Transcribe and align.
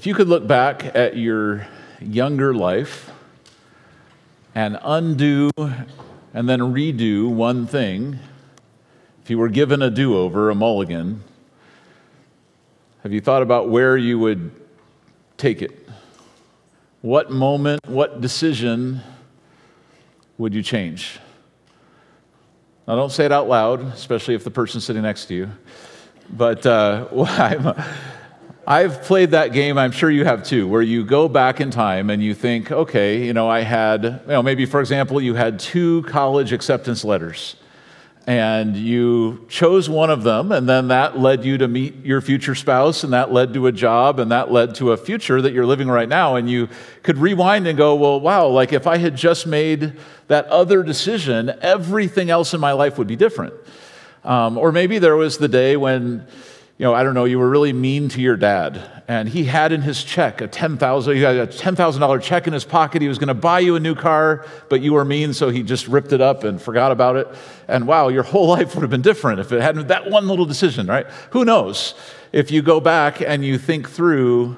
If 0.00 0.06
you 0.06 0.14
could 0.14 0.28
look 0.28 0.46
back 0.46 0.94
at 0.94 1.16
your 1.16 1.66
younger 2.00 2.54
life 2.54 3.10
and 4.54 4.78
undo 4.80 5.50
and 5.56 6.48
then 6.48 6.60
redo 6.60 7.28
one 7.28 7.66
thing, 7.66 8.20
if 9.24 9.28
you 9.28 9.38
were 9.38 9.48
given 9.48 9.82
a 9.82 9.90
do 9.90 10.16
over, 10.16 10.50
a 10.50 10.54
mulligan, 10.54 11.24
have 13.02 13.12
you 13.12 13.20
thought 13.20 13.42
about 13.42 13.70
where 13.70 13.96
you 13.96 14.20
would 14.20 14.52
take 15.36 15.62
it? 15.62 15.88
What 17.02 17.32
moment, 17.32 17.84
what 17.84 18.20
decision 18.20 19.00
would 20.38 20.54
you 20.54 20.62
change? 20.62 21.18
Now, 22.86 22.94
don't 22.94 23.10
say 23.10 23.24
it 23.24 23.32
out 23.32 23.48
loud, 23.48 23.80
especially 23.94 24.36
if 24.36 24.44
the 24.44 24.52
person's 24.52 24.84
sitting 24.84 25.02
next 25.02 25.24
to 25.24 25.34
you. 25.34 25.50
But 26.30 26.64
uh, 26.64 27.08
I've 28.70 29.00
played 29.00 29.30
that 29.30 29.54
game, 29.54 29.78
I'm 29.78 29.92
sure 29.92 30.10
you 30.10 30.26
have 30.26 30.44
too, 30.44 30.68
where 30.68 30.82
you 30.82 31.02
go 31.02 31.26
back 31.26 31.58
in 31.58 31.70
time 31.70 32.10
and 32.10 32.22
you 32.22 32.34
think, 32.34 32.70
okay, 32.70 33.24
you 33.24 33.32
know, 33.32 33.48
I 33.48 33.60
had, 33.60 34.04
you 34.04 34.20
know, 34.26 34.42
maybe 34.42 34.66
for 34.66 34.80
example, 34.80 35.22
you 35.22 35.32
had 35.32 35.58
two 35.58 36.02
college 36.02 36.52
acceptance 36.52 37.02
letters 37.02 37.56
and 38.26 38.76
you 38.76 39.46
chose 39.48 39.88
one 39.88 40.10
of 40.10 40.22
them, 40.22 40.52
and 40.52 40.68
then 40.68 40.88
that 40.88 41.18
led 41.18 41.46
you 41.46 41.56
to 41.56 41.66
meet 41.66 42.04
your 42.04 42.20
future 42.20 42.54
spouse, 42.54 43.04
and 43.04 43.14
that 43.14 43.32
led 43.32 43.54
to 43.54 43.68
a 43.68 43.72
job, 43.72 44.20
and 44.20 44.30
that 44.32 44.52
led 44.52 44.74
to 44.74 44.92
a 44.92 44.98
future 44.98 45.40
that 45.40 45.54
you're 45.54 45.64
living 45.64 45.88
right 45.88 46.10
now. 46.10 46.36
And 46.36 46.50
you 46.50 46.68
could 47.02 47.16
rewind 47.16 47.66
and 47.66 47.78
go, 47.78 47.94
well, 47.94 48.20
wow, 48.20 48.48
like 48.48 48.74
if 48.74 48.86
I 48.86 48.98
had 48.98 49.16
just 49.16 49.46
made 49.46 49.94
that 50.26 50.44
other 50.48 50.82
decision, 50.82 51.54
everything 51.62 52.28
else 52.28 52.52
in 52.52 52.60
my 52.60 52.72
life 52.72 52.98
would 52.98 53.08
be 53.08 53.16
different. 53.16 53.54
Um, 54.24 54.58
or 54.58 54.72
maybe 54.72 54.98
there 54.98 55.16
was 55.16 55.38
the 55.38 55.48
day 55.48 55.78
when 55.78 56.26
you 56.78 56.84
know, 56.84 56.94
I 56.94 57.02
don't 57.02 57.14
know, 57.14 57.24
you 57.24 57.40
were 57.40 57.48
really 57.48 57.72
mean 57.72 58.08
to 58.10 58.20
your 58.20 58.36
dad, 58.36 59.02
and 59.08 59.28
he 59.28 59.44
had 59.44 59.72
in 59.72 59.82
his 59.82 60.04
check 60.04 60.40
a 60.40 60.46
ten 60.46 60.78
thousand, 60.78 61.16
he 61.16 61.22
had 61.22 61.34
a 61.34 61.46
ten 61.48 61.74
thousand 61.74 62.00
dollar 62.00 62.20
check 62.20 62.46
in 62.46 62.52
his 62.52 62.64
pocket. 62.64 63.02
He 63.02 63.08
was 63.08 63.18
going 63.18 63.28
to 63.28 63.34
buy 63.34 63.58
you 63.58 63.74
a 63.74 63.80
new 63.80 63.96
car, 63.96 64.46
but 64.68 64.80
you 64.80 64.92
were 64.92 65.04
mean, 65.04 65.32
so 65.34 65.48
he 65.48 65.64
just 65.64 65.88
ripped 65.88 66.12
it 66.12 66.20
up 66.20 66.44
and 66.44 66.62
forgot 66.62 66.92
about 66.92 67.16
it. 67.16 67.26
And 67.66 67.88
wow, 67.88 68.08
your 68.08 68.22
whole 68.22 68.46
life 68.56 68.76
would 68.76 68.82
have 68.82 68.90
been 68.90 69.02
different 69.02 69.40
if 69.40 69.50
it 69.50 69.60
hadn't 69.60 69.88
that 69.88 70.08
one 70.08 70.28
little 70.28 70.46
decision, 70.46 70.86
right? 70.86 71.06
Who 71.30 71.44
knows? 71.44 71.94
If 72.30 72.52
you 72.52 72.62
go 72.62 72.78
back 72.78 73.20
and 73.20 73.44
you 73.44 73.58
think 73.58 73.90
through 73.90 74.56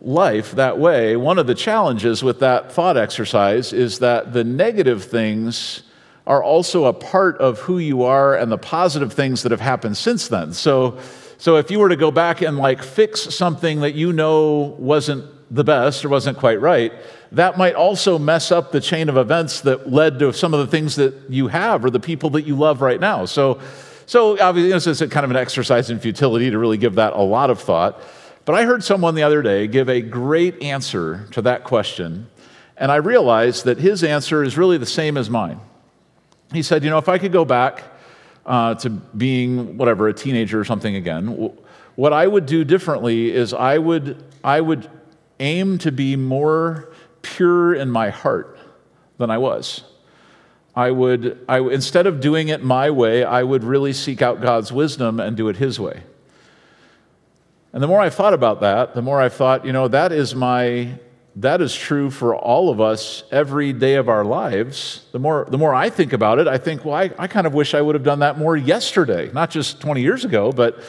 life 0.00 0.52
that 0.52 0.78
way, 0.78 1.14
one 1.14 1.38
of 1.38 1.46
the 1.46 1.54
challenges 1.54 2.24
with 2.24 2.40
that 2.40 2.72
thought 2.72 2.96
exercise 2.96 3.72
is 3.72 4.00
that 4.00 4.32
the 4.32 4.42
negative 4.42 5.04
things 5.04 5.84
are 6.30 6.44
also 6.44 6.84
a 6.84 6.92
part 6.92 7.36
of 7.38 7.58
who 7.58 7.78
you 7.78 8.04
are 8.04 8.36
and 8.36 8.52
the 8.52 8.56
positive 8.56 9.12
things 9.12 9.42
that 9.42 9.50
have 9.50 9.60
happened 9.60 9.96
since 9.96 10.28
then. 10.28 10.52
So 10.52 10.96
so 11.38 11.56
if 11.56 11.70
you 11.70 11.80
were 11.80 11.88
to 11.88 11.96
go 11.96 12.10
back 12.10 12.40
and 12.40 12.56
like 12.56 12.82
fix 12.82 13.22
something 13.34 13.80
that 13.80 13.94
you 13.94 14.12
know 14.12 14.76
wasn't 14.78 15.24
the 15.50 15.64
best 15.64 16.04
or 16.04 16.08
wasn't 16.08 16.38
quite 16.38 16.60
right, 16.60 16.92
that 17.32 17.58
might 17.58 17.74
also 17.74 18.16
mess 18.18 18.52
up 18.52 18.70
the 18.70 18.80
chain 18.80 19.08
of 19.08 19.16
events 19.16 19.62
that 19.62 19.90
led 19.90 20.20
to 20.20 20.32
some 20.32 20.54
of 20.54 20.60
the 20.60 20.66
things 20.66 20.96
that 20.96 21.14
you 21.28 21.48
have 21.48 21.84
or 21.84 21.90
the 21.90 21.98
people 21.98 22.30
that 22.30 22.42
you 22.42 22.54
love 22.54 22.80
right 22.80 23.00
now. 23.00 23.24
So, 23.24 23.58
so 24.04 24.38
obviously, 24.38 24.70
this 24.70 25.00
it's 25.00 25.12
kind 25.12 25.24
of 25.24 25.30
an 25.30 25.36
exercise 25.36 25.88
in 25.88 25.98
futility 25.98 26.50
to 26.50 26.58
really 26.58 26.76
give 26.76 26.96
that 26.96 27.14
a 27.14 27.22
lot 27.22 27.48
of 27.48 27.58
thought. 27.58 28.00
But 28.44 28.54
I 28.54 28.64
heard 28.64 28.84
someone 28.84 29.14
the 29.14 29.22
other 29.22 29.40
day 29.40 29.66
give 29.66 29.88
a 29.88 30.02
great 30.02 30.62
answer 30.62 31.26
to 31.32 31.42
that 31.42 31.64
question, 31.64 32.28
and 32.76 32.92
I 32.92 32.96
realized 32.96 33.64
that 33.64 33.78
his 33.78 34.04
answer 34.04 34.44
is 34.44 34.58
really 34.58 34.76
the 34.76 34.84
same 34.84 35.16
as 35.16 35.30
mine. 35.30 35.60
He 36.52 36.62
said, 36.62 36.84
You 36.84 36.90
know, 36.90 36.98
if 36.98 37.08
I 37.08 37.18
could 37.18 37.32
go 37.32 37.44
back 37.44 37.84
uh, 38.46 38.74
to 38.76 38.90
being 38.90 39.76
whatever 39.76 40.08
a 40.08 40.14
teenager 40.14 40.58
or 40.58 40.64
something 40.64 40.96
again 40.96 41.52
what 41.96 42.12
i 42.12 42.26
would 42.26 42.46
do 42.46 42.64
differently 42.64 43.30
is 43.30 43.52
i 43.52 43.76
would 43.76 44.22
i 44.42 44.60
would 44.60 44.88
aim 45.38 45.78
to 45.78 45.92
be 45.92 46.16
more 46.16 46.90
pure 47.22 47.74
in 47.74 47.90
my 47.90 48.10
heart 48.10 48.58
than 49.18 49.30
i 49.30 49.38
was. 49.38 49.82
I 50.74 50.92
would 50.92 51.44
I, 51.48 51.58
instead 51.58 52.06
of 52.06 52.20
doing 52.20 52.48
it 52.48 52.62
my 52.62 52.90
way 52.90 53.24
i 53.24 53.42
would 53.42 53.64
really 53.64 53.92
seek 53.92 54.22
out 54.22 54.40
god's 54.40 54.72
wisdom 54.72 55.20
and 55.20 55.36
do 55.36 55.48
it 55.48 55.56
his 55.56 55.78
way. 55.78 56.02
And 57.72 57.82
the 57.82 57.86
more 57.86 58.00
i 58.00 58.08
thought 58.08 58.34
about 58.34 58.60
that 58.60 58.94
the 58.94 59.02
more 59.02 59.20
i 59.20 59.28
thought 59.28 59.66
you 59.66 59.72
know 59.72 59.88
that 59.88 60.12
is 60.12 60.34
my 60.34 60.98
that 61.36 61.60
is 61.60 61.74
true 61.74 62.10
for 62.10 62.34
all 62.34 62.70
of 62.70 62.80
us 62.80 63.22
every 63.30 63.72
day 63.72 63.94
of 63.94 64.08
our 64.08 64.24
lives. 64.24 65.06
The 65.12 65.18
more, 65.18 65.46
the 65.48 65.58
more 65.58 65.74
I 65.74 65.88
think 65.88 66.12
about 66.12 66.38
it, 66.38 66.48
I 66.48 66.58
think, 66.58 66.84
well, 66.84 66.94
I, 66.94 67.10
I 67.18 67.28
kind 67.28 67.46
of 67.46 67.54
wish 67.54 67.74
I 67.74 67.80
would 67.80 67.94
have 67.94 68.02
done 68.02 68.18
that 68.20 68.38
more 68.38 68.56
yesterday, 68.56 69.30
not 69.32 69.50
just 69.50 69.80
20 69.80 70.00
years 70.00 70.24
ago, 70.24 70.50
but 70.50 70.82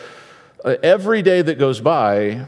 uh, 0.66 0.76
every 0.82 1.22
day 1.22 1.42
that 1.42 1.60
goes 1.60 1.80
by, 1.80 2.46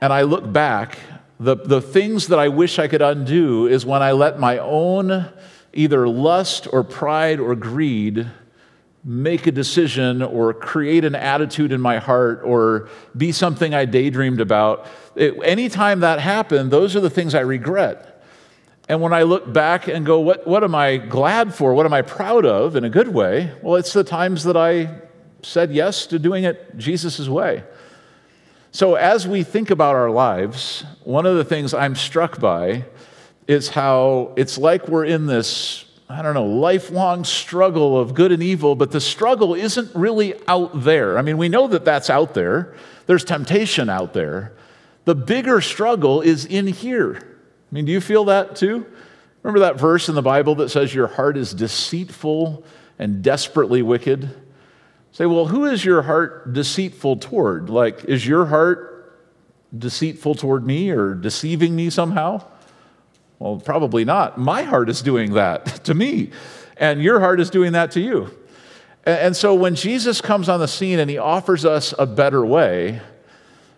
and 0.00 0.12
I 0.12 0.22
look 0.22 0.52
back, 0.52 0.98
the, 1.38 1.54
the 1.54 1.80
things 1.80 2.28
that 2.28 2.38
I 2.38 2.48
wish 2.48 2.78
I 2.78 2.88
could 2.88 3.02
undo 3.02 3.66
is 3.66 3.86
when 3.86 4.02
I 4.02 4.12
let 4.12 4.40
my 4.40 4.58
own 4.58 5.28
either 5.72 6.08
lust 6.08 6.66
or 6.72 6.82
pride 6.82 7.38
or 7.38 7.54
greed 7.54 8.26
make 9.08 9.46
a 9.46 9.52
decision 9.52 10.20
or 10.20 10.52
create 10.52 11.04
an 11.04 11.14
attitude 11.14 11.70
in 11.70 11.80
my 11.80 11.98
heart 11.98 12.40
or 12.44 12.88
be 13.16 13.30
something 13.30 13.72
I 13.72 13.84
daydreamed 13.84 14.40
about. 14.40 14.88
It, 15.14 15.36
anytime 15.44 16.00
that 16.00 16.18
happened, 16.18 16.72
those 16.72 16.96
are 16.96 17.00
the 17.00 17.08
things 17.08 17.32
I 17.32 17.40
regret. 17.40 18.24
And 18.88 19.00
when 19.00 19.12
I 19.12 19.22
look 19.22 19.52
back 19.52 19.86
and 19.86 20.04
go, 20.04 20.18
what, 20.18 20.44
what 20.44 20.64
am 20.64 20.74
I 20.74 20.96
glad 20.96 21.54
for? 21.54 21.72
What 21.72 21.86
am 21.86 21.92
I 21.92 22.02
proud 22.02 22.44
of 22.44 22.74
in 22.74 22.82
a 22.82 22.90
good 22.90 23.06
way? 23.06 23.52
Well, 23.62 23.76
it's 23.76 23.92
the 23.92 24.02
times 24.02 24.42
that 24.42 24.56
I 24.56 25.02
said 25.40 25.72
yes 25.72 26.06
to 26.06 26.18
doing 26.18 26.42
it 26.42 26.76
Jesus' 26.76 27.28
way. 27.28 27.62
So, 28.72 28.96
as 28.96 29.26
we 29.26 29.42
think 29.42 29.70
about 29.70 29.94
our 29.94 30.10
lives, 30.10 30.84
one 31.04 31.24
of 31.24 31.36
the 31.36 31.44
things 31.44 31.72
I'm 31.72 31.94
struck 31.94 32.40
by 32.40 32.84
is 33.46 33.70
how 33.70 34.34
it's 34.36 34.58
like 34.58 34.88
we're 34.88 35.04
in 35.04 35.26
this 35.26 35.85
I 36.08 36.22
don't 36.22 36.34
know, 36.34 36.46
lifelong 36.46 37.24
struggle 37.24 37.98
of 37.98 38.14
good 38.14 38.30
and 38.30 38.42
evil, 38.42 38.76
but 38.76 38.92
the 38.92 39.00
struggle 39.00 39.54
isn't 39.54 39.92
really 39.94 40.34
out 40.46 40.82
there. 40.82 41.18
I 41.18 41.22
mean, 41.22 41.36
we 41.36 41.48
know 41.48 41.66
that 41.66 41.84
that's 41.84 42.08
out 42.10 42.34
there, 42.34 42.74
there's 43.06 43.24
temptation 43.24 43.88
out 43.88 44.12
there. 44.12 44.52
The 45.04 45.14
bigger 45.14 45.60
struggle 45.60 46.20
is 46.20 46.44
in 46.44 46.66
here. 46.66 47.16
I 47.16 47.74
mean, 47.74 47.84
do 47.84 47.92
you 47.92 48.00
feel 48.00 48.24
that 48.26 48.56
too? 48.56 48.86
Remember 49.42 49.60
that 49.60 49.78
verse 49.78 50.08
in 50.08 50.14
the 50.14 50.22
Bible 50.22 50.56
that 50.56 50.70
says 50.70 50.94
your 50.94 51.06
heart 51.06 51.36
is 51.36 51.54
deceitful 51.54 52.64
and 52.98 53.22
desperately 53.22 53.82
wicked? 53.82 54.28
Say, 55.12 55.26
well, 55.26 55.46
who 55.46 55.64
is 55.64 55.84
your 55.84 56.02
heart 56.02 56.52
deceitful 56.52 57.16
toward? 57.16 57.70
Like, 57.70 58.04
is 58.04 58.26
your 58.26 58.46
heart 58.46 59.16
deceitful 59.76 60.34
toward 60.34 60.66
me 60.66 60.90
or 60.90 61.14
deceiving 61.14 61.74
me 61.74 61.90
somehow? 61.90 62.44
Well, 63.38 63.56
probably 63.56 64.04
not. 64.04 64.38
My 64.38 64.62
heart 64.62 64.88
is 64.88 65.02
doing 65.02 65.34
that 65.34 65.84
to 65.84 65.94
me, 65.94 66.30
and 66.76 67.02
your 67.02 67.20
heart 67.20 67.40
is 67.40 67.50
doing 67.50 67.72
that 67.72 67.90
to 67.92 68.00
you. 68.00 68.30
And 69.04 69.36
so 69.36 69.54
when 69.54 69.74
Jesus 69.74 70.20
comes 70.20 70.48
on 70.48 70.58
the 70.58 70.66
scene 70.66 70.98
and 70.98 71.08
he 71.08 71.18
offers 71.18 71.64
us 71.64 71.94
a 71.98 72.06
better 72.06 72.44
way, 72.44 73.00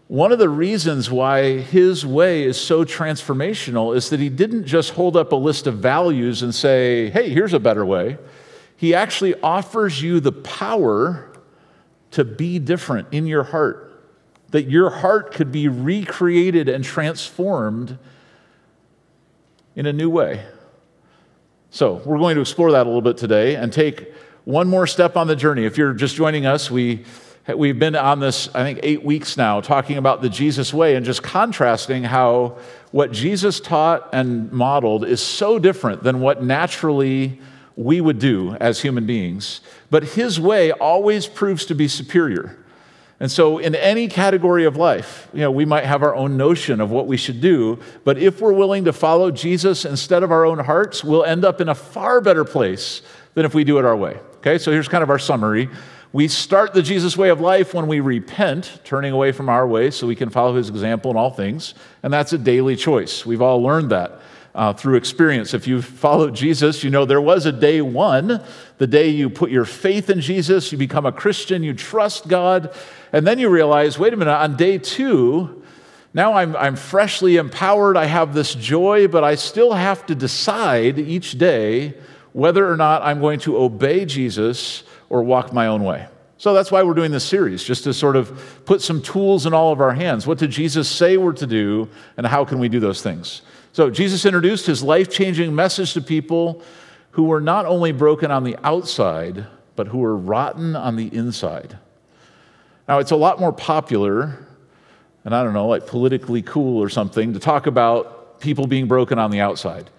one 0.06 0.32
of 0.32 0.38
the 0.38 0.48
reasons 0.48 1.10
why 1.10 1.58
his 1.58 2.06
way 2.06 2.44
is 2.44 2.58
so 2.58 2.82
transformational 2.82 3.94
is 3.94 4.08
that 4.08 4.20
he 4.20 4.30
didn't 4.30 4.64
just 4.64 4.92
hold 4.92 5.18
up 5.18 5.32
a 5.32 5.36
list 5.36 5.66
of 5.66 5.78
values 5.78 6.42
and 6.42 6.54
say, 6.54 7.10
hey, 7.10 7.28
here's 7.28 7.52
a 7.52 7.60
better 7.60 7.84
way. 7.84 8.16
He 8.74 8.94
actually 8.94 9.38
offers 9.42 10.00
you 10.00 10.20
the 10.20 10.32
power 10.32 11.30
to 12.12 12.24
be 12.24 12.58
different 12.58 13.08
in 13.12 13.26
your 13.26 13.42
heart, 13.42 14.02
that 14.48 14.70
your 14.70 14.88
heart 14.88 15.34
could 15.34 15.52
be 15.52 15.68
recreated 15.68 16.70
and 16.70 16.82
transformed 16.82 17.98
in 19.78 19.87
a 19.87 19.93
new 19.93 20.11
way. 20.11 20.44
So, 21.71 22.03
we're 22.05 22.19
going 22.19 22.34
to 22.34 22.41
explore 22.41 22.72
that 22.72 22.83
a 22.83 22.89
little 22.89 23.00
bit 23.00 23.16
today 23.16 23.55
and 23.55 23.72
take 23.72 24.12
one 24.44 24.66
more 24.66 24.89
step 24.89 25.16
on 25.16 25.28
the 25.28 25.37
journey. 25.37 25.66
If 25.66 25.78
you're 25.78 25.93
just 25.93 26.16
joining 26.16 26.47
us, 26.47 26.69
we, 26.69 27.05
we've 27.47 27.78
been 27.78 27.94
on 27.94 28.19
this, 28.19 28.53
I 28.56 28.65
think, 28.65 28.81
eight 28.83 29.05
weeks 29.05 29.37
now, 29.37 29.61
talking 29.61 29.97
about 29.97 30.21
the 30.21 30.28
Jesus 30.28 30.75
way 30.75 30.97
and 30.97 31.06
just 31.06 31.22
contrasting 31.22 32.03
how 32.03 32.59
what 32.91 33.13
Jesus 33.13 33.60
taught 33.60 34.09
and 34.13 34.51
modeled 34.51 35.04
is 35.04 35.21
so 35.21 35.60
different 35.60 36.03
than 36.03 36.19
what 36.19 36.42
naturally 36.42 37.41
we 37.77 38.01
would 38.01 38.19
do 38.19 38.57
as 38.57 38.83
human 38.83 39.07
beings. 39.07 39.60
But 39.91 40.03
his 40.03 40.41
way 40.41 40.72
always 40.72 41.28
proves 41.28 41.65
to 41.66 41.77
be 41.77 41.86
superior. 41.86 42.59
And 43.20 43.30
so, 43.30 43.59
in 43.59 43.74
any 43.74 44.06
category 44.06 44.65
of 44.65 44.76
life, 44.76 45.28
you 45.32 45.41
know, 45.41 45.50
we 45.50 45.65
might 45.65 45.84
have 45.84 46.04
our 46.04 46.15
own 46.15 46.36
notion 46.36 46.80
of 46.80 46.92
what 46.92 47.09
we 47.09 47.16
should 47.16 47.41
do, 47.41 47.80
but 48.04 48.16
if 48.16 48.41
we're 48.41 48.53
willing 48.53 48.84
to 48.84 48.92
follow 48.92 49.32
Jesus 49.32 49.84
instead 49.84 50.22
of 50.22 50.30
our 50.30 50.44
own 50.44 50.60
hearts, 50.60 51.03
we'll 51.03 51.24
end 51.24 51.44
up 51.44 51.60
in 51.60 51.68
a 51.68 51.74
far 51.74 52.20
better 52.20 52.44
place 52.44 53.03
than 53.34 53.44
if 53.44 53.54
we 53.54 53.65
do 53.65 53.78
it 53.78 53.84
our 53.84 53.97
way. 53.97 54.20
Okay, 54.36 54.56
so 54.56 54.70
here's 54.70 54.86
kind 54.86 55.03
of 55.03 55.10
our 55.10 55.18
summary. 55.18 55.68
We 56.12 56.28
start 56.28 56.72
the 56.74 56.82
Jesus 56.82 57.16
way 57.16 57.28
of 57.28 57.41
life 57.41 57.74
when 57.74 57.88
we 57.88 58.00
repent, 58.00 58.80
turning 58.84 59.12
away 59.12 59.32
from 59.32 59.48
our 59.48 59.66
way 59.66 59.91
so 59.91 60.06
we 60.06 60.14
can 60.14 60.30
follow 60.30 60.54
his 60.54 60.68
example 60.68 61.10
in 61.10 61.16
all 61.16 61.30
things, 61.30 61.74
and 62.04 62.12
that's 62.12 62.32
a 62.32 62.38
daily 62.38 62.76
choice. 62.76 63.26
We've 63.26 63.42
all 63.42 63.60
learned 63.60 63.91
that 63.91 64.21
uh, 64.59 64.72
through 64.72 64.97
experience. 64.97 65.55
If 65.55 65.69
you've 65.69 65.84
followed 65.84 66.34
Jesus, 66.34 66.83
you 66.83 66.91
know 66.91 67.07
there 67.07 67.21
was 67.33 67.47
a 67.47 67.53
day 67.53 67.81
one, 67.81 68.43
the 68.78 68.87
day 68.89 69.09
you 69.09 69.31
put 69.31 69.51
your 69.51 69.65
faith 69.65 70.10
in 70.10 70.21
Jesus, 70.21 70.72
you 70.72 70.78
become 70.78 71.07
a 71.07 71.13
Christian, 71.13 71.63
you 71.63 71.75
trust 71.75 72.27
God, 72.27 72.75
and 73.13 73.25
then 73.25 73.39
you 73.39 73.49
realize 73.49 73.99
wait 73.99 74.13
a 74.13 74.16
minute, 74.16 74.33
on 74.33 74.57
day 74.57 74.78
two, 74.78 75.63
Now 76.15 76.34
I'm, 76.34 76.57
I'm 76.57 76.77
freshly 76.77 77.37
empowered. 77.37 77.97
I 77.97 78.07
have 78.07 78.34
this 78.34 78.55
joy, 78.55 79.09
but 79.09 79.25
I 79.25 79.34
still 79.34 79.72
have 79.72 80.07
to 80.07 80.15
decide 80.15 80.99
each 80.99 81.39
day 81.39 81.95
whether 82.33 82.71
or 82.71 82.77
not 82.77 83.03
I'm 83.03 83.21
going 83.21 83.41
to 83.41 83.57
obey 83.57 84.05
Jesus 84.05 84.84
or 85.09 85.22
walk 85.22 85.53
my 85.53 85.66
own 85.66 85.84
way. 85.84 86.07
So 86.39 86.55
that's 86.55 86.71
why 86.71 86.83
we're 86.83 86.95
doing 86.95 87.10
this 87.10 87.25
series, 87.25 87.65
just 87.65 87.84
to 87.84 87.93
sort 87.93 88.15
of 88.15 88.63
put 88.65 88.81
some 88.81 89.03
tools 89.03 89.45
in 89.45 89.53
all 89.53 89.72
of 89.72 89.81
our 89.81 89.93
hands. 89.93 90.27
What 90.27 90.39
did 90.39 90.51
Jesus 90.51 90.89
say 90.89 91.16
we're 91.16 91.33
to 91.33 91.47
do, 91.47 91.89
and 92.16 92.27
how 92.27 92.45
can 92.45 92.59
we 92.59 92.69
do 92.69 92.78
those 92.78 93.03
things? 93.03 93.43
So 93.72 93.91
Jesus 93.91 94.24
introduced 94.24 94.66
his 94.66 94.82
life 94.82 95.10
changing 95.10 95.54
message 95.54 95.94
to 95.94 96.00
people 96.00 96.62
who 97.12 97.24
were 97.24 97.41
not 97.41 97.66
only 97.66 97.92
broken 97.92 98.30
on 98.30 98.44
the 98.44 98.56
outside, 98.65 99.47
but 99.76 99.88
who 99.88 99.98
were 99.98 100.16
rotten 100.16 100.76
on 100.76 100.97
the 100.97 101.06
inside. 101.15 101.78
Now, 102.86 102.98
it's 102.98 103.10
a 103.10 103.16
lot 103.16 103.38
more 103.38 103.53
popular, 103.53 104.47
and 105.24 105.34
I 105.34 105.42
don't 105.42 105.53
know, 105.53 105.66
like 105.66 105.86
politically 105.86 106.42
cool 106.42 106.82
or 106.82 106.88
something, 106.88 107.34
to 107.34 107.38
talk 107.38 107.66
about 107.66 108.41
people 108.41 108.66
being 108.66 108.86
broken 108.86 109.18
on 109.18 109.30
the 109.30 109.41
outside 109.41 109.91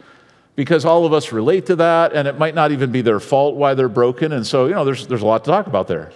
because 0.60 0.84
all 0.84 1.06
of 1.06 1.14
us 1.14 1.32
relate 1.32 1.68
to 1.68 1.78
that, 1.78 2.12
and 2.12 2.28
it 2.28 2.38
might 2.38 2.54
not 2.54 2.74
even 2.74 2.92
be 2.92 3.00
their 3.00 3.22
fault 3.22 3.56
why 3.56 3.74
they're 3.74 3.88
broken. 3.88 4.34
And 4.34 4.46
so, 4.46 4.68
you 4.68 4.74
know, 4.74 4.84
there's, 4.84 5.08
there's 5.08 5.22
a 5.22 5.26
lot 5.26 5.46
to 5.46 5.50
talk 5.50 5.68
about 5.68 5.88
there. 5.88 6.12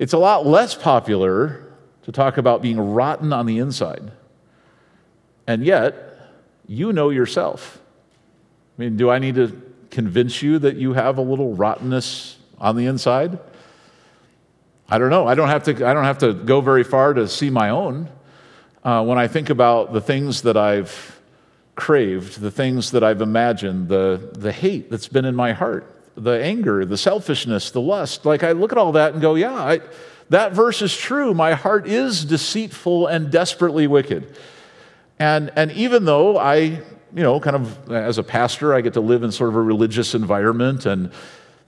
It's 0.00 0.12
a 0.12 0.18
lot 0.18 0.44
less 0.44 0.74
popular 0.74 1.72
to 2.02 2.10
talk 2.10 2.36
about 2.36 2.62
being 2.62 2.80
rotten 2.80 3.32
on 3.32 3.46
the 3.46 3.60
inside. 3.60 4.10
And 5.46 5.64
yet, 5.64 6.05
you 6.66 6.92
know 6.92 7.10
yourself. 7.10 7.80
I 8.76 8.82
mean, 8.82 8.96
do 8.96 9.10
I 9.10 9.18
need 9.18 9.36
to 9.36 9.60
convince 9.90 10.42
you 10.42 10.58
that 10.58 10.76
you 10.76 10.92
have 10.92 11.18
a 11.18 11.22
little 11.22 11.54
rottenness 11.54 12.36
on 12.58 12.76
the 12.76 12.86
inside? 12.86 13.38
I 14.88 14.98
don't 14.98 15.10
know. 15.10 15.26
I 15.26 15.34
don't 15.34 15.48
have 15.48 15.64
to, 15.64 15.86
I 15.86 15.94
don't 15.94 16.04
have 16.04 16.18
to 16.18 16.32
go 16.32 16.60
very 16.60 16.84
far 16.84 17.14
to 17.14 17.26
see 17.26 17.50
my 17.50 17.70
own. 17.70 18.08
Uh, 18.84 19.04
when 19.04 19.18
I 19.18 19.26
think 19.26 19.50
about 19.50 19.92
the 19.92 20.00
things 20.00 20.42
that 20.42 20.56
I've 20.56 21.20
craved, 21.74 22.40
the 22.40 22.50
things 22.50 22.92
that 22.92 23.02
I've 23.02 23.20
imagined, 23.20 23.88
the, 23.88 24.30
the 24.32 24.52
hate 24.52 24.90
that's 24.90 25.08
been 25.08 25.24
in 25.24 25.34
my 25.34 25.52
heart, 25.52 25.92
the 26.16 26.42
anger, 26.42 26.84
the 26.84 26.96
selfishness, 26.96 27.70
the 27.70 27.80
lust. 27.80 28.24
Like 28.24 28.44
I 28.44 28.52
look 28.52 28.72
at 28.72 28.78
all 28.78 28.92
that 28.92 29.12
and 29.12 29.20
go, 29.20 29.34
yeah, 29.34 29.54
I, 29.54 29.80
that 30.30 30.52
verse 30.52 30.82
is 30.82 30.96
true. 30.96 31.34
My 31.34 31.54
heart 31.54 31.86
is 31.86 32.24
deceitful 32.24 33.06
and 33.06 33.30
desperately 33.30 33.86
wicked. 33.86 34.36
And, 35.18 35.50
and 35.56 35.72
even 35.72 36.04
though 36.04 36.36
I, 36.36 36.56
you 36.58 36.82
know, 37.14 37.40
kind 37.40 37.56
of 37.56 37.90
as 37.90 38.18
a 38.18 38.22
pastor, 38.22 38.74
I 38.74 38.80
get 38.80 38.92
to 38.94 39.00
live 39.00 39.22
in 39.22 39.32
sort 39.32 39.48
of 39.50 39.56
a 39.56 39.62
religious 39.62 40.14
environment, 40.14 40.86
and 40.86 41.10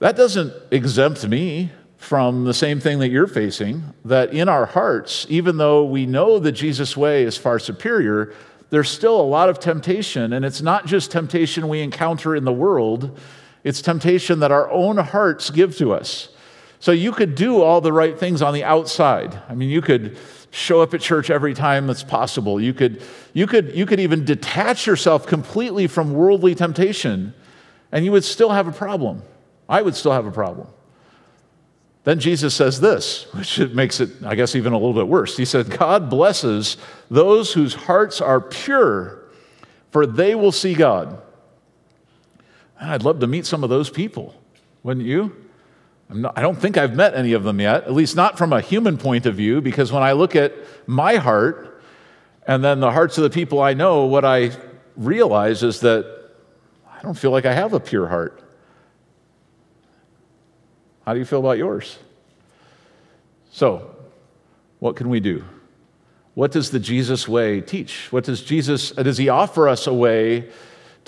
that 0.00 0.16
doesn't 0.16 0.52
exempt 0.70 1.26
me 1.26 1.70
from 1.96 2.44
the 2.44 2.54
same 2.54 2.78
thing 2.78 3.00
that 3.00 3.08
you're 3.08 3.26
facing 3.26 3.82
that 4.04 4.32
in 4.32 4.48
our 4.48 4.66
hearts, 4.66 5.26
even 5.28 5.56
though 5.56 5.84
we 5.84 6.06
know 6.06 6.38
that 6.38 6.52
Jesus' 6.52 6.96
way 6.96 7.24
is 7.24 7.36
far 7.36 7.58
superior, 7.58 8.32
there's 8.70 8.88
still 8.88 9.20
a 9.20 9.22
lot 9.22 9.48
of 9.48 9.58
temptation. 9.58 10.32
And 10.32 10.44
it's 10.44 10.62
not 10.62 10.86
just 10.86 11.10
temptation 11.10 11.68
we 11.68 11.80
encounter 11.80 12.36
in 12.36 12.44
the 12.44 12.52
world, 12.52 13.18
it's 13.64 13.82
temptation 13.82 14.38
that 14.40 14.52
our 14.52 14.70
own 14.70 14.98
hearts 14.98 15.50
give 15.50 15.76
to 15.78 15.92
us. 15.92 16.28
So 16.78 16.92
you 16.92 17.10
could 17.10 17.34
do 17.34 17.60
all 17.60 17.80
the 17.80 17.92
right 17.92 18.16
things 18.16 18.40
on 18.40 18.54
the 18.54 18.62
outside. 18.62 19.40
I 19.48 19.54
mean, 19.54 19.68
you 19.68 19.82
could 19.82 20.16
show 20.50 20.80
up 20.80 20.94
at 20.94 21.00
church 21.00 21.30
every 21.30 21.54
time 21.54 21.86
that's 21.86 22.02
possible. 22.02 22.60
You 22.60 22.72
could, 22.72 23.02
you 23.32 23.46
could, 23.46 23.74
you 23.74 23.86
could 23.86 24.00
even 24.00 24.24
detach 24.24 24.86
yourself 24.86 25.26
completely 25.26 25.86
from 25.86 26.14
worldly 26.14 26.54
temptation, 26.54 27.34
and 27.92 28.04
you 28.04 28.12
would 28.12 28.24
still 28.24 28.50
have 28.50 28.66
a 28.66 28.72
problem. 28.72 29.22
I 29.68 29.82
would 29.82 29.94
still 29.94 30.12
have 30.12 30.26
a 30.26 30.30
problem. 30.30 30.68
Then 32.04 32.20
Jesus 32.20 32.54
says 32.54 32.80
this, 32.80 33.26
which 33.34 33.58
makes 33.58 34.00
it, 34.00 34.10
I 34.24 34.34
guess, 34.34 34.54
even 34.54 34.72
a 34.72 34.76
little 34.76 34.94
bit 34.94 35.08
worse. 35.08 35.36
He 35.36 35.44
said, 35.44 35.68
God 35.76 36.08
blesses 36.08 36.78
those 37.10 37.52
whose 37.52 37.74
hearts 37.74 38.22
are 38.22 38.40
pure, 38.40 39.24
for 39.90 40.06
they 40.06 40.34
will 40.34 40.52
see 40.52 40.74
God. 40.74 41.20
I'd 42.80 43.02
love 43.02 43.20
to 43.20 43.26
meet 43.26 43.44
some 43.44 43.62
of 43.62 43.68
those 43.68 43.90
people, 43.90 44.34
wouldn't 44.82 45.04
you? 45.04 45.47
Not, 46.10 46.38
i 46.38 46.42
don't 46.42 46.58
think 46.58 46.76
I've 46.76 46.94
met 46.94 47.14
any 47.14 47.32
of 47.34 47.44
them 47.44 47.60
yet, 47.60 47.84
at 47.84 47.92
least 47.92 48.16
not 48.16 48.38
from 48.38 48.52
a 48.52 48.60
human 48.60 48.96
point 48.96 49.26
of 49.26 49.34
view, 49.34 49.60
because 49.60 49.92
when 49.92 50.02
I 50.02 50.12
look 50.12 50.34
at 50.34 50.54
my 50.86 51.16
heart 51.16 51.82
and 52.46 52.64
then 52.64 52.80
the 52.80 52.90
hearts 52.90 53.18
of 53.18 53.24
the 53.24 53.30
people 53.30 53.60
I 53.60 53.74
know, 53.74 54.06
what 54.06 54.24
I 54.24 54.52
realize 54.96 55.62
is 55.62 55.80
that 55.80 56.06
I 56.90 57.02
don't 57.02 57.16
feel 57.16 57.30
like 57.30 57.44
I 57.44 57.52
have 57.52 57.74
a 57.74 57.80
pure 57.80 58.08
heart. 58.08 58.42
How 61.04 61.12
do 61.12 61.18
you 61.18 61.26
feel 61.26 61.40
about 61.40 61.58
yours? 61.58 61.98
So, 63.50 63.94
what 64.78 64.96
can 64.96 65.08
we 65.08 65.20
do? 65.20 65.44
What 66.34 66.52
does 66.52 66.70
the 66.70 66.78
Jesus 66.78 67.26
way 67.26 67.60
teach? 67.60 68.12
What 68.12 68.24
does 68.24 68.42
Jesus, 68.42 68.90
does 68.92 69.18
he 69.18 69.28
offer 69.28 69.68
us 69.68 69.86
a 69.86 69.92
way 69.92 70.48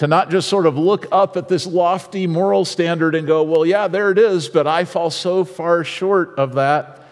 to 0.00 0.06
not 0.06 0.30
just 0.30 0.48
sort 0.48 0.64
of 0.64 0.78
look 0.78 1.06
up 1.12 1.36
at 1.36 1.46
this 1.46 1.66
lofty 1.66 2.26
moral 2.26 2.64
standard 2.64 3.14
and 3.14 3.26
go, 3.26 3.42
well, 3.42 3.66
yeah, 3.66 3.86
there 3.86 4.10
it 4.10 4.16
is, 4.16 4.48
but 4.48 4.66
I 4.66 4.86
fall 4.86 5.10
so 5.10 5.44
far 5.44 5.84
short 5.84 6.38
of 6.38 6.54
that. 6.54 7.04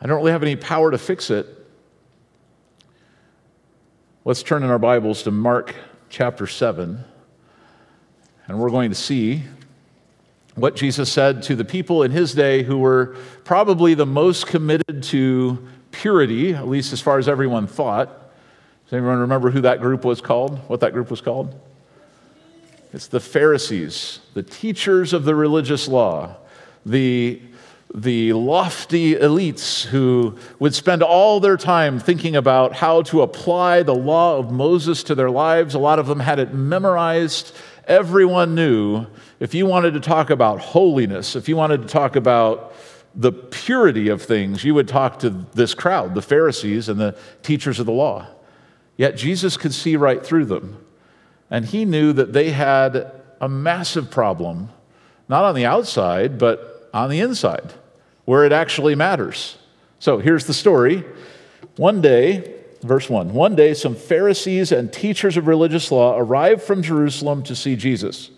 I 0.00 0.08
don't 0.08 0.16
really 0.16 0.32
have 0.32 0.42
any 0.42 0.56
power 0.56 0.90
to 0.90 0.98
fix 0.98 1.30
it. 1.30 1.46
Let's 4.24 4.42
turn 4.42 4.64
in 4.64 4.70
our 4.70 4.78
Bibles 4.80 5.22
to 5.22 5.30
Mark 5.30 5.76
chapter 6.08 6.48
7, 6.48 7.04
and 8.48 8.58
we're 8.58 8.70
going 8.70 8.90
to 8.90 8.96
see 8.96 9.44
what 10.56 10.74
Jesus 10.74 11.12
said 11.12 11.44
to 11.44 11.54
the 11.54 11.64
people 11.64 12.02
in 12.02 12.10
his 12.10 12.34
day 12.34 12.64
who 12.64 12.78
were 12.78 13.16
probably 13.44 13.94
the 13.94 14.04
most 14.04 14.48
committed 14.48 15.04
to 15.04 15.64
purity, 15.92 16.54
at 16.54 16.66
least 16.66 16.92
as 16.92 17.00
far 17.00 17.18
as 17.18 17.28
everyone 17.28 17.68
thought. 17.68 18.08
Does 18.86 18.94
anyone 18.94 19.18
remember 19.18 19.52
who 19.52 19.60
that 19.60 19.80
group 19.80 20.04
was 20.04 20.20
called? 20.20 20.58
What 20.68 20.80
that 20.80 20.92
group 20.92 21.08
was 21.08 21.20
called? 21.20 21.54
It's 22.94 23.08
the 23.08 23.18
Pharisees, 23.18 24.20
the 24.34 24.44
teachers 24.44 25.12
of 25.12 25.24
the 25.24 25.34
religious 25.34 25.88
law, 25.88 26.36
the, 26.86 27.42
the 27.92 28.32
lofty 28.34 29.16
elites 29.16 29.84
who 29.86 30.38
would 30.60 30.76
spend 30.76 31.02
all 31.02 31.40
their 31.40 31.56
time 31.56 31.98
thinking 31.98 32.36
about 32.36 32.72
how 32.74 33.02
to 33.02 33.22
apply 33.22 33.82
the 33.82 33.96
law 33.96 34.38
of 34.38 34.52
Moses 34.52 35.02
to 35.04 35.16
their 35.16 35.28
lives. 35.28 35.74
A 35.74 35.80
lot 35.80 35.98
of 35.98 36.06
them 36.06 36.20
had 36.20 36.38
it 36.38 36.54
memorized. 36.54 37.52
Everyone 37.88 38.54
knew 38.54 39.06
if 39.40 39.54
you 39.54 39.66
wanted 39.66 39.94
to 39.94 40.00
talk 40.00 40.30
about 40.30 40.60
holiness, 40.60 41.34
if 41.34 41.48
you 41.48 41.56
wanted 41.56 41.82
to 41.82 41.88
talk 41.88 42.14
about 42.14 42.76
the 43.12 43.32
purity 43.32 44.08
of 44.08 44.22
things, 44.22 44.62
you 44.62 44.72
would 44.72 44.86
talk 44.86 45.18
to 45.18 45.30
this 45.30 45.74
crowd, 45.74 46.14
the 46.14 46.22
Pharisees 46.22 46.88
and 46.88 47.00
the 47.00 47.18
teachers 47.42 47.80
of 47.80 47.86
the 47.86 47.92
law. 47.92 48.28
Yet 48.96 49.16
Jesus 49.16 49.56
could 49.56 49.74
see 49.74 49.96
right 49.96 50.24
through 50.24 50.44
them. 50.44 50.83
And 51.50 51.64
he 51.64 51.84
knew 51.84 52.12
that 52.12 52.32
they 52.32 52.50
had 52.50 53.12
a 53.40 53.48
massive 53.48 54.10
problem, 54.10 54.70
not 55.28 55.44
on 55.44 55.54
the 55.54 55.66
outside, 55.66 56.38
but 56.38 56.88
on 56.92 57.10
the 57.10 57.20
inside, 57.20 57.74
where 58.24 58.44
it 58.44 58.52
actually 58.52 58.94
matters. 58.94 59.58
So 59.98 60.18
here's 60.18 60.46
the 60.46 60.54
story. 60.54 61.04
One 61.76 62.00
day, 62.00 62.54
verse 62.82 63.08
1 63.08 63.32
one 63.32 63.56
day, 63.56 63.74
some 63.74 63.94
Pharisees 63.94 64.70
and 64.72 64.92
teachers 64.92 65.36
of 65.36 65.46
religious 65.46 65.90
law 65.90 66.16
arrived 66.18 66.62
from 66.62 66.82
Jerusalem 66.82 67.42
to 67.44 67.56
see 67.56 67.76
Jesus. 67.76 68.30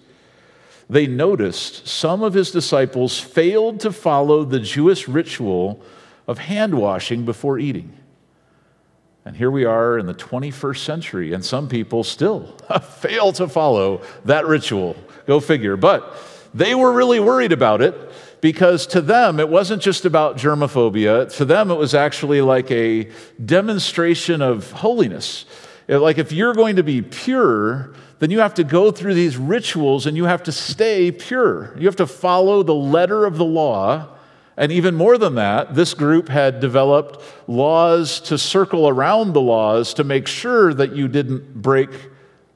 They 0.88 1.06
noticed 1.06 1.86
some 1.86 2.22
of 2.22 2.34
his 2.34 2.50
disciples 2.52 3.18
failed 3.18 3.80
to 3.80 3.92
follow 3.92 4.44
the 4.44 4.60
Jewish 4.60 5.08
ritual 5.08 5.82
of 6.28 6.38
hand 6.38 6.75
washing 6.75 7.25
before 7.25 7.58
eating. 7.58 7.96
And 9.26 9.35
here 9.35 9.50
we 9.50 9.64
are 9.64 9.99
in 9.99 10.06
the 10.06 10.14
21st 10.14 10.78
century, 10.78 11.33
and 11.33 11.45
some 11.45 11.68
people 11.68 12.04
still 12.04 12.47
fail 13.00 13.33
to 13.33 13.49
follow 13.49 14.02
that 14.25 14.47
ritual. 14.47 14.95
Go 15.26 15.40
figure. 15.40 15.76
But 15.76 16.16
they 16.54 16.76
were 16.76 16.92
really 16.92 17.18
worried 17.18 17.50
about 17.50 17.83
it 17.83 17.97
because 18.40 18.87
to 18.87 19.00
them, 19.00 19.40
it 19.40 19.49
wasn't 19.49 19.83
just 19.83 20.04
about 20.04 20.37
germophobia. 20.37 21.35
To 21.38 21.45
them, 21.45 21.73
it 21.73 21.75
was 21.75 21.92
actually 21.92 22.40
like 22.40 22.71
a 22.71 23.11
demonstration 23.45 24.42
of 24.42 24.71
holiness. 24.71 25.45
Like 25.88 26.18
if 26.18 26.30
you're 26.30 26.54
going 26.54 26.76
to 26.76 26.85
be 26.85 27.02
pure, 27.02 27.95
then 28.21 28.30
you 28.30 28.38
have 28.38 28.54
to 28.54 28.64
go 28.64 28.92
through 28.92 29.14
these 29.14 29.37
rituals 29.37 30.06
and 30.06 30.16
you 30.16 30.26
have 30.26 30.45
to 30.45 30.52
stay 30.52 31.11
pure. 31.11 31.76
You 31.76 31.87
have 31.87 31.97
to 31.97 32.06
follow 32.06 32.62
the 32.62 32.76
letter 32.76 33.26
of 33.26 33.38
the 33.38 33.45
law 33.45 34.15
and 34.56 34.72
even 34.72 34.94
more 34.94 35.18
than 35.18 35.34
that, 35.34 35.75
this 35.75 35.92
group 35.92 36.28
had 36.28 36.60
developed 36.60 37.22
laws 37.46 38.20
to 38.20 38.38
circle 38.38 38.88
around 38.88 39.34
the 39.34 39.40
laws 39.40 39.92
to 39.94 40.04
make 40.04 40.26
sure 40.26 40.72
that 40.72 40.96
you 40.96 41.08
didn't 41.08 41.60
break 41.60 41.90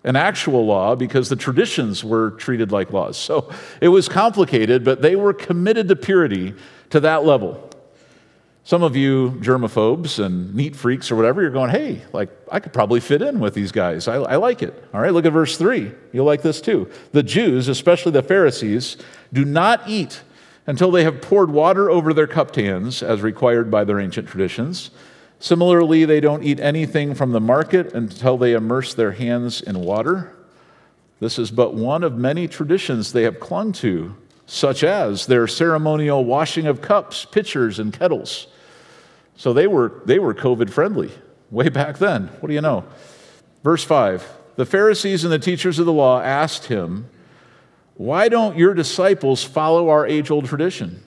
an 0.04 0.16
actual 0.16 0.64
law 0.64 0.94
because 0.94 1.28
the 1.28 1.36
traditions 1.36 2.02
were 2.02 2.30
treated 2.32 2.72
like 2.72 2.90
laws. 2.92 3.18
So 3.18 3.50
it 3.82 3.88
was 3.88 4.08
complicated, 4.08 4.82
but 4.82 5.02
they 5.02 5.14
were 5.14 5.34
committed 5.34 5.88
to 5.88 5.96
purity 5.96 6.54
to 6.88 7.00
that 7.00 7.24
level. 7.24 7.68
Some 8.64 8.82
of 8.82 8.96
you 8.96 9.32
germaphobes 9.40 10.24
and 10.24 10.54
neat 10.54 10.76
freaks 10.76 11.10
or 11.10 11.16
whatever, 11.16 11.42
you're 11.42 11.50
going, 11.50 11.70
hey, 11.70 12.02
like, 12.12 12.30
I 12.50 12.60
could 12.60 12.72
probably 12.72 13.00
fit 13.00 13.20
in 13.20 13.40
with 13.40 13.52
these 13.52 13.72
guys. 13.72 14.06
I, 14.06 14.16
I 14.16 14.36
like 14.36 14.62
it. 14.62 14.84
All 14.94 15.00
right, 15.00 15.12
look 15.12 15.26
at 15.26 15.32
verse 15.32 15.58
3. 15.58 15.92
You'll 16.12 16.26
like 16.26 16.42
this 16.42 16.60
too. 16.60 16.90
The 17.12 17.22
Jews, 17.22 17.68
especially 17.68 18.12
the 18.12 18.22
Pharisees, 18.22 18.96
do 19.32 19.44
not 19.44 19.88
eat 19.88 20.22
until 20.66 20.90
they 20.90 21.04
have 21.04 21.22
poured 21.22 21.50
water 21.50 21.90
over 21.90 22.12
their 22.12 22.26
cupped 22.26 22.56
hands, 22.56 23.02
as 23.02 23.22
required 23.22 23.70
by 23.70 23.84
their 23.84 24.00
ancient 24.00 24.28
traditions. 24.28 24.90
Similarly, 25.38 26.04
they 26.04 26.20
don't 26.20 26.42
eat 26.42 26.60
anything 26.60 27.14
from 27.14 27.32
the 27.32 27.40
market 27.40 27.94
until 27.94 28.36
they 28.36 28.52
immerse 28.52 28.92
their 28.92 29.12
hands 29.12 29.62
in 29.62 29.80
water. 29.80 30.36
This 31.18 31.38
is 31.38 31.50
but 31.50 31.74
one 31.74 32.02
of 32.04 32.16
many 32.16 32.46
traditions 32.46 33.12
they 33.12 33.22
have 33.22 33.40
clung 33.40 33.72
to, 33.74 34.14
such 34.46 34.84
as 34.84 35.26
their 35.26 35.46
ceremonial 35.46 36.24
washing 36.24 36.66
of 36.66 36.82
cups, 36.82 37.24
pitchers, 37.24 37.78
and 37.78 37.92
kettles. 37.92 38.48
So 39.36 39.52
they 39.52 39.66
were, 39.66 40.02
they 40.04 40.18
were 40.18 40.34
COVID 40.34 40.70
friendly 40.70 41.10
way 41.50 41.68
back 41.68 41.98
then. 41.98 42.28
What 42.40 42.48
do 42.48 42.54
you 42.54 42.60
know? 42.60 42.84
Verse 43.62 43.84
5 43.84 44.28
The 44.56 44.66
Pharisees 44.66 45.24
and 45.24 45.32
the 45.32 45.38
teachers 45.38 45.78
of 45.78 45.86
the 45.86 45.92
law 45.92 46.20
asked 46.20 46.66
him, 46.66 47.08
Why 48.00 48.30
don't 48.30 48.56
your 48.56 48.72
disciples 48.72 49.44
follow 49.44 49.90
our 49.90 50.06
age 50.06 50.30
old 50.30 50.46
tradition? 50.46 51.02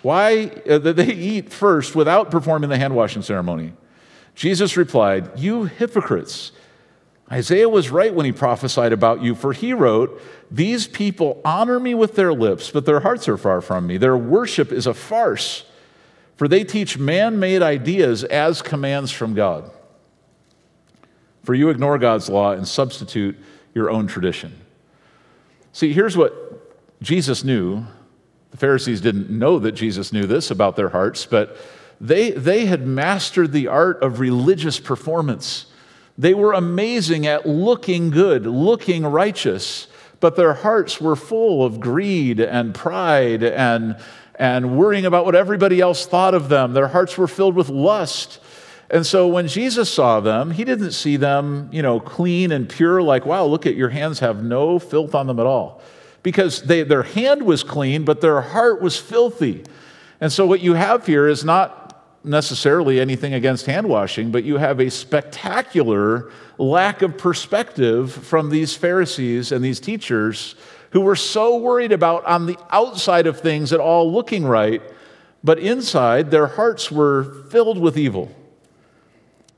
Why 0.00 0.46
uh, 0.66 0.78
they 0.78 1.12
eat 1.12 1.52
first 1.52 1.94
without 1.94 2.30
performing 2.30 2.70
the 2.70 2.78
hand 2.78 2.94
washing 2.94 3.20
ceremony? 3.20 3.74
Jesus 4.34 4.78
replied, 4.78 5.38
You 5.38 5.64
hypocrites. 5.64 6.52
Isaiah 7.30 7.68
was 7.68 7.90
right 7.90 8.14
when 8.14 8.24
he 8.24 8.32
prophesied 8.32 8.94
about 8.94 9.20
you, 9.20 9.34
for 9.34 9.52
he 9.52 9.74
wrote, 9.74 10.18
These 10.50 10.86
people 10.86 11.38
honor 11.44 11.78
me 11.78 11.92
with 11.92 12.14
their 12.14 12.32
lips, 12.32 12.70
but 12.70 12.86
their 12.86 13.00
hearts 13.00 13.28
are 13.28 13.36
far 13.36 13.60
from 13.60 13.86
me. 13.86 13.98
Their 13.98 14.16
worship 14.16 14.72
is 14.72 14.86
a 14.86 14.94
farce, 14.94 15.66
for 16.36 16.48
they 16.48 16.64
teach 16.64 16.96
man 16.96 17.38
made 17.38 17.60
ideas 17.60 18.24
as 18.24 18.62
commands 18.62 19.12
from 19.12 19.34
God. 19.34 19.70
For 21.42 21.52
you 21.52 21.68
ignore 21.68 21.98
God's 21.98 22.30
law 22.30 22.52
and 22.52 22.66
substitute 22.66 23.36
your 23.74 23.90
own 23.90 24.06
tradition. 24.06 24.62
See, 25.76 25.92
here's 25.92 26.16
what 26.16 26.32
Jesus 27.02 27.44
knew 27.44 27.84
the 28.50 28.56
Pharisees 28.56 29.02
didn't 29.02 29.28
know 29.28 29.58
that 29.58 29.72
Jesus 29.72 30.10
knew 30.10 30.22
this 30.22 30.50
about 30.50 30.74
their 30.74 30.88
hearts, 30.88 31.26
but 31.26 31.58
they, 32.00 32.30
they 32.30 32.64
had 32.64 32.86
mastered 32.86 33.52
the 33.52 33.66
art 33.66 34.02
of 34.02 34.18
religious 34.18 34.80
performance. 34.80 35.66
They 36.16 36.32
were 36.32 36.54
amazing 36.54 37.26
at 37.26 37.44
looking 37.44 38.08
good, 38.08 38.46
looking 38.46 39.04
righteous, 39.04 39.88
but 40.18 40.34
their 40.34 40.54
hearts 40.54 40.98
were 40.98 41.14
full 41.14 41.62
of 41.62 41.78
greed 41.78 42.40
and 42.40 42.74
pride 42.74 43.42
and, 43.42 43.98
and 44.36 44.78
worrying 44.78 45.04
about 45.04 45.26
what 45.26 45.34
everybody 45.34 45.82
else 45.82 46.06
thought 46.06 46.32
of 46.32 46.48
them. 46.48 46.72
Their 46.72 46.88
hearts 46.88 47.18
were 47.18 47.28
filled 47.28 47.54
with 47.54 47.68
lust. 47.68 48.40
And 48.90 49.04
so 49.04 49.26
when 49.26 49.48
Jesus 49.48 49.92
saw 49.92 50.20
them, 50.20 50.52
he 50.52 50.64
didn't 50.64 50.92
see 50.92 51.16
them, 51.16 51.68
you 51.72 51.82
know, 51.82 51.98
clean 51.98 52.52
and 52.52 52.68
pure, 52.68 53.02
like, 53.02 53.26
wow, 53.26 53.44
look 53.44 53.66
at 53.66 53.74
your 53.74 53.88
hands 53.88 54.20
have 54.20 54.42
no 54.42 54.78
filth 54.78 55.14
on 55.14 55.26
them 55.26 55.40
at 55.40 55.46
all 55.46 55.82
because 56.22 56.62
they, 56.62 56.82
their 56.82 57.04
hand 57.04 57.42
was 57.42 57.62
clean, 57.62 58.04
but 58.04 58.20
their 58.20 58.40
heart 58.40 58.80
was 58.80 58.98
filthy. 58.98 59.64
And 60.20 60.32
so, 60.32 60.46
what 60.46 60.60
you 60.60 60.74
have 60.74 61.06
here 61.06 61.28
is 61.28 61.44
not 61.44 61.86
necessarily 62.24 62.98
anything 63.00 63.34
against 63.34 63.66
hand 63.66 63.88
washing, 63.88 64.32
but 64.32 64.42
you 64.42 64.56
have 64.56 64.80
a 64.80 64.90
spectacular 64.90 66.32
lack 66.58 67.02
of 67.02 67.16
perspective 67.16 68.12
from 68.12 68.50
these 68.50 68.74
Pharisees 68.74 69.52
and 69.52 69.64
these 69.64 69.78
teachers 69.78 70.56
who 70.90 71.00
were 71.00 71.14
so 71.14 71.56
worried 71.58 71.92
about 71.92 72.24
on 72.24 72.46
the 72.46 72.58
outside 72.70 73.26
of 73.26 73.38
things 73.38 73.72
at 73.72 73.78
all 73.78 74.12
looking 74.12 74.44
right, 74.44 74.82
but 75.44 75.58
inside 75.58 76.30
their 76.30 76.46
hearts 76.46 76.90
were 76.90 77.44
filled 77.50 77.78
with 77.78 77.96
evil. 77.96 78.34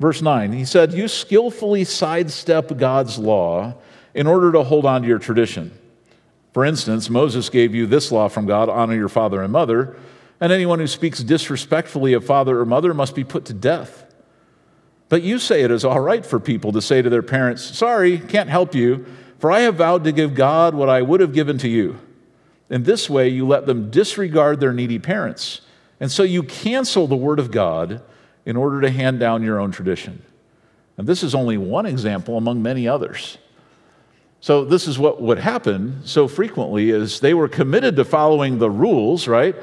Verse 0.00 0.23
9, 0.23 0.52
he 0.52 0.64
said, 0.64 0.93
You 0.93 1.09
skillfully 1.09 1.85
sidestep 1.85 2.76
God's 2.76 3.19
law 3.19 3.75
in 4.14 4.26
order 4.26 4.52
to 4.52 4.62
hold 4.62 4.87
on 4.87 5.02
to 5.02 5.09
your 5.09 5.19
tradition. 5.19 5.76
For 6.52 6.64
instance, 6.64 7.11
Moses 7.11 7.49
gave 7.50 7.75
you 7.75 7.87
this 7.87 8.11
law 8.11 8.28
from 8.28 8.47
God 8.47 8.69
honor 8.69 8.95
your 8.95 9.09
father 9.09 9.43
and 9.43 9.52
mother, 9.52 9.97
and 10.40 10.52
anyone 10.52 10.78
who 10.78 10.87
speaks 10.87 11.23
disrespectfully 11.23 12.12
of 12.12 12.25
father 12.25 12.61
or 12.61 12.64
mother 12.64 12.95
must 12.95 13.14
be 13.14 13.25
put 13.25 13.45
to 13.47 13.55
death. 13.55 14.05
But 15.09 15.23
you 15.23 15.38
say 15.38 15.62
it 15.62 15.71
is 15.71 15.85
all 15.85 16.00
right 16.00 16.25
for 16.25 16.38
people 16.38 16.73
to 16.73 16.83
say 16.83 17.02
to 17.02 17.11
their 17.11 17.23
parents, 17.23 17.62
Sorry, 17.62 18.19
can't 18.19 18.49
help 18.49 18.75
you, 18.75 19.07
for 19.38 19.50
I 19.50 19.61
have 19.61 19.76
vowed 19.76 20.05
to 20.05 20.12
give 20.12 20.35
God 20.35 20.75
what 20.75 20.88
I 20.88 21.02
would 21.02 21.21
have 21.21 21.33
given 21.33 21.59
to 21.59 21.69
you. 21.69 21.99
In 22.71 22.83
this 22.83 23.09
way, 23.09 23.28
you 23.28 23.47
let 23.47 23.67
them 23.67 23.90
disregard 23.90 24.61
their 24.61 24.73
needy 24.73 24.99
parents. 24.99 25.62
And 26.00 26.12
so 26.12 26.23
you 26.23 26.43
cancel 26.43 27.07
the 27.07 27.17
word 27.17 27.38
of 27.38 27.50
God 27.50 28.02
in 28.49 28.57
order 28.57 28.81
to 28.81 28.88
hand 28.88 29.21
down 29.21 29.43
your 29.43 29.61
own 29.61 29.71
tradition. 29.71 30.23
And 30.97 31.07
this 31.07 31.23
is 31.23 31.35
only 31.35 31.59
one 31.59 31.85
example 31.85 32.38
among 32.38 32.62
many 32.62 32.88
others. 32.88 33.37
So 34.40 34.64
this 34.64 34.88
is 34.88 34.99
what 34.99 35.21
would 35.21 35.38
happen 35.38 36.00
so 36.07 36.26
frequently 36.26 36.88
is 36.88 37.21
they 37.21 37.35
were 37.35 37.47
committed 37.47 37.97
to 37.97 38.07
following 38.07 38.59
the 38.59 38.71
rules, 38.71 39.28
right? 39.28 39.55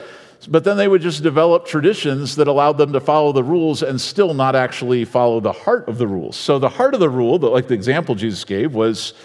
But 0.48 0.65
then 0.65 0.77
they 0.77 0.88
would 0.88 1.01
just 1.01 1.24
develop 1.24 1.65
traditions 1.65 2.36
that 2.36 2.48
allowed 2.48 2.77
them 2.77 2.94
to 2.94 3.00
follow 3.00 3.32
the 3.32 3.44
rules 3.44 3.82
and 3.82 4.00
still 4.00 4.36
not 4.36 4.56
actually 4.56 5.04
follow 5.04 5.39
the 5.39 5.51
heart 5.51 5.89
of 5.89 5.98
the 5.98 6.06
rules. 6.06 6.38
So 6.38 6.60
the 6.60 6.70
heart 6.70 6.94
of 6.94 7.00
the 7.00 7.10
rule, 7.10 7.39
like 7.39 7.68
the 7.68 7.74
example 7.74 8.13
Jesus 8.13 8.44
gave, 8.44 8.75
was 8.75 9.15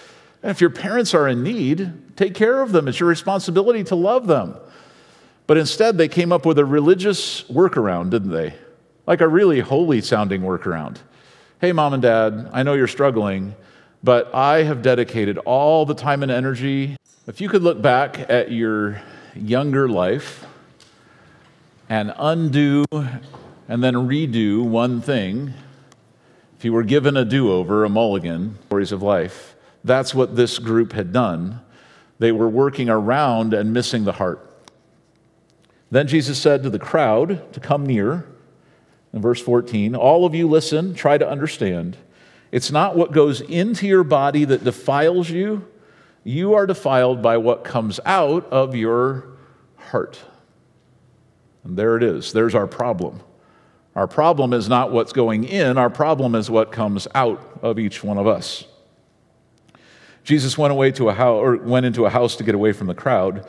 if 0.42 0.62
your 0.62 0.70
parents 0.70 1.12
are 1.12 1.28
in 1.28 1.42
need, 1.42 2.16
take 2.16 2.34
care 2.34 2.62
of 2.62 2.72
them. 2.72 2.88
It's 2.88 2.98
your 2.98 3.10
responsibility 3.10 3.84
to 3.84 3.94
love 3.94 4.26
them. 4.26 4.56
But 5.46 5.58
instead, 5.58 5.98
they 5.98 6.08
came 6.08 6.32
up 6.32 6.46
with 6.46 6.58
a 6.58 6.64
religious 6.64 7.42
workaround, 7.42 8.08
didn't 8.08 8.30
they? 8.30 8.54
Like 9.06 9.20
a 9.20 9.28
really 9.28 9.60
holy 9.60 10.00
sounding 10.00 10.42
workaround. 10.42 10.98
Hey, 11.60 11.72
mom 11.72 11.92
and 11.92 12.02
dad, 12.02 12.50
I 12.52 12.62
know 12.62 12.74
you're 12.74 12.86
struggling 12.86 13.54
but 14.02 14.34
I 14.34 14.62
have 14.62 14.82
dedicated 14.82 15.38
all 15.38 15.84
the 15.84 15.94
time 15.94 16.22
and 16.22 16.32
energy. 16.32 16.96
If 17.26 17.40
you 17.40 17.48
could 17.48 17.62
look 17.62 17.82
back 17.82 18.30
at 18.30 18.50
your 18.50 19.02
younger 19.34 19.88
life 19.88 20.46
and 21.88 22.12
undo 22.16 22.84
and 23.68 23.84
then 23.84 23.94
redo 23.94 24.64
one 24.64 25.00
thing, 25.00 25.52
if 26.58 26.64
you 26.64 26.72
were 26.72 26.82
given 26.82 27.16
a 27.16 27.24
do 27.24 27.52
over, 27.52 27.84
a 27.84 27.88
mulligan, 27.88 28.58
stories 28.66 28.92
of 28.92 29.02
life, 29.02 29.54
that's 29.84 30.14
what 30.14 30.36
this 30.36 30.58
group 30.58 30.92
had 30.92 31.12
done. 31.12 31.60
They 32.18 32.32
were 32.32 32.48
working 32.48 32.90
around 32.90 33.54
and 33.54 33.72
missing 33.72 34.04
the 34.04 34.12
heart. 34.12 34.46
Then 35.90 36.06
Jesus 36.06 36.38
said 36.38 36.62
to 36.62 36.70
the 36.70 36.78
crowd 36.78 37.52
to 37.52 37.60
come 37.60 37.84
near. 37.84 38.26
In 39.12 39.20
verse 39.20 39.40
14, 39.40 39.94
all 39.94 40.24
of 40.24 40.34
you 40.34 40.48
listen, 40.48 40.94
try 40.94 41.18
to 41.18 41.28
understand. 41.28 41.96
It's 42.52 42.70
not 42.70 42.96
what 42.96 43.12
goes 43.12 43.40
into 43.40 43.86
your 43.86 44.04
body 44.04 44.44
that 44.44 44.64
defiles 44.64 45.30
you. 45.30 45.66
You 46.24 46.54
are 46.54 46.66
defiled 46.66 47.22
by 47.22 47.36
what 47.38 47.64
comes 47.64 47.98
out 48.04 48.46
of 48.46 48.74
your 48.74 49.26
heart. 49.76 50.20
And 51.64 51.76
there 51.76 51.96
it 51.96 52.02
is. 52.02 52.32
There's 52.32 52.54
our 52.54 52.66
problem. 52.66 53.20
Our 53.96 54.06
problem 54.06 54.52
is 54.52 54.68
not 54.68 54.92
what's 54.92 55.12
going 55.12 55.44
in, 55.44 55.76
our 55.76 55.90
problem 55.90 56.34
is 56.34 56.48
what 56.48 56.70
comes 56.70 57.08
out 57.14 57.58
of 57.62 57.78
each 57.78 58.04
one 58.04 58.18
of 58.18 58.26
us. 58.26 58.66
Jesus 60.22 60.56
went 60.56 60.72
away 60.72 60.92
to 60.92 61.08
a 61.08 61.14
house 61.14 61.40
or 61.40 61.56
went 61.56 61.86
into 61.86 62.06
a 62.06 62.10
house 62.10 62.36
to 62.36 62.44
get 62.44 62.54
away 62.54 62.72
from 62.72 62.86
the 62.86 62.94
crowd, 62.94 63.44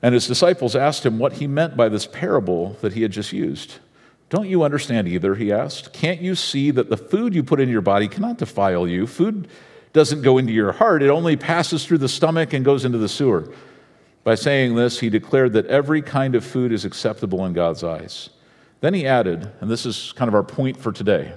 and 0.00 0.14
his 0.14 0.28
disciples 0.28 0.76
asked 0.76 1.04
him 1.04 1.18
what 1.18 1.34
he 1.34 1.46
meant 1.48 1.76
by 1.76 1.88
this 1.88 2.06
parable 2.06 2.76
that 2.80 2.92
he 2.92 3.02
had 3.02 3.10
just 3.10 3.32
used. 3.32 3.78
Don't 4.32 4.48
you 4.48 4.62
understand 4.62 5.08
either? 5.08 5.34
He 5.34 5.52
asked. 5.52 5.92
Can't 5.92 6.22
you 6.22 6.34
see 6.34 6.70
that 6.70 6.88
the 6.88 6.96
food 6.96 7.34
you 7.34 7.42
put 7.42 7.60
in 7.60 7.68
your 7.68 7.82
body 7.82 8.08
cannot 8.08 8.38
defile 8.38 8.88
you? 8.88 9.06
Food 9.06 9.46
doesn't 9.92 10.22
go 10.22 10.38
into 10.38 10.54
your 10.54 10.72
heart, 10.72 11.02
it 11.02 11.10
only 11.10 11.36
passes 11.36 11.84
through 11.84 11.98
the 11.98 12.08
stomach 12.08 12.54
and 12.54 12.64
goes 12.64 12.86
into 12.86 12.96
the 12.96 13.10
sewer. 13.10 13.52
By 14.24 14.36
saying 14.36 14.74
this, 14.74 15.00
he 15.00 15.10
declared 15.10 15.52
that 15.52 15.66
every 15.66 16.00
kind 16.00 16.34
of 16.34 16.46
food 16.46 16.72
is 16.72 16.86
acceptable 16.86 17.44
in 17.44 17.52
God's 17.52 17.84
eyes. 17.84 18.30
Then 18.80 18.94
he 18.94 19.06
added, 19.06 19.52
and 19.60 19.70
this 19.70 19.84
is 19.84 20.12
kind 20.12 20.30
of 20.30 20.34
our 20.34 20.42
point 20.42 20.78
for 20.78 20.92
today 20.92 21.34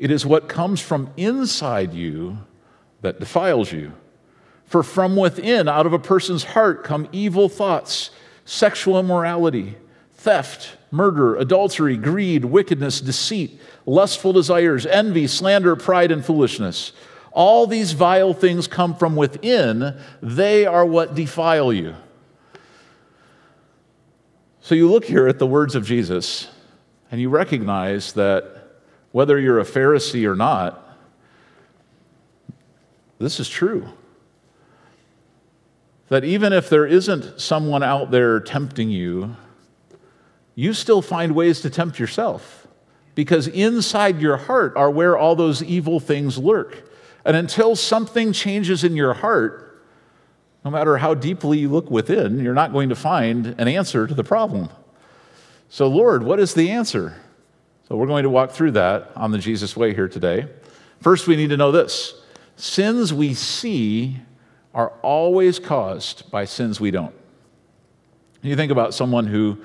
it 0.00 0.10
is 0.10 0.26
what 0.26 0.48
comes 0.48 0.80
from 0.80 1.08
inside 1.16 1.94
you 1.94 2.38
that 3.02 3.20
defiles 3.20 3.70
you. 3.70 3.92
For 4.66 4.82
from 4.82 5.14
within, 5.14 5.68
out 5.68 5.86
of 5.86 5.92
a 5.92 6.00
person's 6.00 6.42
heart, 6.42 6.82
come 6.82 7.08
evil 7.12 7.48
thoughts, 7.48 8.10
sexual 8.44 8.98
immorality, 8.98 9.76
theft 10.22 10.76
murder, 10.92 11.36
adultery, 11.36 11.96
greed, 11.96 12.44
wickedness, 12.44 13.00
deceit, 13.00 13.58
lustful 13.86 14.32
desires, 14.32 14.84
envy, 14.86 15.26
slander, 15.26 15.74
pride, 15.74 16.12
and 16.12 16.24
foolishness. 16.24 16.92
All 17.32 17.66
these 17.66 17.92
vile 17.92 18.34
things 18.34 18.66
come 18.66 18.94
from 18.94 19.16
within, 19.16 19.98
they 20.20 20.66
are 20.66 20.84
what 20.84 21.14
defile 21.14 21.72
you. 21.72 21.94
So 24.60 24.74
you 24.74 24.90
look 24.90 25.06
here 25.06 25.26
at 25.26 25.38
the 25.38 25.46
words 25.46 25.74
of 25.74 25.86
Jesus 25.86 26.48
and 27.10 27.20
you 27.20 27.30
recognize 27.30 28.12
that 28.12 28.44
whether 29.12 29.40
you're 29.40 29.58
a 29.58 29.64
Pharisee 29.64 30.30
or 30.30 30.36
not, 30.36 30.78
this 33.18 33.40
is 33.40 33.48
true. 33.48 33.88
That 36.08 36.24
even 36.24 36.52
if 36.52 36.68
there 36.68 36.86
isn't 36.86 37.40
someone 37.40 37.82
out 37.82 38.10
there 38.10 38.40
tempting 38.40 38.90
you, 38.90 39.36
you 40.54 40.74
still 40.74 41.02
find 41.02 41.34
ways 41.34 41.60
to 41.62 41.70
tempt 41.70 41.98
yourself 41.98 42.66
because 43.14 43.48
inside 43.48 44.20
your 44.20 44.36
heart 44.36 44.76
are 44.76 44.90
where 44.90 45.16
all 45.16 45.34
those 45.34 45.62
evil 45.62 46.00
things 46.00 46.38
lurk. 46.38 46.88
And 47.24 47.36
until 47.36 47.76
something 47.76 48.32
changes 48.32 48.84
in 48.84 48.96
your 48.96 49.14
heart, 49.14 49.84
no 50.64 50.70
matter 50.70 50.98
how 50.98 51.14
deeply 51.14 51.58
you 51.58 51.68
look 51.68 51.90
within, 51.90 52.40
you're 52.40 52.54
not 52.54 52.72
going 52.72 52.88
to 52.88 52.94
find 52.94 53.46
an 53.58 53.68
answer 53.68 54.06
to 54.06 54.14
the 54.14 54.24
problem. 54.24 54.68
So, 55.68 55.88
Lord, 55.88 56.22
what 56.22 56.38
is 56.38 56.54
the 56.54 56.70
answer? 56.70 57.16
So 57.88 57.96
we're 57.96 58.06
going 58.06 58.22
to 58.24 58.30
walk 58.30 58.52
through 58.52 58.72
that 58.72 59.10
on 59.16 59.32
the 59.32 59.38
Jesus 59.38 59.76
way 59.76 59.94
here 59.94 60.08
today. 60.08 60.46
First, 61.00 61.26
we 61.26 61.36
need 61.36 61.50
to 61.50 61.56
know 61.56 61.72
this 61.72 62.14
sins 62.56 63.12
we 63.12 63.34
see 63.34 64.18
are 64.74 64.92
always 65.02 65.58
caused 65.58 66.30
by 66.30 66.44
sins 66.44 66.80
we 66.80 66.90
don't. 66.90 67.14
You 68.42 68.56
think 68.56 68.72
about 68.72 68.94
someone 68.94 69.26
who 69.26 69.58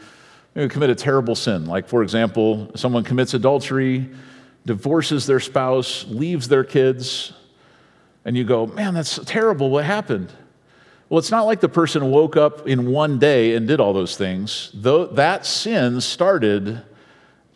commit 0.68 0.90
a 0.90 0.96
terrible 0.96 1.36
sin, 1.36 1.66
like, 1.66 1.88
for 1.88 2.02
example, 2.02 2.72
someone 2.76 3.04
commits 3.04 3.34
adultery, 3.34 4.10
divorces 4.66 5.26
their 5.28 5.40
spouse, 5.40 6.06
leaves 6.08 6.48
their 6.48 6.64
kids, 6.64 7.34
and 8.26 8.36
you 8.36 8.44
go, 8.44 8.66
man, 8.66 8.94
that's 8.94 9.20
terrible. 9.26 9.70
What 9.70 9.86
happened? 9.86 10.32
Well, 11.10 11.20
it's 11.20 11.32
not 11.32 11.46
like 11.46 11.62
the 11.62 11.70
person 11.70 12.12
woke 12.12 12.36
up 12.36 12.68
in 12.68 12.92
one 12.92 13.20
day 13.20 13.56
and 13.56 13.68
did 13.68 13.80
all 13.80 13.94
those 13.94 14.18
things. 14.18 14.72
Though 14.74 15.06
that 15.06 15.46
sin 15.46 16.02
started 16.02 16.82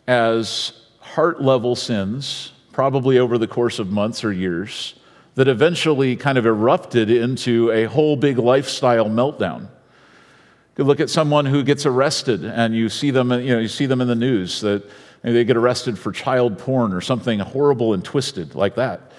as 0.06 0.72
heart 1.00 1.42
level 1.42 1.76
sins, 1.76 2.52
probably 2.72 3.18
over 3.18 3.36
the 3.36 3.46
course 3.46 3.78
of 3.78 3.90
months 3.90 4.24
or 4.24 4.32
years, 4.32 4.94
that 5.34 5.48
eventually 5.48 6.16
kind 6.16 6.38
of 6.38 6.46
erupted 6.46 7.10
into 7.10 7.70
a 7.70 7.84
whole 7.84 8.16
big 8.16 8.38
lifestyle 8.38 9.06
meltdown. 9.06 9.68
You 10.76 10.84
look 10.84 11.00
at 11.00 11.10
someone 11.10 11.44
who 11.44 11.62
gets 11.62 11.84
arrested 11.84 12.44
and 12.44 12.74
you 12.74 12.88
see 12.88 13.10
them, 13.10 13.30
you 13.32 13.54
know, 13.54 13.58
you 13.58 13.68
see 13.68 13.86
them 13.86 14.00
in 14.00 14.08
the 14.08 14.14
news 14.14 14.60
that 14.62 14.88
they 15.22 15.44
get 15.44 15.56
arrested 15.56 15.98
for 15.98 16.12
child 16.12 16.58
porn 16.58 16.92
or 16.92 17.00
something 17.00 17.38
horrible 17.40 17.94
and 17.94 18.04
twisted 18.04 18.54
like 18.54 18.76
that. 18.76 19.12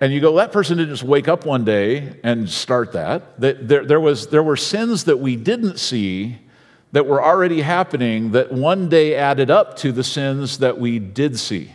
And 0.00 0.12
you 0.12 0.20
go, 0.20 0.36
that 0.36 0.52
person 0.52 0.78
didn't 0.78 0.92
just 0.92 1.02
wake 1.02 1.28
up 1.28 1.46
one 1.46 1.64
day 1.64 2.18
and 2.22 2.48
start 2.48 2.92
that. 2.92 3.40
There, 3.40 3.84
there, 3.84 4.00
was, 4.00 4.28
there 4.28 4.42
were 4.42 4.56
sins 4.56 5.04
that 5.04 5.18
we 5.18 5.36
didn't 5.36 5.78
see 5.78 6.38
that 6.92 7.06
were 7.06 7.22
already 7.22 7.60
happening 7.60 8.32
that 8.32 8.52
one 8.52 8.88
day 8.88 9.16
added 9.16 9.50
up 9.50 9.76
to 9.78 9.90
the 9.90 10.04
sins 10.04 10.58
that 10.58 10.78
we 10.78 10.98
did 11.00 11.38
see. 11.38 11.72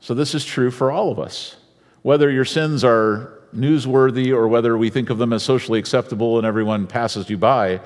So 0.00 0.14
this 0.14 0.34
is 0.34 0.44
true 0.44 0.70
for 0.70 0.90
all 0.90 1.12
of 1.12 1.18
us. 1.18 1.56
Whether 2.02 2.30
your 2.30 2.44
sins 2.44 2.82
are 2.82 3.39
newsworthy 3.54 4.32
or 4.32 4.48
whether 4.48 4.76
we 4.76 4.90
think 4.90 5.10
of 5.10 5.18
them 5.18 5.32
as 5.32 5.42
socially 5.42 5.78
acceptable 5.78 6.38
and 6.38 6.46
everyone 6.46 6.86
passes 6.86 7.28
you 7.28 7.38
by, 7.38 7.80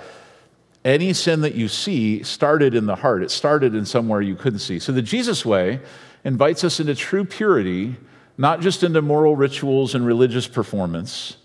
any 0.85 1.12
sin 1.12 1.40
that 1.40 1.54
you 1.54 1.68
see 1.68 2.23
started 2.23 2.75
in 2.75 2.87
the 2.87 2.97
heart. 2.97 3.23
It 3.23 3.30
started 3.30 3.75
in 3.75 3.87
somewhere 3.87 4.21
you 4.21 4.35
couldn't 4.35 4.59
see. 4.59 4.78
So 4.78 4.92
the 4.92 5.02
Jesus 5.02 5.44
way 5.44 5.80
invites 6.25 6.64
us 6.64 6.80
into 6.80 6.94
true 6.94 7.25
purity, 7.25 7.97
not 8.37 8.61
just 8.61 8.83
into 8.83 9.00
moral 9.00 9.37
rituals 9.37 9.94
and 9.94 10.04
religious 10.04 10.47
performance. 10.47 11.37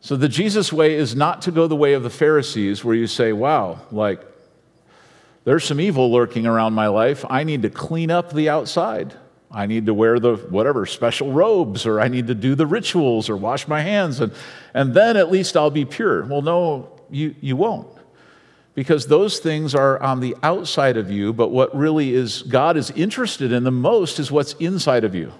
So 0.00 0.16
the 0.16 0.28
Jesus 0.28 0.72
way 0.72 0.94
is 0.94 1.14
not 1.14 1.42
to 1.42 1.50
go 1.50 1.66
the 1.66 1.76
way 1.76 1.92
of 1.92 2.02
the 2.02 2.10
Pharisees, 2.10 2.84
where 2.84 2.94
you 2.94 3.06
say, 3.06 3.32
wow, 3.32 3.80
like, 3.90 4.20
there's 5.44 5.64
some 5.64 5.80
evil 5.80 6.12
lurking 6.12 6.46
around 6.46 6.74
my 6.74 6.88
life. 6.88 7.24
I 7.28 7.44
need 7.44 7.62
to 7.62 7.70
clean 7.70 8.10
up 8.10 8.32
the 8.32 8.48
outside. 8.48 9.14
I 9.50 9.66
need 9.66 9.86
to 9.86 9.94
wear 9.94 10.18
the 10.18 10.36
whatever 10.36 10.84
special 10.84 11.32
robes, 11.32 11.86
or 11.86 12.00
I 12.00 12.08
need 12.08 12.26
to 12.26 12.34
do 12.34 12.54
the 12.54 12.66
rituals, 12.66 13.30
or 13.30 13.36
wash 13.36 13.66
my 13.66 13.80
hands, 13.80 14.20
and, 14.20 14.32
and 14.74 14.92
then 14.92 15.16
at 15.16 15.30
least 15.30 15.56
I'll 15.56 15.70
be 15.70 15.84
pure. 15.84 16.24
Well, 16.24 16.42
no, 16.42 17.00
you, 17.10 17.34
you 17.40 17.56
won't. 17.56 17.88
Because 18.74 19.06
those 19.06 19.38
things 19.38 19.74
are 19.74 20.00
on 20.00 20.20
the 20.20 20.36
outside 20.42 20.96
of 20.96 21.10
you, 21.10 21.32
but 21.32 21.48
what 21.48 21.74
really 21.74 22.14
is 22.14 22.42
God 22.42 22.76
is 22.76 22.90
interested 22.90 23.50
in 23.50 23.64
the 23.64 23.72
most 23.72 24.20
is 24.20 24.30
what's 24.30 24.52
inside 24.54 25.04
of 25.04 25.14
you. 25.14 25.32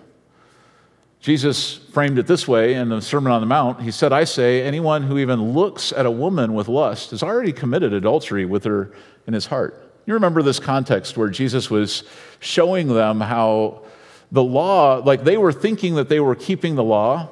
Jesus 1.20 1.76
framed 1.92 2.18
it 2.18 2.26
this 2.26 2.48
way 2.48 2.74
in 2.74 2.88
the 2.88 3.02
Sermon 3.02 3.32
on 3.32 3.40
the 3.40 3.46
Mount. 3.46 3.82
He 3.82 3.90
said, 3.90 4.12
I 4.12 4.24
say, 4.24 4.62
anyone 4.62 5.02
who 5.02 5.18
even 5.18 5.52
looks 5.52 5.92
at 5.92 6.06
a 6.06 6.10
woman 6.10 6.54
with 6.54 6.68
lust 6.68 7.10
has 7.10 7.22
already 7.22 7.52
committed 7.52 7.92
adultery 7.92 8.44
with 8.44 8.64
her 8.64 8.92
in 9.26 9.34
his 9.34 9.46
heart. 9.46 9.92
You 10.06 10.14
remember 10.14 10.42
this 10.42 10.58
context 10.58 11.16
where 11.16 11.28
Jesus 11.28 11.70
was 11.70 12.04
showing 12.40 12.88
them 12.88 13.20
how 13.20 13.82
the 14.30 14.42
law, 14.42 14.96
like 14.96 15.24
they 15.24 15.36
were 15.36 15.52
thinking 15.52 15.94
that 15.94 16.08
they 16.08 16.20
were 16.20 16.34
keeping 16.34 16.74
the 16.74 16.84
law 16.84 17.28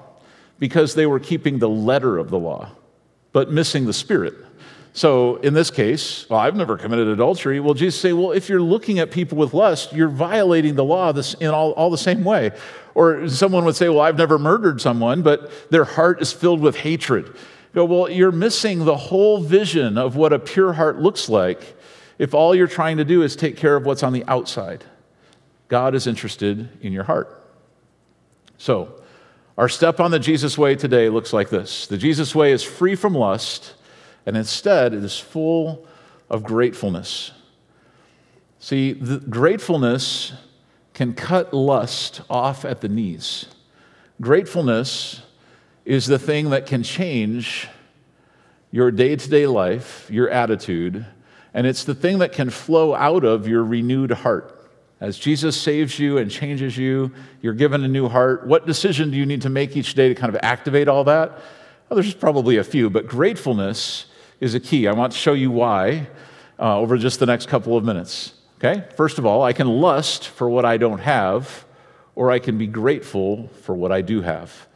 because 0.59 0.95
they 0.95 1.07
were 1.07 1.21
keeping 1.21 1.59
the 1.59 1.69
letter 1.69 2.19
of 2.19 2.31
the 2.31 2.39
law, 2.39 2.71
but 3.33 3.51
missing 3.51 3.87
the 3.87 3.93
spirit. 3.93 4.35
So 4.97 5.37
in 5.37 5.53
this 5.53 5.71
case, 5.71 6.29
well, 6.31 6.41
I've 6.41 6.57
never 6.57 6.79
committed 6.79 7.09
adultery. 7.09 7.61
Well, 7.61 7.75
Jesus 7.75 8.01
say, 8.01 8.15
well, 8.15 8.33
if 8.33 8.49
you're 8.49 8.63
looking 8.63 8.99
at 8.99 9.11
people 9.11 9.37
with 9.37 9.53
lust, 9.53 9.93
you're 9.93 10.09
violating 10.09 10.75
the 10.75 10.85
law 10.85 11.13
in 11.39 11.49
all, 11.49 11.73
all 11.73 11.91
the 11.91 11.99
same 11.99 12.25
way. 12.25 12.53
Or 12.95 13.29
someone 13.29 13.67
would 13.67 13.77
say, 13.77 13.91
well, 13.91 14.01
I've 14.01 14.17
never 14.17 14.39
murdered 14.39 14.81
someone, 14.81 15.21
but 15.21 15.51
their 15.71 15.85
heart 15.85 16.23
is 16.23 16.33
filled 16.33 16.61
with 16.61 16.77
hatred. 16.77 17.37
You 17.75 17.85
well, 17.85 18.11
you're 18.11 18.33
missing 18.33 18.87
the 18.87 18.97
whole 18.97 19.39
vision 19.43 19.99
of 19.99 20.17
what 20.17 20.33
a 20.33 20.39
pure 20.39 20.73
heart 20.73 20.99
looks 20.99 21.29
like 21.29 21.77
if 22.19 22.33
all 22.33 22.55
you're 22.55 22.67
trying 22.67 22.97
to 22.97 23.05
do 23.05 23.23
is 23.23 23.37
take 23.37 23.59
care 23.59 23.77
of 23.77 23.85
what's 23.85 24.03
on 24.03 24.15
the 24.15 24.25
outside. 24.25 24.83
God 25.69 25.95
is 25.95 26.07
interested 26.07 26.69
in 26.81 26.93
your 26.93 27.05
heart. 27.05 27.43
So, 28.59 29.03
our 29.59 29.69
step 29.69 30.01
on 30.01 30.11
the 30.11 30.19
Jesus 30.19 30.59
way 30.59 30.75
today 30.77 31.09
looks 31.09 31.33
like 31.33 31.49
this 31.49 31.87
The 31.87 31.99
Jesus 31.99 32.35
way 32.35 32.53
is 32.53 32.63
free 32.63 32.95
from 32.95 33.15
lust, 33.15 33.75
and 34.25 34.37
instead 34.37 34.93
it 34.93 35.03
is 35.03 35.19
full 35.19 35.87
of 36.29 36.43
gratefulness. 36.43 37.33
See, 38.59 38.93
the 38.93 39.19
gratefulness 39.19 40.33
can 40.95 41.15
cut 41.15 41.53
lust 41.53 42.23
off 42.29 42.65
at 42.65 42.81
the 42.81 42.89
knees. 42.89 43.47
Gratefulness 44.21 45.23
is 45.85 46.07
the 46.07 46.19
thing 46.19 46.51
that 46.51 46.67
can 46.67 46.83
change 46.83 47.69
your 48.73 48.91
day 48.91 49.15
to 49.15 49.29
day 49.29 49.47
life, 49.47 50.09
your 50.11 50.29
attitude, 50.29 51.07
and 51.55 51.67
it's 51.67 51.85
the 51.85 51.95
thing 51.95 52.19
that 52.19 52.33
can 52.33 52.51
flow 52.51 52.95
out 52.95 53.25
of 53.25 53.47
your 53.47 53.65
renewed 53.65 54.11
heart. 54.11 54.56
As 55.01 55.19
Jesus 55.19 55.61
saves 55.61 55.99
you 55.99 56.17
and 56.17 56.31
changes 56.31 56.77
you, 56.77 57.13
you're 57.43 57.53
given 57.53 57.85
a 57.85 57.89
new 57.89 58.09
heart. 58.09 58.47
What 58.47 58.67
decision 58.67 59.11
do 59.11 59.17
you 59.17 59.27
need 59.27 59.43
to 59.43 59.51
make 59.51 59.77
each 59.77 59.95
day 59.95 60.09
to 60.09 60.15
kind 60.15 60.35
of 60.35 60.41
activate 60.43 60.89
all 60.89 61.05
that? 61.05 61.33
Well, 61.89 62.01
there's 62.01 62.15
probably 62.15 62.57
a 62.57 62.65
few, 62.65 62.89
but 62.89 63.07
gratefulness 63.07 64.07
is 64.41 64.55
a 64.55 64.61
key. 64.61 64.89
I 64.89 64.93
want 64.93 65.13
to 65.13 65.19
show 65.19 65.35
you 65.35 65.51
why 65.51 66.09
uh, 66.59 66.79
over 66.79 66.97
just 66.97 67.21
the 67.21 67.27
next 67.27 67.49
couple 67.49 67.77
of 67.77 67.85
minutes. 67.85 68.33
Okay? 68.59 68.85
First 68.97 69.19
of 69.19 69.27
all, 69.27 69.43
I 69.43 69.53
can 69.53 69.69
lust 69.69 70.29
for 70.29 70.49
what 70.49 70.65
I 70.65 70.79
don't 70.79 71.01
have, 71.01 71.67
or 72.15 72.31
I 72.31 72.39
can 72.39 72.57
be 72.57 72.67
grateful 72.67 73.49
for 73.63 73.75
what 73.75 73.93
I 73.93 74.01
do 74.01 74.23
have. 74.23 74.67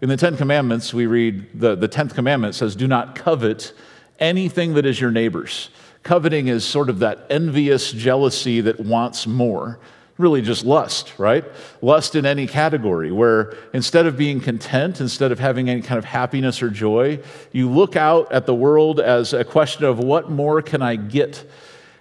In 0.00 0.08
the 0.08 0.16
Ten 0.16 0.36
Commandments, 0.36 0.92
we 0.92 1.06
read 1.06 1.46
the, 1.58 1.76
the 1.76 1.88
Tenth 1.88 2.14
Commandment 2.14 2.54
says, 2.54 2.74
Do 2.74 2.88
not 2.88 3.14
covet 3.14 3.72
anything 4.18 4.74
that 4.74 4.86
is 4.86 5.00
your 5.00 5.10
neighbor's. 5.12 5.70
Coveting 6.02 6.48
is 6.48 6.64
sort 6.64 6.88
of 6.88 7.00
that 7.00 7.26
envious 7.30 7.92
jealousy 7.92 8.60
that 8.62 8.80
wants 8.80 9.26
more. 9.26 9.78
Really, 10.16 10.42
just 10.42 10.64
lust, 10.64 11.16
right? 11.16 11.44
Lust 11.80 12.16
in 12.16 12.26
any 12.26 12.48
category, 12.48 13.12
where 13.12 13.54
instead 13.72 14.04
of 14.06 14.16
being 14.16 14.40
content, 14.40 15.00
instead 15.00 15.30
of 15.30 15.38
having 15.38 15.70
any 15.70 15.80
kind 15.80 15.96
of 15.96 16.04
happiness 16.04 16.60
or 16.60 16.70
joy, 16.70 17.20
you 17.52 17.70
look 17.70 17.94
out 17.94 18.32
at 18.32 18.44
the 18.44 18.54
world 18.54 18.98
as 18.98 19.32
a 19.32 19.44
question 19.44 19.84
of 19.84 20.00
what 20.00 20.28
more 20.28 20.60
can 20.60 20.82
I 20.82 20.96
get? 20.96 21.48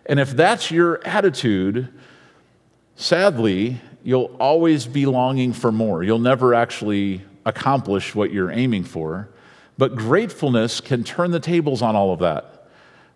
And 0.07 0.19
if 0.19 0.31
that's 0.31 0.71
your 0.71 1.05
attitude, 1.05 1.89
sadly, 2.95 3.79
you'll 4.03 4.35
always 4.39 4.87
be 4.87 5.05
longing 5.05 5.53
for 5.53 5.71
more. 5.71 6.01
You'll 6.01 6.17
never 6.17 6.55
actually 6.55 7.21
accomplish 7.45 8.15
what 8.15 8.31
you're 8.31 8.51
aiming 8.51 8.85
for. 8.85 9.29
But 9.77 9.95
gratefulness 9.95 10.81
can 10.81 11.03
turn 11.03 11.29
the 11.29 11.39
tables 11.39 11.83
on 11.83 11.95
all 11.95 12.11
of 12.13 12.19
that. 12.19 12.56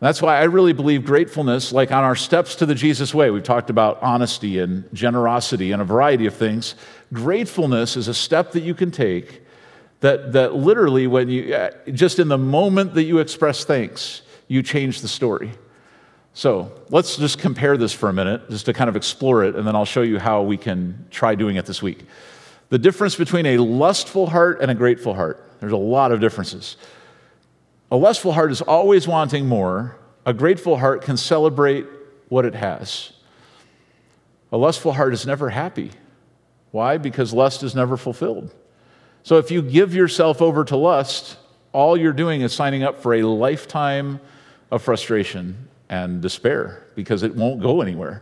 That's 0.02 0.20
why 0.20 0.40
I 0.40 0.46
really 0.46 0.74
believe 0.74 1.06
gratefulness, 1.06 1.72
like 1.72 1.92
on 1.92 2.04
our 2.04 2.16
steps 2.16 2.56
to 2.56 2.66
the 2.66 2.74
Jesus 2.74 3.14
way, 3.14 3.30
we've 3.30 3.44
talked 3.44 3.70
about 3.70 4.02
honesty 4.02 4.58
and 4.58 4.92
generosity 4.94 5.72
and 5.72 5.80
a 5.80 5.86
variety 5.86 6.26
of 6.26 6.34
things. 6.34 6.74
Gratefulness 7.14 7.96
is 7.96 8.08
a 8.08 8.14
step 8.16 8.52
that 8.54 8.64
you 8.64 8.74
can 8.74 8.90
take 8.90 9.44
that, 10.00 10.34
that 10.34 10.56
literally, 10.56 11.06
when 11.06 11.30
you, 11.30 11.54
uh, 11.54 11.70
just 11.92 12.18
in 12.18 12.30
the 12.30 12.38
moment 12.38 12.96
that 12.96 13.04
you 13.04 13.20
express 13.20 13.64
thanks, 13.64 14.24
you 14.48 14.64
change 14.64 15.02
the 15.02 15.08
story. 15.08 15.52
So 16.34 16.72
let's 16.90 17.18
just 17.18 17.38
compare 17.38 17.78
this 17.78 17.94
for 17.94 18.10
a 18.10 18.14
minute, 18.14 18.50
just 18.50 18.66
to 18.66 18.74
kind 18.74 18.90
of 18.90 18.96
explore 18.96 19.44
it, 19.44 19.56
and 19.56 19.68
then 19.68 19.76
I'll 19.76 19.86
show 19.86 20.02
you 20.02 20.18
how 20.18 20.42
we 20.42 20.58
can 20.58 21.06
try 21.12 21.36
doing 21.36 21.58
it 21.58 21.68
this 21.68 21.84
week. 21.84 22.08
The 22.70 22.80
difference 22.80 23.16
between 23.16 23.46
a 23.46 23.60
lustful 23.60 24.26
heart 24.26 24.62
and 24.62 24.72
a 24.72 24.74
grateful 24.74 25.14
heart. 25.14 25.48
There's 25.60 25.74
a 25.74 25.78
lot 25.78 26.12
of 26.12 26.20
differences. 26.20 26.78
A 27.91 27.97
lustful 27.97 28.32
heart 28.32 28.51
is 28.51 28.62
always 28.62 29.06
wanting 29.06 29.47
more. 29.47 29.97
A 30.25 30.34
grateful 30.34 30.77
heart 30.77 31.01
can 31.01 31.17
celebrate 31.17 31.86
what 32.30 32.45
it 32.45 32.56
has. 32.56 33.12
A 34.54 34.58
lustful 34.58 34.93
heart 34.93 35.13
is 35.13 35.25
never 35.25 35.49
happy. 35.49 35.91
Why? 36.71 36.97
Because 36.97 37.34
lust 37.34 37.63
is 37.63 37.75
never 37.75 37.97
fulfilled. 37.97 38.54
So 39.23 39.38
if 39.38 39.51
you 39.51 39.62
give 39.62 39.93
yourself 39.93 40.41
over 40.41 40.63
to 40.65 40.77
lust, 40.77 41.38
all 41.73 41.97
you're 41.97 42.13
doing 42.13 42.41
is 42.41 42.54
signing 42.54 42.82
up 42.82 43.01
for 43.01 43.13
a 43.13 43.23
lifetime 43.23 44.21
of 44.71 44.82
frustration 44.82 45.67
and 45.89 46.21
despair 46.21 46.88
because 46.95 47.23
it 47.23 47.36
won't 47.36 47.62
go 47.62 47.82
anywhere. 47.82 48.21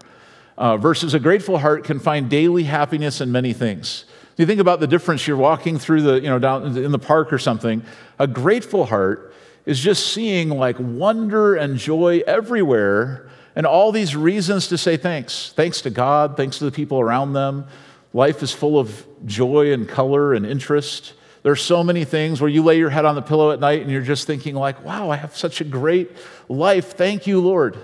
Uh, 0.57 0.77
versus 0.77 1.13
a 1.13 1.19
grateful 1.19 1.59
heart 1.59 1.83
can 1.83 1.99
find 1.99 2.29
daily 2.29 2.63
happiness 2.63 3.21
in 3.21 3.31
many 3.31 3.53
things. 3.53 4.05
You 4.35 4.45
think 4.45 4.59
about 4.59 4.79
the 4.79 4.87
difference 4.87 5.27
you're 5.27 5.37
walking 5.37 5.77
through 5.77 6.01
the, 6.01 6.15
you 6.15 6.29
know, 6.29 6.39
down 6.39 6.77
in 6.77 6.91
the 6.91 6.99
park 6.99 7.31
or 7.31 7.37
something. 7.37 7.83
A 8.17 8.27
grateful 8.27 8.85
heart 8.85 9.28
is 9.69 9.79
just 9.79 10.13
seeing 10.13 10.49
like 10.49 10.77
wonder 10.79 11.53
and 11.53 11.77
joy 11.77 12.23
everywhere 12.25 13.29
and 13.55 13.67
all 13.67 13.91
these 13.91 14.15
reasons 14.15 14.67
to 14.69 14.79
say 14.79 14.97
thanks. 14.97 15.53
Thanks 15.55 15.81
to 15.81 15.91
God, 15.91 16.35
thanks 16.35 16.57
to 16.57 16.65
the 16.65 16.71
people 16.71 16.99
around 16.99 17.33
them. 17.33 17.67
Life 18.11 18.41
is 18.41 18.51
full 18.51 18.79
of 18.79 19.05
joy 19.27 19.71
and 19.71 19.87
color 19.87 20.33
and 20.33 20.43
interest. 20.43 21.13
There's 21.43 21.61
so 21.61 21.83
many 21.83 22.03
things 22.03 22.41
where 22.41 22.49
you 22.49 22.63
lay 22.63 22.79
your 22.79 22.89
head 22.89 23.05
on 23.05 23.13
the 23.13 23.21
pillow 23.21 23.51
at 23.51 23.59
night 23.59 23.81
and 23.83 23.91
you're 23.91 24.01
just 24.01 24.25
thinking 24.25 24.55
like, 24.55 24.83
"Wow, 24.83 25.11
I 25.11 25.17
have 25.17 25.37
such 25.37 25.61
a 25.61 25.63
great 25.63 26.09
life. 26.47 26.93
Thank 26.93 27.27
you, 27.27 27.39
Lord." 27.39 27.77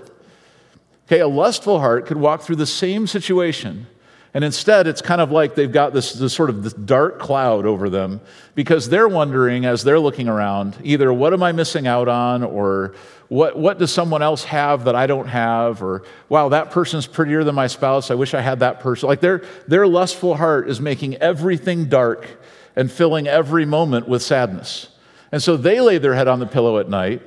Okay, 1.06 1.20
a 1.20 1.28
lustful 1.28 1.78
heart 1.78 2.06
could 2.06 2.16
walk 2.16 2.42
through 2.42 2.56
the 2.56 2.66
same 2.66 3.06
situation 3.06 3.86
and 4.34 4.44
instead, 4.44 4.86
it's 4.86 5.00
kind 5.00 5.20
of 5.20 5.30
like 5.30 5.54
they've 5.54 5.72
got 5.72 5.94
this, 5.94 6.12
this, 6.12 6.34
sort 6.34 6.50
of 6.50 6.62
this 6.62 6.74
dark 6.74 7.18
cloud 7.18 7.64
over 7.64 7.88
them 7.88 8.20
because 8.54 8.88
they're 8.88 9.08
wondering 9.08 9.64
as 9.64 9.82
they're 9.82 10.00
looking 10.00 10.28
around 10.28 10.76
either 10.82 11.12
what 11.12 11.32
am 11.32 11.42
I 11.42 11.52
missing 11.52 11.86
out 11.86 12.08
on 12.08 12.42
or 12.42 12.94
what, 13.28 13.58
what 13.58 13.78
does 13.78 13.92
someone 13.92 14.22
else 14.22 14.44
have 14.44 14.84
that 14.84 14.94
I 14.94 15.06
don't 15.06 15.28
have 15.28 15.82
or 15.82 16.02
wow, 16.28 16.50
that 16.50 16.70
person's 16.70 17.06
prettier 17.06 17.44
than 17.44 17.54
my 17.54 17.66
spouse. 17.66 18.10
I 18.10 18.14
wish 18.14 18.34
I 18.34 18.40
had 18.40 18.60
that 18.60 18.80
person. 18.80 19.08
Like 19.08 19.20
their, 19.20 19.42
their 19.66 19.86
lustful 19.86 20.36
heart 20.36 20.68
is 20.68 20.80
making 20.80 21.16
everything 21.16 21.86
dark 21.86 22.28
and 22.76 22.92
filling 22.92 23.26
every 23.26 23.64
moment 23.64 24.06
with 24.06 24.22
sadness. 24.22 24.88
And 25.32 25.42
so 25.42 25.56
they 25.56 25.80
lay 25.80 25.98
their 25.98 26.14
head 26.14 26.28
on 26.28 26.40
the 26.40 26.46
pillow 26.46 26.78
at 26.78 26.88
night, 26.88 27.22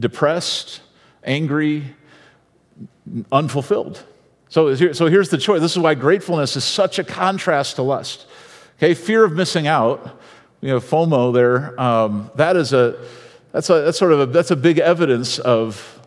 depressed, 0.00 0.80
angry, 1.22 1.94
unfulfilled. 3.30 4.02
So, 4.54 4.72
so 4.92 5.06
here's 5.06 5.30
the 5.30 5.36
choice. 5.36 5.60
This 5.60 5.72
is 5.72 5.80
why 5.80 5.96
gratefulness 5.96 6.54
is 6.54 6.62
such 6.62 7.00
a 7.00 7.02
contrast 7.02 7.74
to 7.74 7.82
lust. 7.82 8.26
Okay, 8.76 8.94
fear 8.94 9.24
of 9.24 9.32
missing 9.32 9.66
out, 9.66 10.20
you 10.60 10.68
know, 10.68 10.78
FOMO 10.78 11.34
there, 11.34 11.80
um, 11.80 12.30
that 12.36 12.54
is 12.54 12.72
a, 12.72 12.96
that's, 13.50 13.68
a, 13.68 13.80
that's 13.80 13.98
sort 13.98 14.12
of 14.12 14.20
a, 14.20 14.26
that's 14.26 14.52
a 14.52 14.56
big 14.56 14.78
evidence 14.78 15.40
of 15.40 16.00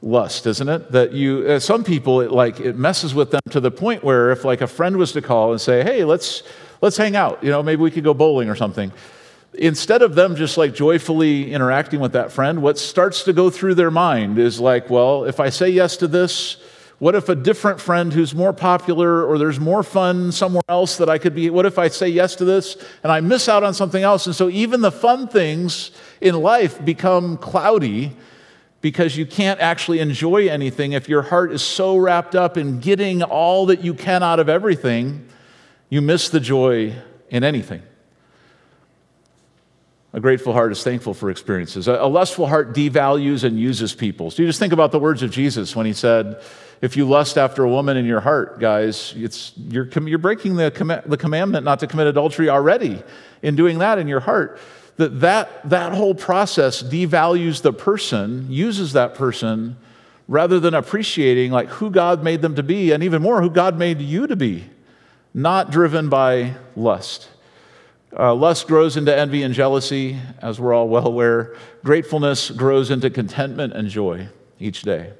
lust, 0.00 0.46
isn't 0.46 0.66
it? 0.66 0.90
That 0.92 1.12
you, 1.12 1.46
uh, 1.46 1.58
some 1.58 1.84
people, 1.84 2.22
it 2.22 2.32
like, 2.32 2.58
it 2.58 2.74
messes 2.74 3.14
with 3.14 3.32
them 3.32 3.42
to 3.50 3.60
the 3.60 3.70
point 3.70 4.02
where 4.02 4.30
if 4.30 4.46
like 4.46 4.62
a 4.62 4.66
friend 4.66 4.96
was 4.96 5.12
to 5.12 5.20
call 5.20 5.50
and 5.52 5.60
say, 5.60 5.82
hey, 5.82 6.02
let's, 6.04 6.42
let's 6.80 6.96
hang 6.96 7.16
out, 7.16 7.44
you 7.44 7.50
know, 7.50 7.62
maybe 7.62 7.82
we 7.82 7.90
could 7.90 8.04
go 8.04 8.14
bowling 8.14 8.48
or 8.48 8.56
something. 8.56 8.90
Instead 9.52 10.00
of 10.00 10.14
them 10.14 10.36
just 10.36 10.56
like 10.56 10.72
joyfully 10.72 11.52
interacting 11.52 12.00
with 12.00 12.12
that 12.12 12.32
friend, 12.32 12.62
what 12.62 12.78
starts 12.78 13.24
to 13.24 13.34
go 13.34 13.50
through 13.50 13.74
their 13.74 13.90
mind 13.90 14.38
is 14.38 14.58
like, 14.58 14.88
well, 14.88 15.24
if 15.24 15.38
I 15.38 15.50
say 15.50 15.68
yes 15.68 15.98
to 15.98 16.08
this, 16.08 16.56
what 17.00 17.14
if 17.14 17.30
a 17.30 17.34
different 17.34 17.80
friend 17.80 18.12
who's 18.12 18.34
more 18.34 18.52
popular 18.52 19.24
or 19.24 19.38
there's 19.38 19.58
more 19.58 19.82
fun 19.82 20.32
somewhere 20.32 20.62
else 20.68 20.98
that 20.98 21.08
I 21.08 21.16
could 21.16 21.34
be? 21.34 21.48
What 21.48 21.64
if 21.64 21.78
I 21.78 21.88
say 21.88 22.08
yes 22.08 22.36
to 22.36 22.44
this 22.44 22.76
and 23.02 23.10
I 23.10 23.22
miss 23.22 23.48
out 23.48 23.64
on 23.64 23.72
something 23.72 24.02
else? 24.02 24.26
And 24.26 24.36
so 24.36 24.50
even 24.50 24.82
the 24.82 24.92
fun 24.92 25.26
things 25.26 25.92
in 26.20 26.34
life 26.34 26.84
become 26.84 27.38
cloudy 27.38 28.14
because 28.82 29.16
you 29.16 29.24
can't 29.24 29.58
actually 29.60 30.00
enjoy 30.00 30.48
anything 30.48 30.92
if 30.92 31.08
your 31.08 31.22
heart 31.22 31.52
is 31.52 31.62
so 31.62 31.96
wrapped 31.96 32.34
up 32.34 32.58
in 32.58 32.80
getting 32.80 33.22
all 33.22 33.64
that 33.66 33.82
you 33.82 33.94
can 33.94 34.22
out 34.22 34.38
of 34.38 34.50
everything, 34.50 35.26
you 35.88 36.02
miss 36.02 36.28
the 36.28 36.40
joy 36.40 36.94
in 37.30 37.44
anything. 37.44 37.82
A 40.12 40.20
grateful 40.20 40.52
heart 40.52 40.72
is 40.72 40.82
thankful 40.82 41.14
for 41.14 41.30
experiences. 41.30 41.88
A 41.88 42.04
lustful 42.04 42.46
heart 42.46 42.74
devalues 42.74 43.44
and 43.44 43.58
uses 43.58 43.94
people. 43.94 44.30
So 44.30 44.42
you 44.42 44.48
just 44.48 44.58
think 44.58 44.72
about 44.72 44.92
the 44.92 44.98
words 44.98 45.22
of 45.22 45.30
Jesus 45.30 45.74
when 45.74 45.86
he 45.86 45.92
said, 45.92 46.42
if 46.80 46.96
you 46.96 47.06
lust 47.06 47.36
after 47.36 47.62
a 47.62 47.68
woman 47.68 47.96
in 47.96 48.06
your 48.06 48.20
heart, 48.20 48.58
guys, 48.58 49.12
it's, 49.16 49.52
you're, 49.68 49.86
you're 50.06 50.18
breaking 50.18 50.56
the, 50.56 50.70
com- 50.70 51.02
the 51.04 51.16
commandment 51.16 51.64
not 51.64 51.80
to 51.80 51.86
commit 51.86 52.06
adultery 52.06 52.48
already 52.48 53.02
in 53.42 53.54
doing 53.54 53.78
that 53.78 53.98
in 53.98 54.08
your 54.08 54.20
heart. 54.20 54.58
That, 54.96 55.20
that 55.20 55.68
that 55.70 55.92
whole 55.92 56.14
process 56.14 56.82
devalues 56.82 57.62
the 57.62 57.72
person, 57.72 58.50
uses 58.50 58.92
that 58.92 59.14
person, 59.14 59.76
rather 60.28 60.60
than 60.60 60.74
appreciating 60.74 61.52
like 61.52 61.68
who 61.68 61.90
God 61.90 62.22
made 62.22 62.42
them 62.42 62.54
to 62.56 62.62
be, 62.62 62.92
and 62.92 63.02
even 63.02 63.22
more, 63.22 63.42
who 63.42 63.50
God 63.50 63.78
made 63.78 64.00
you 64.00 64.26
to 64.26 64.36
be, 64.36 64.64
not 65.34 65.70
driven 65.70 66.08
by 66.08 66.54
lust. 66.76 67.28
Uh, 68.18 68.34
lust 68.34 68.66
grows 68.66 68.96
into 68.96 69.16
envy 69.16 69.42
and 69.42 69.54
jealousy, 69.54 70.18
as 70.42 70.58
we're 70.60 70.74
all 70.74 70.88
well 70.88 71.06
aware. 71.06 71.54
Gratefulness 71.84 72.50
grows 72.50 72.90
into 72.90 73.08
contentment 73.08 73.72
and 73.72 73.88
joy 73.88 74.28
each 74.58 74.82
day. 74.82 75.12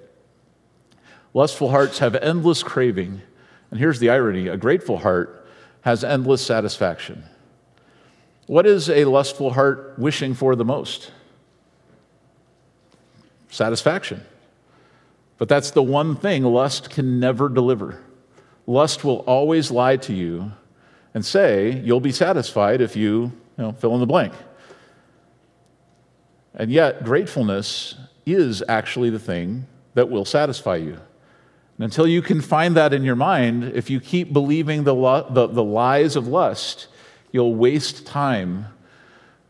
Lustful 1.33 1.71
hearts 1.71 1.99
have 1.99 2.15
endless 2.17 2.63
craving. 2.63 3.23
And 3.71 3.79
here's 3.79 3.99
the 3.99 4.11
irony 4.11 4.49
a 4.49 4.57
grateful 4.57 4.99
heart 4.99 5.47
has 5.83 6.05
endless 6.05 6.45
satisfaction. 6.45 7.25
What 8.47 8.67
is 8.67 8.91
a 8.91 9.05
lustful 9.05 9.53
heart 9.53 9.95
wishing 9.97 10.35
for 10.35 10.57
the 10.57 10.65
most? 10.65 11.13
Satisfaction. 13.49 14.25
But 15.39 15.49
that's 15.49 15.71
the 15.71 15.83
one 15.83 16.17
thing 16.17 16.43
lust 16.43 16.91
can 16.91 17.21
never 17.21 17.49
deliver. 17.49 18.03
Lust 18.67 19.05
will 19.05 19.21
always 19.21 19.71
lie 19.71 19.97
to 19.99 20.13
you 20.13 20.53
and 21.15 21.25
say, 21.25 21.81
you'll 21.81 22.01
be 22.01 22.13
satisfied 22.13 22.81
if 22.81 22.95
you, 22.95 23.23
you 23.23 23.33
know, 23.57 23.73
fill 23.73 23.95
in 23.95 24.01
the 24.01 24.07
blank. 24.07 24.35
And 26.55 26.71
yet, 26.71 27.05
gratefulness 27.05 27.95
is 28.27 28.63
actually 28.69 29.11
the 29.11 29.19
thing 29.19 29.67
that 29.95 30.11
will 30.11 30.25
satisfy 30.25 30.77
you. 30.77 30.99
Until 31.81 32.07
you 32.07 32.21
can 32.21 32.43
find 32.43 32.77
that 32.77 32.93
in 32.93 33.05
your 33.05 33.17
mind, 33.17 33.65
if 33.65 33.89
you 33.89 34.01
keep 34.01 34.35
believing 34.35 34.85
the, 34.85 34.95
the, 35.31 35.47
the 35.47 35.65
lies 35.65 36.15
of 36.15 36.29
lust, 36.29 36.89
you'll 37.33 37.55
waste 37.55 38.05
time 38.07 38.67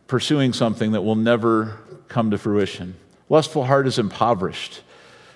pursuing 0.06 0.52
something 0.52 0.92
that 0.92 1.02
will 1.02 1.16
never 1.16 1.78
come 2.06 2.30
to 2.30 2.38
fruition. 2.38 2.94
Lustful 3.28 3.64
heart 3.64 3.88
is 3.88 3.98
impoverished. 3.98 4.82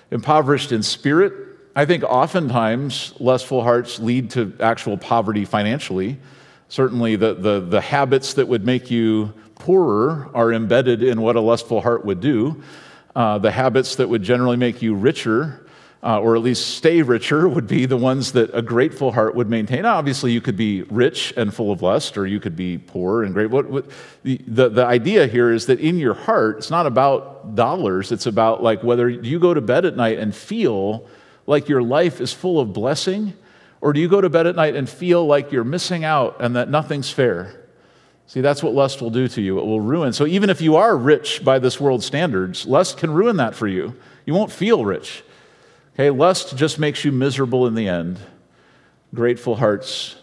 Impoverished 0.09 0.71
in 0.71 0.83
spirit. 0.83 1.33
I 1.75 1.83
think 1.83 2.03
oftentimes 2.03 3.13
lustful 3.19 3.61
hearts 3.61 3.99
lead 3.99 4.29
to 4.31 4.53
actual 4.61 4.97
poverty 4.97 5.43
financially. 5.43 6.17
Certainly, 6.69 7.17
the, 7.17 7.33
the, 7.33 7.59
the 7.59 7.81
habits 7.81 8.35
that 8.35 8.47
would 8.47 8.65
make 8.65 8.89
you 8.89 9.33
poorer 9.55 10.29
are 10.33 10.53
embedded 10.53 11.03
in 11.03 11.21
what 11.21 11.35
a 11.35 11.41
lustful 11.41 11.81
heart 11.81 12.05
would 12.05 12.21
do. 12.21 12.63
Uh, 13.13 13.37
the 13.37 13.51
habits 13.51 13.97
that 13.97 14.07
would 14.07 14.23
generally 14.23 14.57
make 14.57 14.81
you 14.81 14.95
richer 14.95 15.64
uh, 16.03 16.19
or 16.19 16.35
at 16.35 16.41
least 16.41 16.75
stay 16.75 17.01
richer, 17.01 17.47
would 17.49 17.67
be 17.67 17.85
the 17.85 17.97
ones 17.97 18.31
that 18.33 18.49
a 18.53 18.61
grateful 18.61 19.11
heart 19.11 19.35
would 19.35 19.49
maintain. 19.49 19.85
obviously, 19.85 20.31
you 20.31 20.41
could 20.41 20.57
be 20.57 20.83
rich 20.83 21.33
and 21.35 21.53
full 21.53 21.71
of 21.71 21.81
lust, 21.81 22.17
or 22.17 22.27
you 22.27 22.39
could 22.39 22.55
be 22.55 22.77
poor 22.77 23.23
and 23.23 23.33
great. 23.33 23.49
What, 23.49 23.69
what, 23.69 23.85
the, 24.23 24.39
the, 24.47 24.69
the 24.69 24.85
idea 24.85 25.27
here 25.27 25.51
is 25.51 25.65
that 25.67 25.79
in 25.79 25.97
your 25.97 26.13
heart, 26.13 26.57
it's 26.57 26.71
not 26.71 26.85
about 26.85 27.55
dollars, 27.55 28.11
it's 28.11 28.25
about 28.25 28.61
like 28.61 28.83
whether 28.83 29.09
you 29.09 29.39
go 29.39 29.53
to 29.53 29.61
bed 29.61 29.85
at 29.85 29.95
night 29.95 30.19
and 30.19 30.35
feel 30.35 31.07
like 31.47 31.69
your 31.69 31.81
life 31.81 32.21
is 32.21 32.33
full 32.33 32.59
of 32.59 32.73
blessing, 32.73 33.33
or 33.81 33.93
do 33.93 33.99
you 33.99 34.07
go 34.07 34.21
to 34.21 34.29
bed 34.29 34.47
at 34.47 34.55
night 34.55 34.75
and 34.75 34.89
feel 34.89 35.25
like 35.25 35.51
you're 35.51 35.63
missing 35.63 36.03
out 36.03 36.37
and 36.39 36.55
that 36.55 36.69
nothing's 36.69 37.09
fair? 37.09 37.65
See, 38.27 38.41
that's 38.41 38.63
what 38.63 38.73
lust 38.73 39.01
will 39.01 39.11
do 39.11 39.27
to 39.27 39.41
you. 39.41 39.59
It 39.59 39.65
will 39.65 39.81
ruin. 39.81 40.11
So, 40.11 40.25
even 40.25 40.49
if 40.49 40.59
you 40.59 40.75
are 40.77 40.97
rich 40.97 41.43
by 41.43 41.59
this 41.59 41.79
world's 41.79 42.05
standards, 42.05 42.65
lust 42.65 42.97
can 42.97 43.11
ruin 43.11 43.37
that 43.37 43.53
for 43.53 43.67
you. 43.67 43.95
You 44.25 44.33
won't 44.33 44.51
feel 44.51 44.83
rich. 44.83 45.23
Okay, 45.95 46.09
lust 46.09 46.57
just 46.57 46.77
makes 46.77 47.05
you 47.05 47.13
miserable 47.13 47.67
in 47.67 47.73
the 47.73 47.87
end. 47.87 48.19
Grateful 49.13 49.55
hearts 49.55 50.17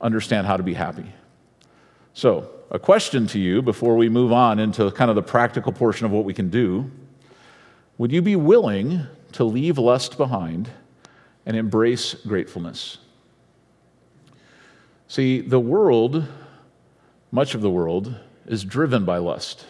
understand 0.00 0.46
how 0.46 0.56
to 0.56 0.62
be 0.62 0.72
happy. 0.72 1.04
So, 2.14 2.48
a 2.70 2.78
question 2.78 3.26
to 3.28 3.38
you 3.38 3.60
before 3.60 3.96
we 3.96 4.08
move 4.08 4.32
on 4.32 4.58
into 4.58 4.90
kind 4.92 5.10
of 5.10 5.16
the 5.16 5.22
practical 5.22 5.70
portion 5.70 6.06
of 6.06 6.12
what 6.12 6.24
we 6.24 6.32
can 6.32 6.48
do 6.48 6.90
Would 7.98 8.10
you 8.10 8.22
be 8.22 8.36
willing 8.36 9.02
to 9.32 9.44
leave 9.44 9.76
lust 9.76 10.16
behind 10.16 10.70
and 11.44 11.58
embrace 11.58 12.14
gratefulness? 12.14 12.96
See, 15.08 15.42
the 15.42 15.60
world, 15.60 16.26
much 17.30 17.54
of 17.54 17.60
the 17.60 17.70
world, 17.70 18.14
is 18.46 18.64
driven 18.64 19.04
by 19.04 19.18
lust. 19.18 19.66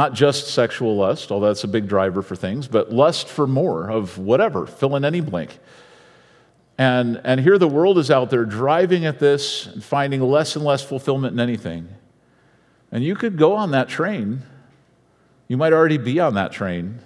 Not 0.00 0.14
just 0.14 0.46
sexual 0.46 0.96
lust, 0.96 1.30
although 1.30 1.48
that's 1.48 1.64
a 1.64 1.68
big 1.68 1.86
driver 1.86 2.22
for 2.22 2.34
things, 2.34 2.66
but 2.66 2.90
lust 2.90 3.28
for 3.28 3.46
more 3.46 3.90
of 3.90 4.16
whatever, 4.16 4.64
fill 4.64 4.96
in 4.96 5.04
any 5.04 5.20
blank. 5.20 5.58
And, 6.78 7.20
and 7.22 7.38
here 7.38 7.58
the 7.58 7.68
world 7.68 7.98
is 7.98 8.10
out 8.10 8.30
there 8.30 8.46
driving 8.46 9.04
at 9.04 9.18
this 9.18 9.66
and 9.66 9.84
finding 9.84 10.22
less 10.22 10.56
and 10.56 10.64
less 10.64 10.82
fulfillment 10.82 11.34
in 11.34 11.40
anything. 11.40 11.86
And 12.90 13.04
you 13.04 13.14
could 13.14 13.36
go 13.36 13.54
on 13.54 13.72
that 13.72 13.90
train. 13.90 14.40
You 15.48 15.58
might 15.58 15.74
already 15.74 15.98
be 15.98 16.18
on 16.18 16.32
that 16.32 16.50
train. 16.50 17.00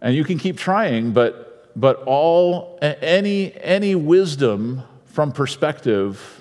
And 0.00 0.14
you 0.14 0.22
can 0.22 0.38
keep 0.38 0.56
trying, 0.56 1.10
but, 1.10 1.72
but 1.74 2.04
all, 2.06 2.78
any, 2.80 3.52
any 3.60 3.96
wisdom 3.96 4.84
from 5.06 5.32
perspective 5.32 6.37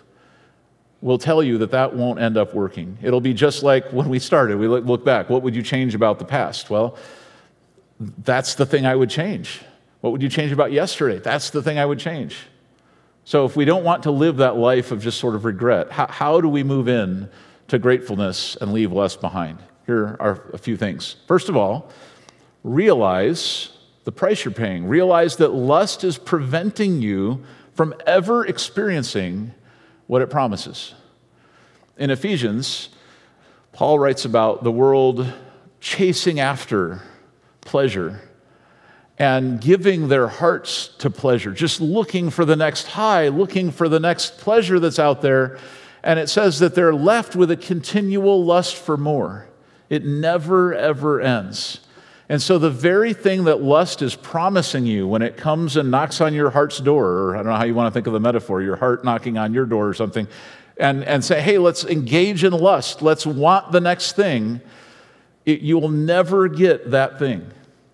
will 1.02 1.18
tell 1.18 1.44
you 1.44 1.60
that 1.60 1.72
that 1.72 1.96
won't 1.96 2.20
end 2.20 2.38
up 2.38 2.54
working. 2.54 2.98
It'll 3.02 3.22
be 3.22 3.34
just 3.34 3.64
like 3.64 3.92
when 3.92 4.10
we 4.10 4.20
started. 4.20 4.58
We 4.58 4.68
look 4.68 5.06
back. 5.06 5.30
What 5.30 5.44
would 5.44 5.56
you 5.56 5.62
change 5.62 5.94
about 5.94 6.20
the 6.20 6.26
past? 6.26 6.70
Well, 6.70 6.98
that's 8.00 8.56
the 8.56 8.66
thing 8.66 8.86
I 8.86 8.96
would 8.96 9.10
change. 9.10 9.62
What 10.02 10.12
would 10.12 10.22
you 10.22 10.30
change 10.30 10.52
about 10.52 10.72
yesterday? 10.72 11.20
That's 11.20 11.50
the 11.50 11.62
thing 11.62 11.78
I 11.80 11.86
would 11.86 12.00
change. 12.00 12.38
So 13.26 13.46
if 13.46 13.56
we 13.56 13.66
don't 13.66 13.84
want 13.84 14.04
to 14.04 14.12
live 14.12 14.38
that 14.38 14.56
life 14.56 14.92
of 14.92 15.02
just 15.02 15.20
sort 15.20 15.36
of 15.36 15.46
regret, 15.46 15.92
how, 15.92 16.08
how 16.08 16.42
do 16.42 16.48
we 16.48 16.64
move 16.64 16.88
in 16.88 17.30
to 17.68 17.78
gratefulness 17.78 18.56
and 18.56 18.72
leave 18.72 18.94
less 18.94 19.16
behind? 19.16 19.60
Here 19.86 20.16
are 20.20 20.50
a 20.54 20.58
few 20.58 20.78
things. 20.78 21.18
First 21.28 21.50
of 21.50 21.58
all, 21.58 21.92
realize 22.64 23.72
the 24.06 24.12
price 24.12 24.46
you're 24.46 24.54
paying. 24.54 24.88
Realize 24.88 25.36
that 25.38 25.50
lust 25.50 26.04
is 26.04 26.18
preventing 26.18 27.02
you 27.02 27.44
from 27.74 27.94
ever 28.06 28.46
experiencing 28.46 29.54
what 30.08 30.22
it 30.22 30.30
promises. 30.30 30.94
In 31.98 32.10
Ephesians, 32.10 32.90
Paul 33.74 34.00
writes 34.00 34.26
about 34.26 34.64
the 34.64 34.72
world 34.72 35.32
chasing 35.80 36.40
after 36.40 37.02
pleasure 37.62 38.22
and 39.20 39.60
giving 39.60 40.08
their 40.08 40.28
hearts 40.28 40.90
to 41.00 41.10
pleasure, 41.10 41.52
just 41.52 41.82
looking 41.82 42.30
for 42.30 42.46
the 42.46 42.56
next 42.56 42.88
high, 42.88 43.28
looking 43.30 43.72
for 43.72 43.90
the 43.90 44.00
next 44.00 44.38
pleasure 44.38 44.80
that's 44.80 45.00
out 45.00 45.22
there. 45.22 45.58
And 46.04 46.20
it 46.20 46.30
says 46.30 46.60
that 46.60 46.76
they're 46.76 46.94
left 46.94 47.36
with 47.36 47.52
a 47.52 47.58
continual 47.58 48.44
lust 48.44 48.76
for 48.76 48.96
more. 48.96 49.48
It 49.90 50.06
never, 50.06 50.74
ever 50.74 51.20
ends. 51.20 51.80
And 52.30 52.42
so, 52.42 52.58
the 52.58 52.70
very 52.70 53.14
thing 53.14 53.46
that 53.46 53.62
lust 53.62 54.02
is 54.02 54.16
promising 54.16 54.86
you 54.86 55.08
when 55.08 55.22
it 55.22 55.38
comes 55.38 55.78
and 55.78 55.90
knocks 55.90 56.20
on 56.20 56.34
your 56.34 56.50
heart's 56.50 56.80
door, 56.80 57.06
or 57.06 57.36
I 57.36 57.38
don't 57.38 57.54
know 57.54 57.58
how 57.58 57.64
you 57.64 57.74
want 57.74 57.88
to 57.88 57.98
think 57.98 58.06
of 58.06 58.14
the 58.14 58.20
metaphor, 58.20 58.62
your 58.62 58.76
heart 58.76 59.06
knocking 59.06 59.38
on 59.38 59.54
your 59.54 59.66
door 59.66 59.88
or 59.88 59.94
something, 59.94 60.28
and, 60.78 61.06
and 61.06 61.24
say, 61.24 61.42
hey, 61.42 61.58
let's 61.58 61.86
engage 61.86 62.44
in 62.44 62.52
lust, 62.52 63.02
let's 63.02 63.26
want 63.26 63.72
the 63.72 63.80
next 63.80 64.18
thing, 64.18 64.60
it, 65.46 65.62
you 65.62 65.80
will 65.80 65.90
never 65.90 66.50
get 66.50 66.92
that 66.92 67.18
thing. 67.18 67.50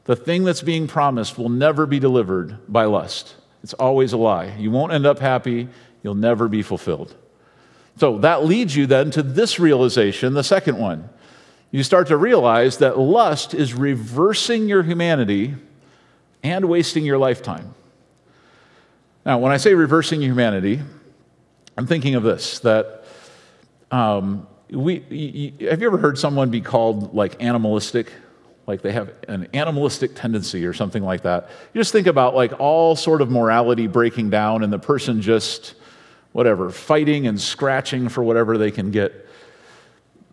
The 0.05 0.15
thing 0.15 0.43
that's 0.43 0.63
being 0.63 0.87
promised 0.87 1.37
will 1.37 1.49
never 1.49 1.85
be 1.85 1.99
delivered 1.99 2.57
by 2.67 2.85
lust. 2.85 3.35
It's 3.61 3.73
always 3.73 4.13
a 4.13 4.17
lie. 4.17 4.55
You 4.57 4.71
won't 4.71 4.91
end 4.91 5.05
up 5.05 5.19
happy, 5.19 5.69
you'll 6.01 6.15
never 6.15 6.47
be 6.47 6.63
fulfilled. 6.63 7.15
So, 7.97 8.17
that 8.17 8.45
leads 8.45 8.75
you 8.75 8.87
then 8.87 9.11
to 9.11 9.21
this 9.21 9.59
realization, 9.59 10.33
the 10.33 10.43
second 10.43 10.79
one 10.79 11.07
you 11.73 11.81
start 11.81 12.05
to 12.09 12.17
realize 12.17 12.77
that 12.77 12.99
lust 12.99 13.55
is 13.55 13.73
reversing 13.73 14.69
your 14.69 14.83
humanity 14.83 15.55
and 16.43 16.65
wasting 16.65 17.03
your 17.03 17.17
lifetime. 17.17 17.73
Now, 19.25 19.39
when 19.39 19.51
I 19.51 19.57
say 19.57 19.73
reversing 19.73 20.21
humanity, 20.21 20.79
I'm 21.75 21.87
thinking 21.87 22.13
of 22.13 22.21
this 22.21 22.59
that 22.59 23.05
um, 23.89 24.45
we, 24.69 25.55
have 25.61 25.81
you 25.81 25.87
ever 25.87 25.97
heard 25.97 26.19
someone 26.19 26.51
be 26.51 26.61
called 26.61 27.15
like 27.15 27.41
animalistic? 27.41 28.13
Like 28.67 28.83
they 28.83 28.91
have 28.91 29.11
an 29.27 29.47
animalistic 29.55 30.13
tendency 30.13 30.67
or 30.67 30.73
something 30.73 31.01
like 31.01 31.23
that. 31.23 31.49
You 31.73 31.81
just 31.81 31.91
think 31.91 32.05
about 32.05 32.35
like 32.35 32.59
all 32.59 32.95
sort 32.95 33.19
of 33.19 33.31
morality 33.31 33.87
breaking 33.87 34.29
down 34.29 34.63
and 34.63 34.71
the 34.71 34.77
person 34.77 35.23
just, 35.23 35.73
whatever, 36.33 36.69
fighting 36.69 37.25
and 37.25 37.41
scratching 37.41 38.09
for 38.09 38.23
whatever 38.23 38.59
they 38.59 38.69
can 38.69 38.91
get. 38.91 39.27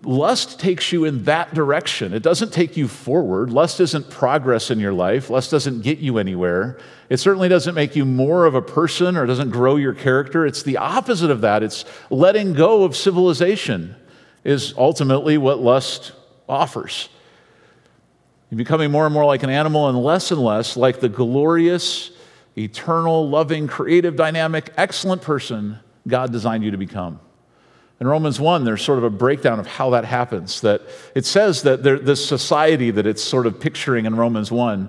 Lust 0.02 0.58
takes 0.58 0.92
you 0.92 1.04
in 1.04 1.24
that 1.24 1.52
direction. 1.52 2.14
It 2.14 2.22
doesn't 2.22 2.54
take 2.54 2.76
you 2.76 2.88
forward. 2.88 3.50
Lust 3.50 3.80
isn't 3.80 4.08
progress 4.08 4.70
in 4.70 4.80
your 4.80 4.94
life. 4.94 5.28
Lust 5.28 5.50
doesn't 5.50 5.82
get 5.82 5.98
you 5.98 6.16
anywhere. 6.16 6.78
It 7.10 7.18
certainly 7.18 7.48
doesn't 7.48 7.74
make 7.74 7.94
you 7.94 8.06
more 8.06 8.46
of 8.46 8.54
a 8.54 8.62
person 8.62 9.14
or 9.14 9.26
doesn't 9.26 9.50
grow 9.50 9.76
your 9.76 9.92
character. 9.92 10.46
It's 10.46 10.62
the 10.62 10.78
opposite 10.78 11.30
of 11.30 11.42
that. 11.42 11.62
It's 11.62 11.84
letting 12.08 12.54
go 12.54 12.84
of 12.84 12.96
civilization, 12.96 13.94
is 14.42 14.72
ultimately 14.78 15.36
what 15.36 15.60
lust 15.60 16.12
offers. 16.48 17.10
You're 18.50 18.56
becoming 18.56 18.90
more 18.90 19.04
and 19.04 19.12
more 19.12 19.26
like 19.26 19.42
an 19.42 19.50
animal 19.50 19.88
and 19.88 20.02
less 20.02 20.30
and 20.30 20.40
less 20.40 20.78
like 20.78 21.00
the 21.00 21.10
glorious, 21.10 22.10
eternal, 22.56 23.28
loving, 23.28 23.66
creative, 23.66 24.16
dynamic, 24.16 24.72
excellent 24.78 25.20
person 25.20 25.78
God 26.08 26.32
designed 26.32 26.64
you 26.64 26.70
to 26.70 26.78
become. 26.78 27.20
In 28.00 28.06
Romans 28.06 28.40
1, 28.40 28.64
there's 28.64 28.80
sort 28.80 28.96
of 28.96 29.04
a 29.04 29.10
breakdown 29.10 29.60
of 29.60 29.66
how 29.66 29.90
that 29.90 30.06
happens. 30.06 30.62
That 30.62 30.80
it 31.14 31.26
says 31.26 31.62
that 31.64 31.82
there, 31.82 31.98
this 31.98 32.26
society 32.26 32.90
that 32.90 33.06
it's 33.06 33.22
sort 33.22 33.46
of 33.46 33.60
picturing 33.60 34.06
in 34.06 34.16
Romans 34.16 34.50
1 34.50 34.88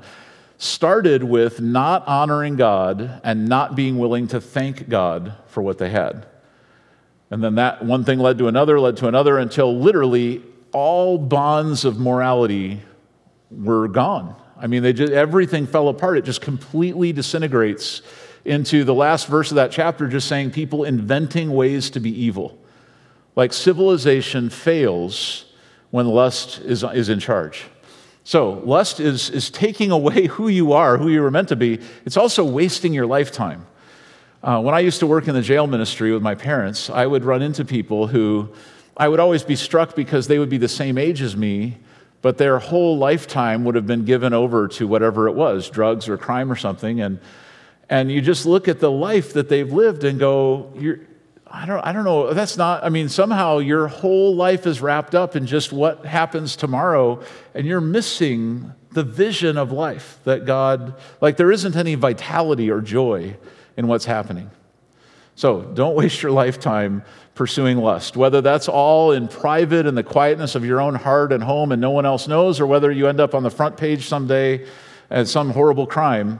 started 0.57 1.23
with 1.23 1.59
not 1.59 2.07
honoring 2.07 2.55
God 2.55 3.19
and 3.23 3.49
not 3.49 3.75
being 3.75 3.97
willing 3.97 4.27
to 4.27 4.39
thank 4.39 4.87
God 4.87 5.33
for 5.47 5.61
what 5.61 5.77
they 5.77 5.89
had. 5.89 6.25
And 7.31 7.43
then 7.43 7.55
that 7.55 7.83
one 7.83 8.05
thing 8.05 8.19
led 8.19 8.37
to 8.37 8.47
another, 8.47 8.79
led 8.79 8.97
to 8.97 9.07
another, 9.07 9.37
until 9.37 9.77
literally 9.77 10.43
all 10.71 11.17
bonds 11.17 11.83
of 11.83 11.99
morality 11.99 12.81
were 13.49 13.87
gone. 13.87 14.35
I 14.57 14.67
mean, 14.67 14.83
they 14.83 14.93
just, 14.93 15.11
everything 15.11 15.67
fell 15.67 15.89
apart. 15.89 16.17
It 16.17 16.25
just 16.25 16.41
completely 16.41 17.11
disintegrates 17.11 18.03
into 18.45 18.83
the 18.83 18.93
last 18.93 19.27
verse 19.27 19.51
of 19.51 19.55
that 19.55 19.71
chapter, 19.71 20.07
just 20.07 20.27
saying 20.27 20.51
people 20.51 20.83
inventing 20.85 21.51
ways 21.51 21.89
to 21.91 21.99
be 21.99 22.11
evil. 22.23 22.57
Like 23.35 23.53
civilization 23.53 24.49
fails 24.49 25.45
when 25.89 26.07
lust 26.07 26.59
is, 26.59 26.83
is 26.83 27.09
in 27.09 27.19
charge. 27.19 27.65
So, 28.23 28.61
lust 28.65 28.99
is, 28.99 29.29
is 29.29 29.49
taking 29.49 29.91
away 29.91 30.27
who 30.27 30.47
you 30.47 30.73
are, 30.73 30.97
who 30.97 31.09
you 31.09 31.21
were 31.21 31.31
meant 31.31 31.49
to 31.49 31.55
be. 31.55 31.79
It's 32.05 32.17
also 32.17 32.43
wasting 32.43 32.93
your 32.93 33.05
lifetime. 33.05 33.65
Uh, 34.43 34.61
when 34.61 34.73
I 34.73 34.79
used 34.79 34.99
to 34.99 35.07
work 35.07 35.27
in 35.27 35.35
the 35.35 35.41
jail 35.41 35.67
ministry 35.67 36.11
with 36.11 36.23
my 36.23 36.33
parents, 36.33 36.89
I 36.89 37.05
would 37.05 37.23
run 37.23 37.41
into 37.41 37.63
people 37.63 38.07
who 38.07 38.49
I 38.97 39.07
would 39.07 39.19
always 39.19 39.43
be 39.43 39.55
struck 39.55 39.95
because 39.95 40.27
they 40.27 40.39
would 40.39 40.49
be 40.49 40.57
the 40.57 40.67
same 40.67 40.97
age 40.97 41.21
as 41.21 41.37
me, 41.37 41.77
but 42.21 42.37
their 42.37 42.59
whole 42.59 42.97
lifetime 42.97 43.63
would 43.65 43.75
have 43.75 43.87
been 43.87 44.05
given 44.05 44.33
over 44.33 44.67
to 44.69 44.87
whatever 44.87 45.27
it 45.27 45.33
was 45.33 45.69
drugs 45.69 46.09
or 46.09 46.17
crime 46.17 46.51
or 46.51 46.55
something. 46.55 47.01
And, 47.01 47.19
and 47.89 48.11
you 48.11 48.21
just 48.21 48.45
look 48.45 48.67
at 48.67 48.79
the 48.79 48.91
life 48.91 49.33
that 49.33 49.47
they've 49.47 49.71
lived 49.71 50.03
and 50.03 50.19
go, 50.19 50.73
You're, 50.75 50.99
I 51.53 51.65
don't, 51.65 51.85
I 51.85 51.91
don't 51.91 52.05
know. 52.05 52.33
That's 52.33 52.55
not, 52.55 52.83
I 52.83 52.89
mean, 52.89 53.09
somehow 53.09 53.57
your 53.57 53.87
whole 53.87 54.35
life 54.35 54.65
is 54.65 54.81
wrapped 54.81 55.13
up 55.13 55.35
in 55.35 55.45
just 55.45 55.73
what 55.73 56.05
happens 56.05 56.55
tomorrow, 56.55 57.21
and 57.53 57.67
you're 57.67 57.81
missing 57.81 58.71
the 58.91 59.03
vision 59.03 59.57
of 59.57 59.71
life 59.71 60.19
that 60.23 60.45
God, 60.45 60.95
like, 61.19 61.37
there 61.37 61.51
isn't 61.51 61.75
any 61.75 61.95
vitality 61.95 62.71
or 62.71 62.79
joy 62.81 63.35
in 63.75 63.87
what's 63.87 64.05
happening. 64.05 64.49
So 65.35 65.61
don't 65.61 65.95
waste 65.95 66.21
your 66.21 66.31
lifetime 66.31 67.03
pursuing 67.35 67.77
lust, 67.77 68.15
whether 68.15 68.41
that's 68.41 68.67
all 68.67 69.11
in 69.11 69.27
private 69.27 69.85
in 69.85 69.95
the 69.95 70.03
quietness 70.03 70.55
of 70.55 70.65
your 70.65 70.79
own 70.79 70.95
heart 70.95 71.31
and 71.33 71.43
home 71.43 71.71
and 71.71 71.81
no 71.81 71.91
one 71.91 72.05
else 72.05 72.27
knows, 72.27 72.59
or 72.59 72.67
whether 72.67 72.91
you 72.91 73.07
end 73.07 73.19
up 73.19 73.33
on 73.35 73.43
the 73.43 73.49
front 73.49 73.77
page 73.77 74.07
someday 74.07 74.65
as 75.09 75.31
some 75.31 75.49
horrible 75.49 75.87
crime 75.87 76.39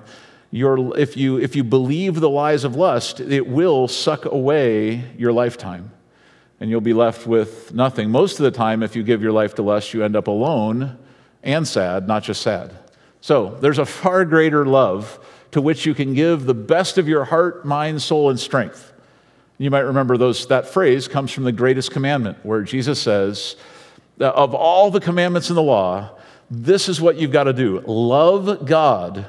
your, 0.52 0.98
if, 0.98 1.16
you, 1.16 1.38
if 1.38 1.56
you 1.56 1.64
believe 1.64 2.16
the 2.16 2.30
lies 2.30 2.64
of 2.64 2.76
lust, 2.76 3.20
it 3.20 3.48
will 3.48 3.88
suck 3.88 4.26
away 4.26 5.04
your 5.18 5.32
lifetime 5.32 5.92
and 6.60 6.70
you'll 6.70 6.80
be 6.80 6.94
left 6.94 7.26
with 7.26 7.74
nothing. 7.74 8.12
Most 8.12 8.40
of 8.40 8.44
the 8.44 8.52
time, 8.52 8.84
if 8.84 8.96
you 8.96 9.02
give 9.02 9.24
your 9.24 9.32
life 9.32 9.56
to 9.56 9.64
lust, 9.64 9.94
you 9.94 10.04
end 10.04 10.16
up 10.16 10.28
alone 10.28 10.98
and 11.42 11.68
sad, 11.68 12.08
not 12.08 12.24
just 12.24 12.42
sad. 12.42 12.72
So 13.20 13.58
there's 13.62 13.80
a 13.80 13.86
far 13.86 14.26
greater 14.26 14.66
love 14.66 15.20
to 15.52 15.62
which 15.62 15.86
you 15.86 15.96
can 15.96 16.14
give 16.14 16.46
the 16.46 16.54
best 16.54 17.00
of 17.00 17.08
your 17.08 17.26
heart, 17.26 17.66
mind, 17.66 18.02
soul, 18.02 18.30
and 18.30 18.40
strength. 18.40 18.94
You 19.58 19.72
might 19.72 19.82
remember 19.82 20.18
those, 20.18 20.48
that 20.48 20.68
phrase 20.68 21.08
comes 21.08 21.32
from 21.32 21.46
the 21.46 21.52
greatest 21.52 21.92
commandment, 21.92 22.38
where 22.44 22.62
Jesus 22.62 23.02
says, 23.02 23.56
Of 24.20 24.54
all 24.54 24.92
the 24.92 25.00
commandments 25.00 25.50
in 25.50 25.56
the 25.56 25.64
law, 25.64 26.12
this 26.50 26.90
is 26.90 27.02
what 27.02 27.16
you've 27.16 27.32
got 27.32 27.46
to 27.46 27.54
do 27.54 27.80
love 27.88 28.66
God 28.66 29.26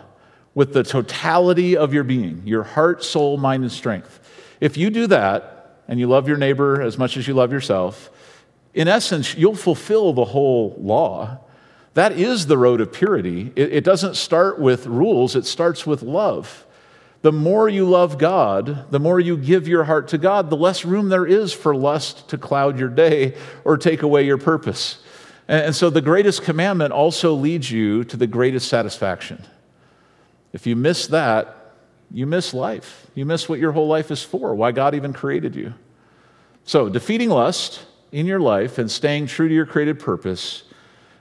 with 0.54 0.72
the 0.72 0.82
totality 0.82 1.76
of 1.76 1.94
your 1.94 2.04
being 2.04 2.42
your 2.44 2.62
heart, 2.62 3.02
soul, 3.04 3.36
mind, 3.36 3.62
and 3.62 3.72
strength. 3.72 4.20
If 4.60 4.76
you 4.76 4.90
do 4.90 5.06
that 5.08 5.80
and 5.88 5.98
you 5.98 6.06
love 6.06 6.28
your 6.28 6.36
neighbor 6.36 6.80
as 6.80 6.98
much 6.98 7.16
as 7.16 7.26
you 7.26 7.34
love 7.34 7.52
yourself, 7.52 8.10
in 8.74 8.88
essence, 8.88 9.34
you'll 9.34 9.54
fulfill 9.54 10.12
the 10.12 10.24
whole 10.24 10.76
law. 10.78 11.38
That 11.94 12.12
is 12.12 12.46
the 12.46 12.56
road 12.56 12.80
of 12.80 12.92
purity. 12.92 13.52
It, 13.54 13.72
it 13.72 13.84
doesn't 13.84 14.16
start 14.16 14.58
with 14.58 14.86
rules, 14.86 15.36
it 15.36 15.44
starts 15.44 15.86
with 15.86 16.02
love. 16.02 16.66
The 17.22 17.32
more 17.32 17.68
you 17.68 17.88
love 17.88 18.18
God, 18.18 18.90
the 18.90 18.98
more 18.98 19.20
you 19.20 19.36
give 19.36 19.68
your 19.68 19.84
heart 19.84 20.08
to 20.08 20.18
God, 20.18 20.50
the 20.50 20.56
less 20.56 20.84
room 20.84 21.08
there 21.08 21.24
is 21.24 21.52
for 21.52 21.74
lust 21.74 22.28
to 22.30 22.38
cloud 22.38 22.80
your 22.80 22.88
day 22.88 23.36
or 23.64 23.76
take 23.76 24.02
away 24.02 24.24
your 24.24 24.38
purpose. 24.38 24.98
And, 25.46 25.66
and 25.66 25.76
so 25.76 25.88
the 25.88 26.00
greatest 26.00 26.42
commandment 26.42 26.92
also 26.92 27.34
leads 27.34 27.70
you 27.70 28.02
to 28.04 28.16
the 28.16 28.26
greatest 28.26 28.68
satisfaction. 28.68 29.44
If 30.52 30.66
you 30.66 30.76
miss 30.76 31.06
that, 31.08 31.74
you 32.10 32.26
miss 32.26 32.52
life. 32.52 33.06
You 33.14 33.24
miss 33.24 33.48
what 33.48 33.58
your 33.58 33.72
whole 33.72 33.88
life 33.88 34.10
is 34.10 34.22
for, 34.22 34.54
why 34.54 34.72
God 34.72 34.94
even 34.94 35.12
created 35.12 35.56
you. 35.56 35.74
So, 36.64 36.88
defeating 36.88 37.30
lust 37.30 37.84
in 38.12 38.26
your 38.26 38.40
life 38.40 38.78
and 38.78 38.90
staying 38.90 39.26
true 39.26 39.48
to 39.48 39.54
your 39.54 39.66
created 39.66 39.98
purpose 39.98 40.64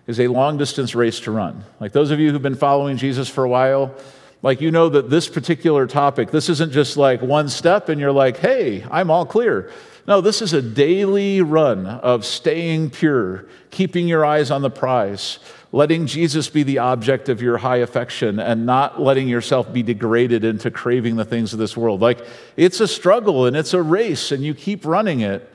is 0.08 0.20
a 0.20 0.28
long 0.28 0.58
distance 0.58 0.94
race 0.94 1.20
to 1.22 1.32
run. 1.32 1.64
Like 1.80 1.94
those 1.94 2.12
of 2.12 2.20
you 2.20 2.32
who've 2.32 2.42
been 2.42 2.56
following 2.56 2.98
Jesus 2.98 3.30
for 3.30 3.44
a 3.44 3.50
while, 3.50 3.96
like 4.42 4.60
you 4.60 4.72
know 4.72 4.90
that 4.90 5.10
this 5.10 5.30
particular 5.30 5.88
topic, 5.88 6.32
this 6.32 6.50
isn't 6.50 6.72
just 6.72 6.98
like 6.98 7.22
one 7.22 7.48
step 7.48 7.90
and 7.90 8.00
you're 8.00 8.12
like, 8.12 8.38
hey, 8.38 8.84
I'm 8.92 9.10
all 9.10 9.26
clear. 9.26 9.72
No, 10.08 10.20
this 10.20 10.42
is 10.42 10.54
a 10.54 10.62
daily 10.62 11.42
run 11.42 11.86
of 11.86 12.26
staying 12.26 12.90
pure, 12.90 13.46
keeping 13.70 14.08
your 14.08 14.26
eyes 14.26 14.50
on 14.50 14.64
the 14.64 14.70
prize, 14.70 15.38
letting 15.72 16.08
Jesus 16.08 16.50
be 16.50 16.64
the 16.64 16.80
object 16.80 17.30
of 17.30 17.42
your 17.42 17.58
high 17.58 17.78
affection 17.78 18.40
and 18.40 18.66
not 18.66 19.00
letting 19.00 19.28
yourself 19.28 19.72
be 19.72 19.84
degraded 19.84 20.44
into 20.44 20.72
craving 20.72 21.18
the 21.18 21.26
things 21.26 21.54
of 21.54 21.60
this 21.60 21.78
world. 21.78 22.02
Like 22.02 22.26
it's 22.58 22.80
a 22.80 22.88
struggle 22.88 23.46
and 23.46 23.56
it's 23.56 23.74
a 23.74 23.82
race 23.82 24.32
and 24.32 24.44
you 24.44 24.54
keep 24.54 24.86
running 24.86 25.22
it. 25.22 25.50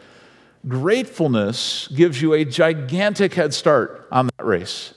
Gratefulness 0.66 1.88
gives 1.88 2.22
you 2.22 2.32
a 2.32 2.44
gigantic 2.44 3.35
head 3.35 3.52
start 3.52 4.06
on 4.11 4.30
that 4.38 4.44
race. 4.44 4.94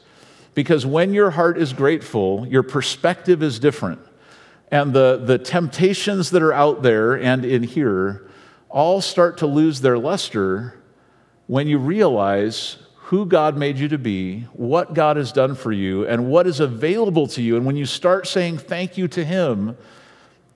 Because 0.54 0.86
when 0.86 1.14
your 1.14 1.32
heart 1.32 1.58
is 1.58 1.74
grateful, 1.74 2.46
your 2.48 2.64
perspective 2.64 3.42
is 3.44 3.60
different. 3.60 4.00
And 4.72 4.94
the, 4.94 5.22
the 5.24 5.38
temptations 5.38 6.30
that 6.32 6.44
are 6.44 6.54
out 6.54 6.82
there 6.84 7.16
and 7.16 7.44
in 7.44 7.64
here 7.64 8.29
all 8.70 9.02
start 9.02 9.38
to 9.40 9.48
lose 9.48 9.82
their 9.82 9.98
luster 9.98 10.76
when 11.48 11.68
you 11.68 11.78
realize 11.78 12.78
who 12.96 13.26
God 13.26 13.58
made 13.58 13.78
you 13.78 13.88
to 13.88 13.98
be, 13.98 14.42
what 14.54 14.94
God 14.94 15.18
has 15.18 15.32
done 15.32 15.56
for 15.56 15.72
you, 15.72 16.06
and 16.06 16.28
what 16.30 16.46
is 16.46 16.60
available 16.60 17.26
to 17.28 17.42
you. 17.42 17.58
And 17.58 17.66
when 17.66 17.76
you 17.76 17.88
start 17.88 18.28
saying 18.28 18.60
thank 18.60 18.98
you 18.98 19.08
to 19.08 19.26
Him, 19.26 19.76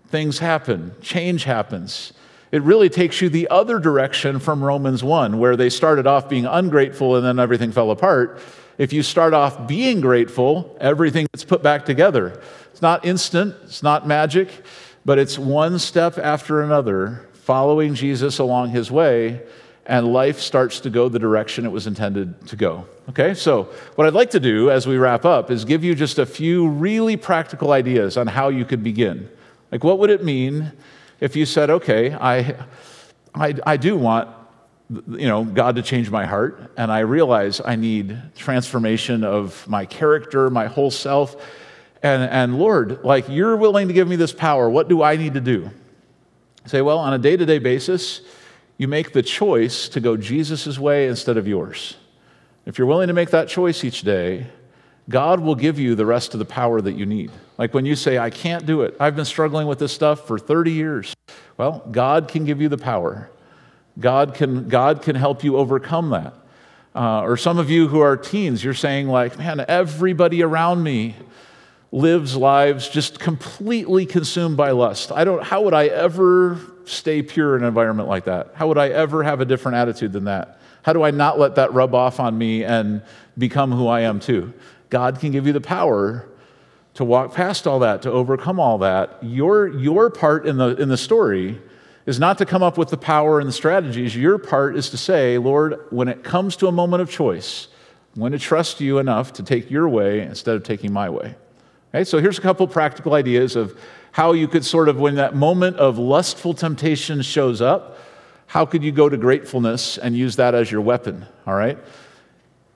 things 0.10 0.38
happen, 0.38 0.94
change 1.02 1.46
happens. 1.46 2.14
It 2.52 2.62
really 2.62 2.90
takes 2.90 3.20
you 3.20 3.30
the 3.30 3.48
other 3.50 3.80
direction 3.80 4.38
from 4.38 4.64
Romans 4.64 5.04
1, 5.04 5.40
where 5.40 5.56
they 5.56 5.72
started 5.72 6.06
off 6.06 6.30
being 6.30 6.46
ungrateful 6.46 7.16
and 7.16 7.26
then 7.26 7.40
everything 7.40 7.72
fell 7.72 7.90
apart. 7.90 8.40
If 8.78 8.94
you 8.94 9.02
start 9.02 9.34
off 9.34 9.68
being 9.68 10.02
grateful, 10.02 10.78
everything 10.80 11.26
gets 11.34 11.44
put 11.44 11.64
back 11.64 11.86
together. 11.86 12.40
It's 12.72 12.84
not 12.84 13.04
instant, 13.04 13.56
it's 13.64 13.82
not 13.82 14.08
magic, 14.08 14.50
but 15.04 15.18
it's 15.18 15.40
one 15.40 15.80
step 15.80 16.20
after 16.20 16.62
another, 16.62 17.28
following 17.44 17.94
Jesus 17.94 18.40
along 18.40 18.70
his 18.70 18.90
way 18.90 19.42
and 19.86 20.14
life 20.14 20.40
starts 20.40 20.80
to 20.80 20.90
go 20.90 21.10
the 21.10 21.20
direction 21.20 21.66
it 21.66 21.72
was 21.72 21.88
intended 21.88 22.48
to 22.48 22.56
go. 22.56 22.88
Okay, 23.10 23.34
so 23.34 23.64
what 23.96 24.08
I'd 24.08 24.14
like 24.14 24.30
to 24.32 24.40
do 24.40 24.72
as 24.72 24.88
we 24.88 24.98
wrap 24.98 25.26
up 25.26 25.52
is 25.52 25.66
give 25.66 25.84
you 25.84 25.94
just 25.94 26.20
a 26.20 26.26
few 26.26 26.70
really 26.70 27.18
practical 27.18 27.74
ideas 27.74 28.16
on 28.16 28.28
how 28.28 28.48
you 28.48 28.64
could 28.64 28.82
begin. 28.82 29.30
Like, 29.74 29.84
what 29.84 30.00
would 30.00 30.10
it 30.10 30.24
mean 30.24 30.72
if 31.20 31.36
you 31.36 31.46
said, 31.46 31.70
okay, 31.70 32.14
I, 32.14 32.56
I, 33.36 33.56
I 33.66 33.78
do 33.78 33.98
want 33.98 34.30
you 35.08 35.28
know 35.28 35.44
god 35.44 35.78
to 35.78 35.82
change 35.82 36.12
my 36.12 36.26
heart 36.26 36.72
and 36.78 36.92
i 36.92 37.00
realize 37.00 37.62
i 37.64 37.76
need 37.76 38.22
transformation 38.36 39.24
of 39.24 39.66
my 39.68 39.86
character 39.86 40.50
my 40.50 40.68
whole 40.68 40.92
self 40.92 41.36
and, 42.04 42.22
and 42.30 42.60
lord 42.60 43.04
like 43.04 43.28
you're 43.30 43.56
willing 43.56 43.88
to 43.88 43.94
give 43.94 44.08
me 44.08 44.18
this 44.18 44.34
power 44.34 44.70
what 44.70 44.90
do 44.90 45.02
i 45.02 45.16
need 45.16 45.34
to 45.34 45.42
do 45.42 45.72
say 46.66 46.82
well 46.82 47.00
on 47.00 47.14
a 47.14 47.20
day-to-day 47.20 47.60
basis 47.60 48.22
you 48.78 48.88
make 48.88 49.14
the 49.14 49.22
choice 49.22 49.88
to 49.90 50.00
go 50.00 50.18
Jesus' 50.18 50.80
way 50.80 51.08
instead 51.08 51.38
of 51.38 51.48
yours. 51.48 51.96
If 52.66 52.78
you're 52.78 52.88
willing 52.88 53.08
to 53.08 53.14
make 53.14 53.30
that 53.32 53.48
choice 53.48 53.84
each 53.84 54.02
day, 54.02 54.48
God 55.10 55.42
will 55.42 55.56
give 55.56 55.78
you 55.78 55.96
the 55.96 56.06
rest 56.06 56.34
of 56.34 56.40
the 56.40 56.46
power 56.46 56.82
that 56.82 56.94
you 56.94 57.06
need. 57.06 57.32
Like 57.58 57.74
when 57.74 57.86
you 57.86 57.96
say, 57.96 58.18
I 58.18 58.30
can't 58.30 58.66
do 58.66 58.82
it, 58.82 58.96
I've 59.00 59.16
been 59.16 59.26
struggling 59.26 59.68
with 59.68 59.80
this 59.80 59.92
stuff 59.92 60.26
for 60.26 60.40
30 60.40 60.72
years. 60.72 61.14
Well, 61.58 61.86
God 61.92 62.28
can 62.28 62.46
give 62.46 62.62
you 62.62 62.70
the 62.70 62.78
power. 62.78 63.30
God 64.00 64.34
can, 64.34 64.70
God 64.70 65.02
can 65.02 65.16
help 65.16 65.44
you 65.44 65.58
overcome 65.58 66.10
that. 66.12 66.34
Uh, 66.96 67.22
or 67.22 67.38
some 67.38 67.58
of 67.58 67.70
you 67.70 67.88
who 67.88 68.00
are 68.00 68.16
teens, 68.16 68.64
you're 68.64 68.74
saying, 68.74 69.08
like, 69.08 69.38
man, 69.38 69.64
everybody 69.68 70.42
around 70.42 70.84
me 70.84 71.16
lives 71.94 72.36
lives 72.36 72.90
just 72.90 73.20
completely 73.20 74.08
consumed 74.08 74.58
by 74.58 74.72
lust. 74.72 75.12
I 75.12 75.24
don't, 75.24 75.44
how 75.44 75.62
would 75.62 75.76
I 75.76 75.86
ever 75.86 76.60
stay 76.86 77.22
pure 77.22 77.56
in 77.56 77.62
an 77.62 77.68
environment 77.68 78.10
like 78.10 78.26
that? 78.26 78.50
How 78.56 78.68
would 78.68 78.80
I 78.80 78.90
ever 78.90 79.22
have 79.22 79.42
a 79.42 79.46
different 79.46 79.78
attitude 79.78 80.12
than 80.12 80.24
that? 80.24 80.60
How 80.82 80.94
do 80.94 81.04
I 81.04 81.12
not 81.12 81.38
let 81.38 81.54
that 81.56 81.72
rub 81.72 81.94
off 81.94 82.20
on 82.20 82.36
me 82.36 82.64
and 82.64 83.04
become 83.38 83.72
who 83.72 83.88
I 83.88 84.02
am 84.02 84.20
too? 84.20 84.54
God 84.90 85.20
can 85.20 85.32
give 85.32 85.46
you 85.46 85.54
the 85.54 85.62
power 85.62 86.28
to 86.96 87.06
walk 87.06 87.36
past 87.36 87.68
all 87.68 87.80
that, 87.80 88.02
to 88.02 88.12
overcome 88.12 88.60
all 88.60 88.80
that. 88.80 89.20
Your, 89.22 89.68
your 89.68 90.10
part 90.10 90.48
in 90.48 90.58
the, 90.58 90.76
in 90.76 90.90
the 90.90 90.98
story 90.98 91.62
is 92.08 92.20
not 92.20 92.40
to 92.40 92.46
come 92.46 92.64
up 92.64 92.76
with 92.76 92.90
the 92.90 92.98
power 92.98 93.40
and 93.40 93.48
the 93.48 93.54
strategies. 93.54 94.16
Your 94.16 94.40
part 94.40 94.76
is 94.76 94.90
to 94.90 94.98
say, 94.98 95.38
Lord, 95.38 95.80
when 95.92 96.08
it 96.08 96.24
comes 96.24 96.56
to 96.56 96.68
a 96.68 96.72
moment 96.72 97.04
of 97.04 97.10
choice, 97.12 97.68
I'm 98.16 98.20
going 98.20 98.32
to 98.32 98.40
trust 98.40 98.82
you 98.82 98.98
enough 98.98 99.34
to 99.34 99.44
take 99.44 99.70
your 99.70 99.88
way 99.88 100.22
instead 100.22 100.56
of 100.56 100.64
taking 100.64 100.92
my 100.92 101.12
way. 101.12 101.36
So 102.02 102.20
here's 102.20 102.40
a 102.40 102.42
couple 102.42 102.68
practical 102.68 103.14
ideas 103.14 103.56
of 103.56 103.80
how 104.12 104.34
you 104.34 104.48
could 104.48 104.66
sort 104.66 104.90
of, 104.90 105.00
when 105.00 105.16
that 105.16 105.36
moment 105.36 105.78
of 105.78 106.00
lustful 106.00 106.56
temptation 106.56 107.22
shows 107.22 107.62
up, 107.62 108.00
how 108.48 108.66
could 108.66 108.84
you 108.84 108.92
go 108.92 109.10
to 109.10 109.18
gratefulness 109.18 110.00
and 110.00 110.16
use 110.16 110.36
that 110.38 110.56
as 110.56 110.72
your 110.72 110.82
weapon? 110.82 111.26
All 111.46 111.54
right? 111.54 111.78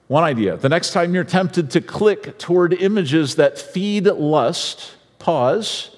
One 0.08 0.23
idea. 0.23 0.56
The 0.58 0.69
next 0.69 0.93
time 0.93 1.13
you're 1.13 1.23
tempted 1.23 1.71
to 1.71 1.82
click 1.82 2.38
toward 2.38 2.73
images 2.73 3.36
that 3.36 3.58
feed 3.58 4.06
lust, 4.06 4.95
pause, 5.19 5.95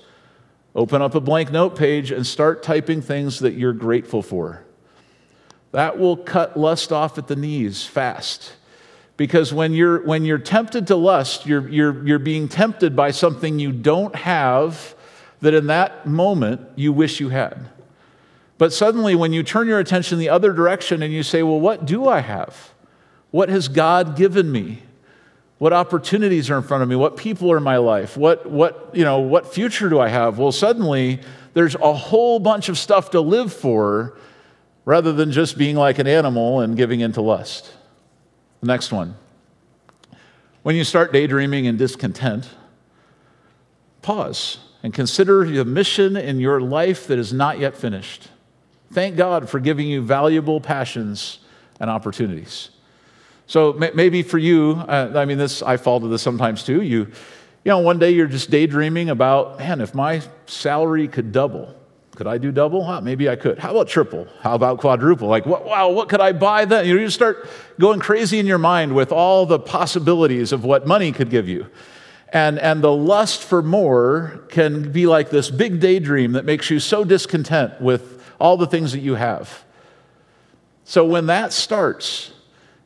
open 0.74 1.02
up 1.02 1.14
a 1.14 1.22
blank 1.22 1.52
note 1.52 1.76
page, 1.76 2.12
and 2.12 2.26
start 2.26 2.64
typing 2.64 3.02
things 3.02 3.40
that 3.40 3.54
you're 3.54 3.74
grateful 3.74 4.22
for. 4.22 4.64
That 5.72 6.00
will 6.00 6.18
cut 6.18 6.58
lust 6.58 6.92
off 6.92 7.18
at 7.18 7.28
the 7.28 7.36
knees 7.36 7.86
fast. 7.86 8.54
Because 9.20 9.54
when 9.54 9.74
you're, 9.74 10.02
when 10.06 10.24
you're 10.24 10.38
tempted 10.38 10.88
to 10.88 10.96
lust, 10.96 11.46
you're, 11.46 11.68
you're, 11.68 12.08
you're 12.08 12.20
being 12.20 12.48
tempted 12.48 12.96
by 12.96 13.12
something 13.12 13.60
you 13.60 13.74
don't 13.74 14.16
have 14.16 14.96
that 15.42 15.54
in 15.54 15.68
that 15.68 16.08
moment 16.08 16.62
you 16.78 16.94
wish 16.94 17.20
you 17.20 17.28
had. 17.28 17.68
But 18.58 18.72
suddenly, 18.72 19.16
when 19.16 19.34
you 19.34 19.44
turn 19.44 19.68
your 19.68 19.80
attention 19.80 20.20
the 20.20 20.30
other 20.30 20.54
direction 20.54 21.04
and 21.04 21.12
you 21.12 21.24
say, 21.24 21.44
Well, 21.44 21.60
what 21.60 21.86
do 21.86 22.08
I 22.08 22.22
have? 22.22 22.72
What 23.32 23.50
has 23.50 23.68
God 23.68 24.16
given 24.16 24.50
me? 24.50 24.84
What 25.58 25.74
opportunities 25.74 26.50
are 26.50 26.56
in 26.56 26.64
front 26.64 26.84
of 26.84 26.88
me? 26.88 26.96
What 26.96 27.18
people 27.18 27.52
are 27.52 27.58
in 27.58 27.64
my 27.64 27.76
life? 27.76 28.16
What, 28.16 28.50
what, 28.50 28.90
you 28.94 29.04
know, 29.04 29.20
what 29.20 29.54
future 29.54 29.90
do 29.90 30.00
I 30.00 30.08
have? 30.08 30.40
Well, 30.40 30.54
suddenly 30.54 31.20
there's 31.54 31.76
a 31.76 31.94
whole 31.94 32.40
bunch 32.40 32.70
of 32.70 32.78
stuff 32.78 33.12
to 33.12 33.20
live 33.20 33.52
for 33.52 34.18
rather 34.86 35.12
than 35.12 35.34
just 35.34 35.58
being 35.58 35.76
like 35.76 36.00
an 36.00 36.08
animal 36.08 36.62
and 36.62 36.78
giving 36.78 37.02
into 37.02 37.20
lust. 37.20 37.74
The 38.62 38.68
next 38.68 38.92
one. 38.92 39.16
When 40.64 40.76
you 40.76 40.84
start 40.84 41.14
daydreaming 41.14 41.68
and 41.68 41.78
discontent, 41.78 42.50
pause 44.02 44.60
and 44.84 44.94
consider 44.94 45.46
the 45.46 45.66
mission 45.66 46.18
in 46.18 46.40
your 46.40 46.62
life 46.62 47.08
that 47.08 47.18
is 47.18 47.32
not 47.32 47.60
yet 47.60 47.76
finished. 47.76 48.28
Thank 48.92 49.16
God 49.16 49.50
for 49.50 49.60
giving 49.60 49.88
you 49.88 50.02
valuable 50.02 50.60
passions 50.60 51.40
and 51.80 51.90
opportunities. 51.90 52.72
So 53.48 53.74
maybe 53.74 54.22
for 54.22 54.38
you, 54.38 54.74
uh, 54.88 55.14
I 55.16 55.26
mean, 55.26 55.38
this 55.38 55.64
I 55.64 55.78
fall 55.78 56.00
to 56.02 56.08
this 56.08 56.22
sometimes 56.22 56.64
too. 56.64 56.82
You, 56.82 57.00
you 57.64 57.72
know, 57.72 57.80
one 57.80 57.98
day 57.98 58.12
you're 58.12 58.28
just 58.28 58.52
daydreaming 58.52 59.10
about, 59.10 59.60
man, 59.60 59.82
if 59.82 59.96
my 59.96 60.22
salary 60.46 61.08
could 61.08 61.32
double, 61.32 61.76
could 62.20 62.28
I 62.28 62.38
do 62.38 62.52
double? 62.52 63.00
Maybe 63.00 63.30
I 63.30 63.38
could. 63.38 63.60
How 63.60 63.72
about 63.72 63.88
triple? 63.88 64.28
How 64.42 64.54
about 64.54 64.80
quadruple? 64.80 65.30
Like, 65.30 65.46
what, 65.46 65.64
wow, 65.64 65.88
what 65.88 66.10
could 66.10 66.20
I 66.20 66.34
buy 66.34 66.66
then? 66.66 66.86
You 66.86 66.96
know, 66.96 67.00
you 67.00 67.10
start 67.10 67.48
going 67.80 68.02
crazy 68.02 68.40
in 68.40 68.46
your 68.46 68.58
mind 68.58 68.94
with 68.94 69.14
all 69.14 69.46
the 69.46 69.58
possibilities 69.58 70.52
of 70.52 70.66
what 70.66 70.86
money 70.86 71.14
could 71.14 71.30
give 71.30 71.48
you. 71.48 71.68
And, 72.34 72.60
and 72.60 72.82
the 72.82 72.92
lust 72.92 73.42
for 73.42 73.62
more 73.62 74.44
can 74.50 74.92
be 74.92 75.08
like 75.08 75.30
this 75.30 75.50
big 75.50 75.80
daydream 75.80 76.34
that 76.34 76.44
makes 76.44 76.70
you 76.70 76.82
so 76.82 77.06
discontent 77.06 77.80
with 77.80 78.22
all 78.38 78.58
the 78.58 78.68
things 78.68 78.92
that 78.92 79.00
you 79.00 79.16
have. 79.16 79.64
So 80.84 81.06
when 81.06 81.28
that 81.28 81.54
starts, 81.54 82.34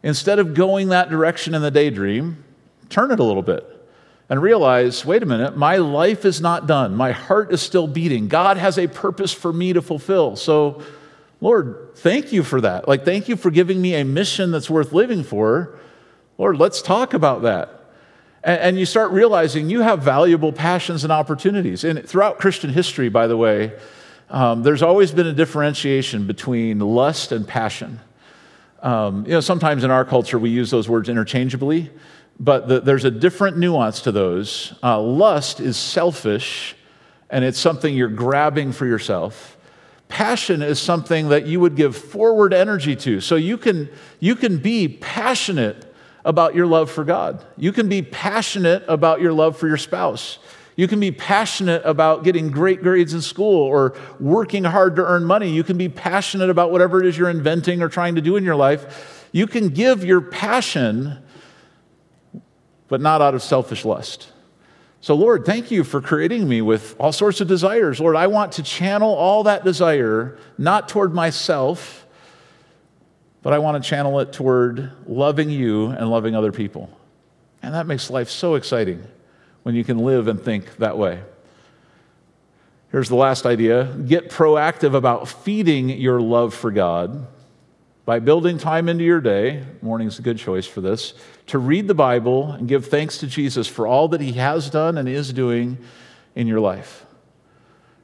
instead 0.04 0.38
of 0.38 0.54
going 0.54 0.90
that 0.90 1.10
direction 1.10 1.56
in 1.56 1.64
the 1.64 1.72
daydream, 1.72 2.44
turn 2.90 3.10
it 3.10 3.20
a 3.20 3.24
little 3.24 3.42
bit 3.42 3.83
and 4.30 4.42
realize 4.42 5.06
wait 5.06 5.24
a 5.24 5.26
minute, 5.26 5.58
my 5.58 5.78
life 5.78 6.26
is 6.26 6.42
not 6.42 6.68
done. 6.68 6.96
My 6.96 7.12
heart 7.12 7.52
is 7.54 7.62
still 7.62 7.88
beating. 7.88 8.28
God 8.28 8.58
has 8.58 8.78
a 8.78 8.88
purpose 8.88 9.34
for 9.34 9.52
me 9.54 9.74
to 9.74 9.82
fulfill. 9.82 10.36
So, 10.36 10.82
Lord, 11.42 11.92
thank 11.96 12.32
you 12.32 12.44
for 12.44 12.62
that. 12.62 12.88
Like, 12.88 13.06
thank 13.06 13.28
you 13.28 13.36
for 13.36 13.52
giving 13.52 13.82
me 13.82 13.96
a 13.96 14.06
mission 14.06 14.52
that's 14.52 14.70
worth 14.70 14.94
living 14.94 15.24
for. 15.24 15.78
Lord, 16.38 16.58
let's 16.58 16.82
talk 16.82 17.14
about 17.14 17.42
that. 17.44 17.82
And, 18.44 18.62
and 18.62 18.80
you 18.80 18.86
start 18.86 19.12
realizing 19.12 19.70
you 19.70 19.82
have 19.82 20.02
valuable 20.02 20.54
passions 20.54 21.04
and 21.04 21.12
opportunities. 21.12 21.84
And 21.84 22.08
throughout 22.08 22.40
Christian 22.40 22.72
history, 22.72 23.10
by 23.10 23.28
the 23.28 23.38
way, 23.38 23.74
um, 24.30 24.64
there's 24.64 24.82
always 24.82 25.12
been 25.12 25.28
a 25.28 25.34
differentiation 25.34 26.26
between 26.26 26.80
lust 26.80 27.32
and 27.32 27.48
passion. 27.48 28.00
Um, 28.82 29.26
you 29.26 29.32
know, 29.32 29.40
sometimes 29.40 29.84
in 29.84 29.92
our 29.92 30.04
culture 30.04 30.40
we 30.40 30.50
use 30.50 30.72
those 30.72 30.90
words 30.90 31.08
interchangeably, 31.08 31.92
but 32.40 32.68
the, 32.68 32.80
there's 32.80 33.06
a 33.06 33.12
different 33.12 33.58
nuance 33.58 34.02
to 34.02 34.12
those. 34.12 34.74
Uh, 34.84 35.00
lust 35.00 35.60
is 35.60 35.78
selfish, 35.78 36.76
and 37.30 37.44
it's 37.46 37.60
something 37.60 37.96
you're 37.96 38.10
grabbing 38.10 38.72
for 38.72 38.86
yourself. 38.86 39.58
Passion 40.08 40.62
is 40.62 40.80
something 40.80 41.30
that 41.30 41.48
you 41.48 41.60
would 41.60 41.76
give 41.76 41.96
forward 41.96 42.54
energy 42.54 42.96
to. 42.98 43.20
So 43.22 43.36
you 43.36 43.58
can, 43.58 43.90
you 44.20 44.36
can 44.36 44.58
be 44.58 44.88
passionate 44.88 45.92
about 46.26 46.56
your 46.56 46.68
love 46.68 46.92
for 46.92 47.04
God. 47.04 47.44
You 47.58 47.72
can 47.72 47.90
be 47.90 48.02
passionate 48.02 48.84
about 48.88 49.22
your 49.22 49.34
love 49.34 49.58
for 49.58 49.68
your 49.68 49.78
spouse. 49.78 50.40
You 50.76 50.88
can 50.88 51.00
be 51.00 51.12
passionate 51.12 51.84
about 51.86 52.24
getting 52.24 52.50
great 52.50 52.82
grades 52.82 53.14
in 53.14 53.22
school 53.22 53.62
or 53.62 53.96
working 54.20 54.64
hard 54.64 54.96
to 54.96 55.06
earn 55.06 55.24
money. 55.24 55.50
You 55.50 55.64
can 55.64 55.78
be 55.78 55.90
passionate 55.90 56.50
about 56.50 56.72
whatever 56.72 57.00
it 57.00 57.06
is 57.06 57.18
you're 57.18 57.30
inventing 57.30 57.82
or 57.82 57.90
trying 57.90 58.16
to 58.16 58.22
do 58.22 58.36
in 58.38 58.44
your 58.44 58.56
life. 58.56 59.28
You 59.32 59.46
can 59.48 59.70
give 59.70 60.04
your 60.04 60.22
passion, 60.22 61.20
but 62.94 63.02
not 63.02 63.24
out 63.24 63.34
of 63.34 63.42
selfish 63.42 63.84
lust. 63.86 64.30
So, 65.02 65.16
Lord, 65.16 65.46
thank 65.46 65.72
you 65.72 65.84
for 65.84 66.00
creating 66.00 66.48
me 66.48 66.62
with 66.62 66.96
all 67.00 67.12
sorts 67.12 67.42
of 67.42 67.48
desires. 67.48 68.00
Lord, 68.00 68.16
I 68.16 68.28
want 68.28 68.52
to 68.54 68.64
channel 68.64 69.12
all 69.12 69.44
that 69.46 69.64
desire 69.64 70.38
not 70.60 70.88
toward 70.88 71.12
myself 71.12 72.04
but 73.44 73.52
I 73.52 73.60
want 73.60 73.84
to 73.84 73.88
channel 73.88 74.20
it 74.22 74.32
toward 74.34 74.90
loving 75.06 75.50
you 75.50 75.88
and 75.88 76.10
loving 76.10 76.34
other 76.34 76.52
people. 76.52 76.90
And 77.62 77.76
that 77.76 77.86
makes 77.86 78.10
life 78.10 78.30
so 78.30 78.56
exciting 78.56 79.04
when 79.64 79.76
you 79.76 79.84
can 79.84 80.00
live 80.00 80.28
and 80.30 80.42
think 80.42 80.78
that 80.78 80.98
way. 80.98 81.22
Here's 82.92 83.10
the 83.10 83.16
last 83.16 83.46
idea 83.46 83.86
get 84.08 84.30
proactive 84.30 84.96
about 84.96 85.28
feeding 85.28 85.90
your 85.90 86.22
love 86.22 86.54
for 86.54 86.72
God 86.72 87.28
by 88.06 88.20
building 88.20 88.58
time 88.58 88.88
into 88.88 89.04
your 89.04 89.20
day. 89.20 89.66
Morning's 89.82 90.20
a 90.20 90.22
good 90.22 90.38
choice 90.38 90.66
for 90.66 90.80
this 90.80 91.14
to 91.48 91.58
read 91.58 91.88
the 91.88 91.94
Bible 91.94 92.52
and 92.52 92.68
give 92.68 92.88
thanks 92.88 93.18
to 93.20 93.28
Jesus 93.28 93.68
for 93.68 93.86
all 93.86 94.08
that 94.10 94.22
he 94.22 94.34
has 94.34 94.70
done 94.70 94.98
and 94.98 95.10
is 95.10 95.34
doing 95.34 95.78
in 96.36 96.48
your 96.48 96.60
life. 96.60 97.06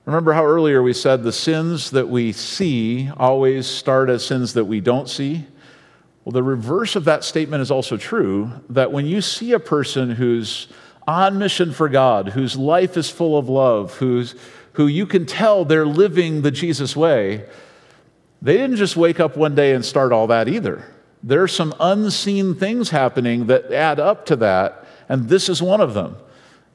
Remember 0.05 0.33
how 0.33 0.45
earlier 0.45 0.81
we 0.81 0.93
said 0.93 1.23
the 1.23 1.31
sins 1.31 1.91
that 1.91 2.09
we 2.09 2.31
see 2.31 3.09
always 3.17 3.67
start 3.67 4.09
as 4.09 4.25
sins 4.25 4.53
that 4.53 4.65
we 4.65 4.79
don't 4.81 5.07
see? 5.07 5.45
Well, 6.25 6.31
the 6.31 6.43
reverse 6.43 6.95
of 6.95 7.05
that 7.05 7.23
statement 7.23 7.61
is 7.61 7.71
also 7.71 7.95
true 7.95 8.51
that 8.69 8.91
when 8.91 9.05
you 9.05 9.21
see 9.21 9.53
a 9.53 9.59
person 9.59 10.11
who's 10.11 10.67
on 11.07 11.39
mission 11.39 11.71
for 11.71 11.89
God, 11.89 12.29
whose 12.29 12.55
life 12.55 12.97
is 12.97 13.09
full 13.09 13.37
of 13.37 13.49
love, 13.49 13.95
who's, 13.97 14.35
who 14.73 14.87
you 14.87 15.05
can 15.05 15.25
tell 15.25 15.63
they're 15.63 15.85
living 15.85 16.41
the 16.41 16.51
Jesus 16.51 16.95
way, 16.95 17.45
they 18.41 18.57
didn't 18.57 18.77
just 18.77 18.95
wake 18.95 19.19
up 19.19 19.35
one 19.37 19.55
day 19.55 19.73
and 19.73 19.83
start 19.83 20.11
all 20.11 20.27
that 20.27 20.47
either. 20.47 20.85
There 21.21 21.43
are 21.43 21.47
some 21.47 21.73
unseen 21.79 22.55
things 22.55 22.89
happening 22.89 23.47
that 23.47 23.71
add 23.71 23.99
up 23.99 24.25
to 24.27 24.35
that, 24.37 24.85
and 25.09 25.27
this 25.27 25.49
is 25.49 25.61
one 25.61 25.81
of 25.81 25.93
them. 25.93 26.15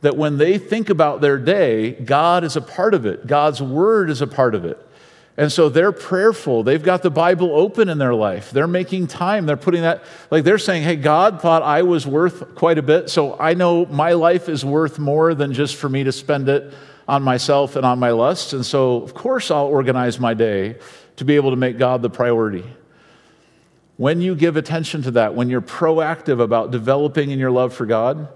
That 0.02 0.16
when 0.16 0.36
they 0.36 0.58
think 0.58 0.90
about 0.90 1.22
their 1.22 1.38
day, 1.38 1.92
God 1.92 2.44
is 2.44 2.56
a 2.56 2.60
part 2.60 2.92
of 2.92 3.06
it, 3.06 3.26
God's 3.26 3.62
word 3.62 4.10
is 4.10 4.20
a 4.20 4.26
part 4.26 4.54
of 4.54 4.64
it. 4.64 4.78
And 5.36 5.50
so 5.50 5.68
they're 5.68 5.90
prayerful. 5.90 6.62
They've 6.62 6.82
got 6.82 7.02
the 7.02 7.10
Bible 7.10 7.50
open 7.56 7.88
in 7.88 7.98
their 7.98 8.14
life. 8.14 8.52
They're 8.52 8.68
making 8.68 9.08
time. 9.08 9.46
They're 9.46 9.56
putting 9.56 9.82
that, 9.82 10.04
like 10.30 10.44
they're 10.44 10.58
saying, 10.58 10.84
hey, 10.84 10.94
God 10.94 11.40
thought 11.40 11.62
I 11.62 11.82
was 11.82 12.06
worth 12.06 12.54
quite 12.54 12.78
a 12.78 12.82
bit. 12.82 13.10
So 13.10 13.36
I 13.40 13.54
know 13.54 13.84
my 13.86 14.12
life 14.12 14.48
is 14.48 14.64
worth 14.64 15.00
more 15.00 15.34
than 15.34 15.52
just 15.52 15.74
for 15.74 15.88
me 15.88 16.04
to 16.04 16.12
spend 16.12 16.48
it 16.48 16.72
on 17.08 17.24
myself 17.24 17.74
and 17.74 17.84
on 17.84 17.98
my 17.98 18.10
lusts. 18.10 18.52
And 18.52 18.64
so, 18.64 19.02
of 19.02 19.12
course, 19.12 19.50
I'll 19.50 19.66
organize 19.66 20.20
my 20.20 20.34
day 20.34 20.76
to 21.16 21.24
be 21.24 21.34
able 21.34 21.50
to 21.50 21.56
make 21.56 21.78
God 21.78 22.00
the 22.00 22.10
priority. 22.10 22.64
When 23.96 24.20
you 24.20 24.34
give 24.34 24.56
attention 24.56 25.02
to 25.02 25.12
that, 25.12 25.34
when 25.34 25.48
you're 25.48 25.60
proactive 25.60 26.40
about 26.40 26.70
developing 26.70 27.30
in 27.30 27.38
your 27.38 27.50
love 27.50 27.72
for 27.72 27.86
God, 27.86 28.28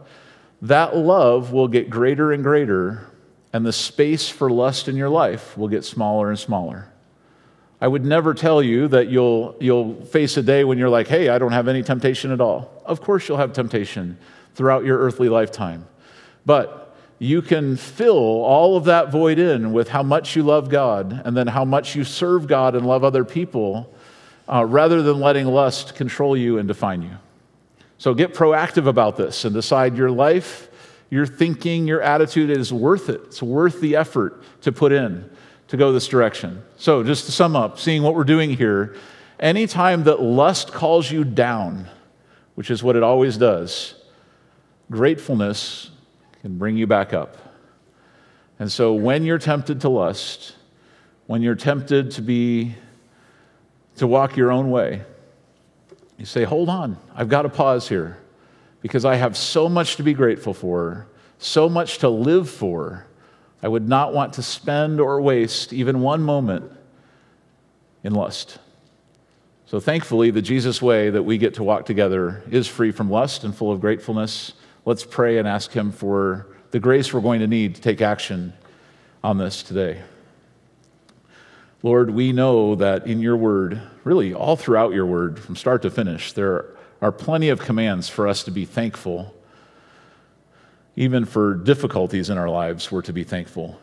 that 0.63 0.97
love 0.97 1.53
will 1.53 1.69
get 1.69 1.91
greater 1.91 2.33
and 2.33 2.43
greater, 2.43 3.07
and 3.53 3.67
the 3.67 3.73
space 3.73 4.29
for 4.29 4.51
lust 4.51 4.89
in 4.89 4.97
your 4.97 5.09
life 5.09 5.57
will 5.57 5.69
get 5.69 5.85
smaller 5.85 6.29
and 6.29 6.39
smaller. 6.39 6.93
I 7.81 7.87
would 7.87 8.05
never 8.05 8.35
tell 8.35 8.63
you 8.63 8.89
that 8.89 9.09
you'll, 9.09 9.57
you'll 9.61 10.05
face 10.07 10.37
a 10.37 10.43
day 10.43 10.65
when 10.65 10.79
you're 10.79 10.89
like, 10.89 11.07
hey, 11.07 11.29
I 11.29 11.39
don't 11.39 11.53
have 11.53 11.69
any 11.69 11.83
temptation 11.83 12.33
at 12.33 12.41
all. 12.41 12.83
Of 12.85 13.01
course, 13.01 13.29
you'll 13.29 13.39
have 13.39 13.53
temptation 13.53 14.19
throughout 14.55 14.85
your 14.85 14.99
earthly 14.99 15.29
lifetime. 15.29 15.87
But 16.45 16.97
you 17.21 17.41
can 17.43 17.77
fill 17.77 18.17
all 18.17 18.77
of 18.77 18.85
that 18.85 19.11
void 19.11 19.39
in 19.39 19.73
with 19.73 19.89
how 19.89 20.03
much 20.03 20.35
you 20.35 20.43
love 20.43 20.69
God 20.69 21.23
and 21.25 21.37
then 21.37 21.47
how 21.47 21.65
much 21.65 21.95
you 21.95 22.03
serve 22.03 22.49
God 22.49 22.75
and 22.75 22.87
love 22.87 23.05
other 23.05 23.25
people 23.25 23.93
uh, 24.53 24.65
rather 24.65 25.03
than 25.03 25.21
letting 25.21 25.47
lust 25.47 25.95
control 25.95 26.37
you 26.37 26.59
and 26.59 26.67
define 26.67 27.03
you. 27.03 27.17
So 27.99 28.15
get 28.15 28.35
proactive 28.35 28.87
about 28.87 29.17
this 29.17 29.45
and 29.45 29.55
decide 29.55 29.97
your 29.97 30.11
life, 30.11 30.69
your 31.11 31.27
thinking, 31.27 31.87
your 31.87 32.01
attitude 32.01 32.51
is 32.51 32.73
worth 32.73 33.09
it. 33.09 33.21
It's 33.27 33.43
worth 33.43 33.81
the 33.81 33.97
effort 33.97 34.43
to 34.63 34.73
put 34.73 34.93
in 34.93 35.29
to 35.69 35.77
go 35.77 35.93
this 35.93 36.09
direction. 36.09 36.63
So, 36.77 37.03
just 37.03 37.27
to 37.27 37.33
sum 37.33 37.55
up, 37.55 37.79
seeing 37.79 38.03
what 38.03 38.15
we're 38.15 38.25
doing 38.25 38.51
here, 38.57 38.97
anytime 39.39 40.05
that 40.05 40.21
lust 40.21 40.73
calls 40.73 41.11
you 41.11 41.25
down, 41.25 41.89
which 42.55 42.71
is 42.71 42.83
what 42.83 42.97
it 42.97 43.03
always 43.03 43.37
does, 43.37 43.95
gratefulness 44.91 45.91
can 46.41 46.57
bring 46.59 46.77
you 46.77 46.87
back 46.87 47.13
up. 47.13 47.37
And 48.59 48.71
so 48.71 48.93
when 48.93 49.25
you're 49.25 49.39
tempted 49.39 49.81
to 49.83 49.89
lust, 49.89 50.57
when 51.27 51.43
you're 51.43 51.55
tempted 51.55 52.11
to 52.13 52.23
be 52.23 52.75
to 53.99 54.07
walk 54.07 54.37
your 54.37 54.51
own 54.51 54.71
way, 54.71 55.03
you 56.17 56.25
say, 56.25 56.45
"Hold 56.45 56.69
on. 56.69 56.97
I've 57.15 57.29
got 57.29 57.43
to 57.43 57.49
pause 57.49 57.89
here 57.89 58.19
because 58.81 59.05
I 59.05 59.17
have 59.17 59.37
so 59.37 59.69
much 59.69 59.97
to 59.97 60.03
be 60.03 60.15
grateful 60.15 60.55
for, 60.55 61.07
so 61.39 61.69
much 61.69 61.99
to 61.99 62.09
live 62.09 62.49
for. 62.49 63.07
I 63.63 63.69
would 63.69 63.89
not 63.89 64.15
want 64.15 64.33
to 64.35 64.43
spend 64.43 65.01
or 65.01 65.21
waste 65.21 65.73
even 65.73 66.01
one 66.01 66.23
moment 66.23 66.71
in 68.03 68.15
lust." 68.15 68.59
So 69.67 69.81
thankfully, 69.81 70.31
the 70.31 70.41
Jesus 70.41 70.81
way 70.81 71.11
that 71.11 71.25
we 71.25 71.37
get 71.37 71.55
to 71.55 71.63
walk 71.63 71.85
together 71.85 72.43
is 72.51 72.67
free 72.67 72.91
from 72.91 73.11
lust 73.11 73.45
and 73.45 73.55
full 73.55 73.71
of 73.71 73.81
gratefulness. 73.81 74.55
Let's 74.87 75.05
pray 75.05 75.37
and 75.37 75.47
ask 75.47 75.73
Him 75.73 75.93
for 75.93 76.47
the 76.71 76.81
grace 76.81 77.13
we're 77.13 77.21
going 77.21 77.41
to 77.41 77.47
need 77.47 77.75
to 77.75 77.81
take 77.81 78.01
action 78.01 78.55
on 79.23 79.37
this 79.37 79.63
today. 79.63 80.01
Lord, 81.83 82.11
we 82.11 82.33
know 82.33 82.74
that 82.74 83.07
in 83.07 83.20
your 83.20 83.37
word, 83.37 83.81
really 84.03 84.35
all 84.35 84.57
throughout 84.57 84.93
your 84.93 85.07
word, 85.07 85.39
from 85.39 85.55
start 85.55 85.83
to 85.83 85.91
finish, 85.91 86.33
there 86.33 86.64
are 87.01 87.12
plenty 87.12 87.51
of 87.51 87.61
commands 87.61 88.09
for 88.09 88.26
us 88.26 88.43
to 88.45 88.51
be 88.51 88.64
thankful. 88.64 89.35
Even 90.97 91.24
for 91.24 91.55
difficulties 91.55 92.31
in 92.31 92.37
our 92.37 92.49
lives, 92.49 92.91
we're 92.91 93.03
to 93.03 93.12
be 93.12 93.22
thankful. 93.22 93.79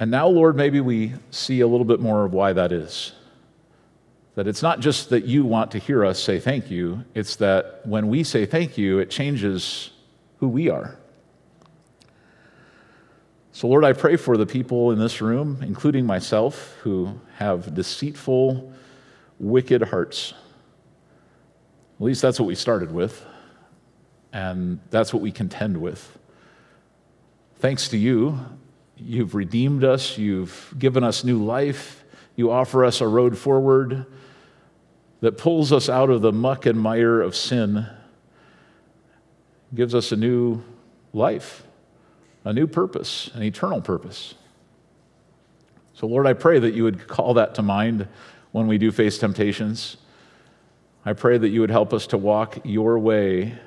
And 0.00 0.10
now, 0.10 0.26
Lord, 0.26 0.56
maybe 0.56 0.80
we 0.80 1.12
see 1.30 1.60
a 1.60 1.66
little 1.68 1.84
bit 1.84 2.00
more 2.00 2.24
of 2.24 2.32
why 2.32 2.52
that 2.52 2.72
is. 2.72 3.12
That 4.34 4.48
it's 4.48 4.62
not 4.62 4.80
just 4.80 5.10
that 5.10 5.24
you 5.24 5.44
want 5.44 5.70
to 5.72 5.78
hear 5.78 6.04
us 6.04 6.18
say 6.18 6.40
thank 6.40 6.68
you, 6.68 7.04
it's 7.14 7.36
that 7.36 7.82
when 7.84 8.08
we 8.08 8.24
say 8.24 8.44
thank 8.44 8.76
you, 8.76 8.98
it 8.98 9.10
changes 9.10 9.90
who 10.38 10.48
we 10.48 10.68
are. 10.68 10.98
So, 13.54 13.68
Lord, 13.68 13.84
I 13.84 13.92
pray 13.92 14.16
for 14.16 14.38
the 14.38 14.46
people 14.46 14.92
in 14.92 14.98
this 14.98 15.20
room, 15.20 15.58
including 15.60 16.06
myself, 16.06 16.74
who 16.82 17.20
have 17.36 17.74
deceitful, 17.74 18.72
wicked 19.38 19.82
hearts. 19.82 20.32
At 22.00 22.04
least 22.06 22.22
that's 22.22 22.40
what 22.40 22.46
we 22.46 22.54
started 22.54 22.90
with, 22.90 23.22
and 24.32 24.80
that's 24.88 25.12
what 25.12 25.22
we 25.22 25.30
contend 25.30 25.76
with. 25.76 26.18
Thanks 27.56 27.88
to 27.88 27.98
you, 27.98 28.40
you've 28.96 29.34
redeemed 29.34 29.84
us, 29.84 30.16
you've 30.16 30.74
given 30.78 31.04
us 31.04 31.22
new 31.22 31.44
life, 31.44 32.04
you 32.34 32.50
offer 32.50 32.86
us 32.86 33.02
a 33.02 33.06
road 33.06 33.36
forward 33.36 34.06
that 35.20 35.36
pulls 35.36 35.72
us 35.72 35.90
out 35.90 36.08
of 36.08 36.22
the 36.22 36.32
muck 36.32 36.64
and 36.64 36.80
mire 36.80 37.20
of 37.20 37.36
sin, 37.36 37.86
gives 39.74 39.94
us 39.94 40.10
a 40.10 40.16
new 40.16 40.62
life, 41.12 41.64
a 42.44 42.52
new 42.52 42.66
purpose, 42.66 43.30
an 43.34 43.42
eternal 43.42 43.80
purpose. 43.80 44.34
So, 45.94 46.06
Lord, 46.06 46.26
I 46.26 46.32
pray 46.32 46.58
that 46.58 46.74
you 46.74 46.84
would 46.84 47.06
call 47.06 47.34
that 47.34 47.54
to 47.56 47.62
mind 47.62 48.08
when 48.50 48.66
we 48.66 48.78
do 48.78 48.90
face 48.90 49.18
temptations. 49.18 49.96
I 51.04 51.12
pray 51.12 51.38
that 51.38 51.48
you 51.48 51.60
would 51.60 51.70
help 51.70 51.92
us 51.92 52.06
to 52.08 52.18
walk 52.18 52.58
your 52.64 52.98
way, 52.98 53.58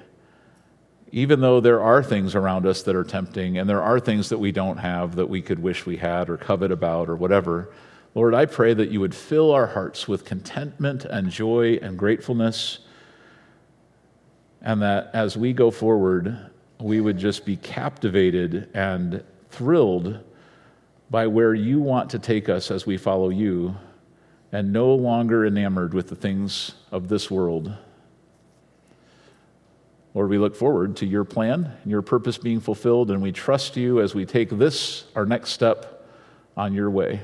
even 1.12 1.42
though 1.42 1.60
there 1.60 1.82
are 1.82 2.02
things 2.02 2.36
around 2.36 2.66
us 2.66 2.84
that 2.84 2.96
are 2.96 3.04
tempting 3.04 3.58
and 3.58 3.70
there 3.70 3.82
are 3.82 4.00
things 4.00 4.30
that 4.30 4.38
we 4.38 4.52
don't 4.52 4.78
have 4.78 5.16
that 5.16 5.30
we 5.30 5.42
could 5.42 5.60
wish 5.60 5.86
we 5.86 5.98
had 5.98 6.30
or 6.30 6.38
covet 6.38 6.72
about 6.72 7.10
or 7.10 7.16
whatever. 7.16 7.74
Lord, 8.16 8.34
I 8.34 8.46
pray 8.46 8.74
that 8.74 8.90
you 8.92 9.02
would 9.02 9.14
fill 9.14 9.52
our 9.52 9.68
hearts 9.68 10.08
with 10.08 10.24
contentment 10.24 11.04
and 11.04 11.30
joy 11.30 11.78
and 11.82 11.98
gratefulness, 11.98 12.80
and 14.62 14.82
that 14.82 15.10
as 15.14 15.36
we 15.38 15.52
go 15.52 15.70
forward, 15.70 16.50
we 16.80 17.02
would 17.02 17.18
just 17.18 17.46
be 17.46 17.58
captivated 17.58 18.70
and 18.74 19.24
thrilled 19.50 20.20
by 21.10 21.28
where 21.28 21.54
you 21.54 21.80
want 21.80 22.10
to 22.10 22.20
take 22.20 22.50
us 22.50 22.72
as 22.72 22.86
we 22.86 22.98
follow 22.98 23.30
you, 23.30 23.76
and 24.52 24.74
no 24.74 24.94
longer 24.94 25.46
enamored 25.46 25.94
with 25.94 26.08
the 26.08 26.16
things 26.16 26.74
of 26.92 27.08
this 27.10 27.30
world. 27.30 27.74
Lord, 30.14 30.30
we 30.30 30.38
look 30.38 30.56
forward 30.56 30.96
to 30.98 31.06
your 31.06 31.26
plan 31.26 31.72
and 31.84 31.92
your 31.92 32.02
purpose 32.02 32.38
being 32.38 32.62
fulfilled, 32.62 33.12
and 33.12 33.22
we 33.22 33.32
trust 33.32 33.76
you 33.76 34.02
as 34.02 34.16
we 34.16 34.26
take 34.26 34.50
this, 34.50 35.06
our 35.16 35.26
next 35.26 35.52
step, 35.52 36.08
on 36.56 36.74
your 36.74 36.90
way. 36.90 37.22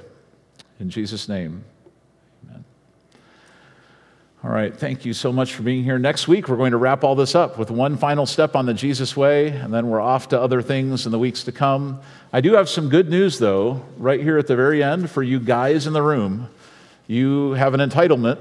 In 0.79 0.89
Jesus' 0.89 1.29
name. 1.29 1.63
All 4.43 4.49
right, 4.49 4.75
thank 4.75 5.05
you 5.05 5.13
so 5.13 5.31
much 5.31 5.53
for 5.53 5.61
being 5.61 5.83
here. 5.83 5.99
Next 5.99 6.27
week, 6.27 6.47
we're 6.47 6.57
going 6.57 6.71
to 6.71 6.77
wrap 6.77 7.03
all 7.03 7.13
this 7.13 7.35
up 7.35 7.59
with 7.59 7.69
one 7.69 7.95
final 7.95 8.25
step 8.25 8.55
on 8.55 8.65
the 8.65 8.73
Jesus 8.73 9.15
way, 9.15 9.49
and 9.49 9.71
then 9.71 9.87
we're 9.87 10.01
off 10.01 10.29
to 10.29 10.41
other 10.41 10.63
things 10.63 11.05
in 11.05 11.11
the 11.11 11.19
weeks 11.19 11.43
to 11.43 11.51
come. 11.51 12.01
I 12.33 12.41
do 12.41 12.53
have 12.53 12.67
some 12.67 12.89
good 12.89 13.07
news, 13.07 13.37
though, 13.37 13.85
right 13.97 14.19
here 14.19 14.39
at 14.39 14.47
the 14.47 14.55
very 14.55 14.81
end 14.81 15.11
for 15.11 15.21
you 15.21 15.39
guys 15.39 15.85
in 15.85 15.93
the 15.93 16.01
room. 16.01 16.49
You 17.05 17.51
have 17.51 17.75
an 17.75 17.87
entitlement, 17.87 18.39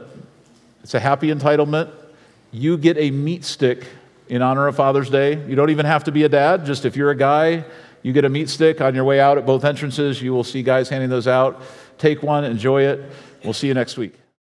it's 0.83 0.95
a 0.95 1.01
happy 1.01 1.29
entitlement. 1.29 1.91
You 2.51 2.79
get 2.79 2.97
a 2.97 3.11
meat 3.11 3.45
stick 3.45 3.87
in 4.27 4.41
honor 4.41 4.69
of 4.69 4.77
Father's 4.77 5.11
Day. 5.11 5.47
You 5.47 5.55
don't 5.55 5.69
even 5.69 5.85
have 5.85 6.05
to 6.05 6.13
be 6.13 6.25
a 6.25 6.31
dad, 6.31 6.65
just 6.65 6.87
if 6.87 6.97
you're 6.97 7.11
a 7.11 7.17
guy, 7.17 7.63
you 8.03 8.15
get 8.15 8.25
a 8.25 8.31
meat 8.31 8.49
stick 8.49 8.81
on 8.81 8.95
your 8.95 9.05
way 9.05 9.21
out 9.21 9.37
at 9.37 9.45
both 9.45 9.67
entrances. 9.67 10.23
You 10.23 10.33
will 10.33 10.45
see 10.45 10.63
guys 10.63 10.89
handing 10.89 11.11
those 11.11 11.29
out. 11.29 11.61
Take 11.99 12.23
one, 12.23 12.45
enjoy 12.45 12.85
it. 12.85 13.13
We'll 13.45 13.53
see 13.53 13.67
you 13.67 13.75
next 13.75 13.99
week. 13.99 14.21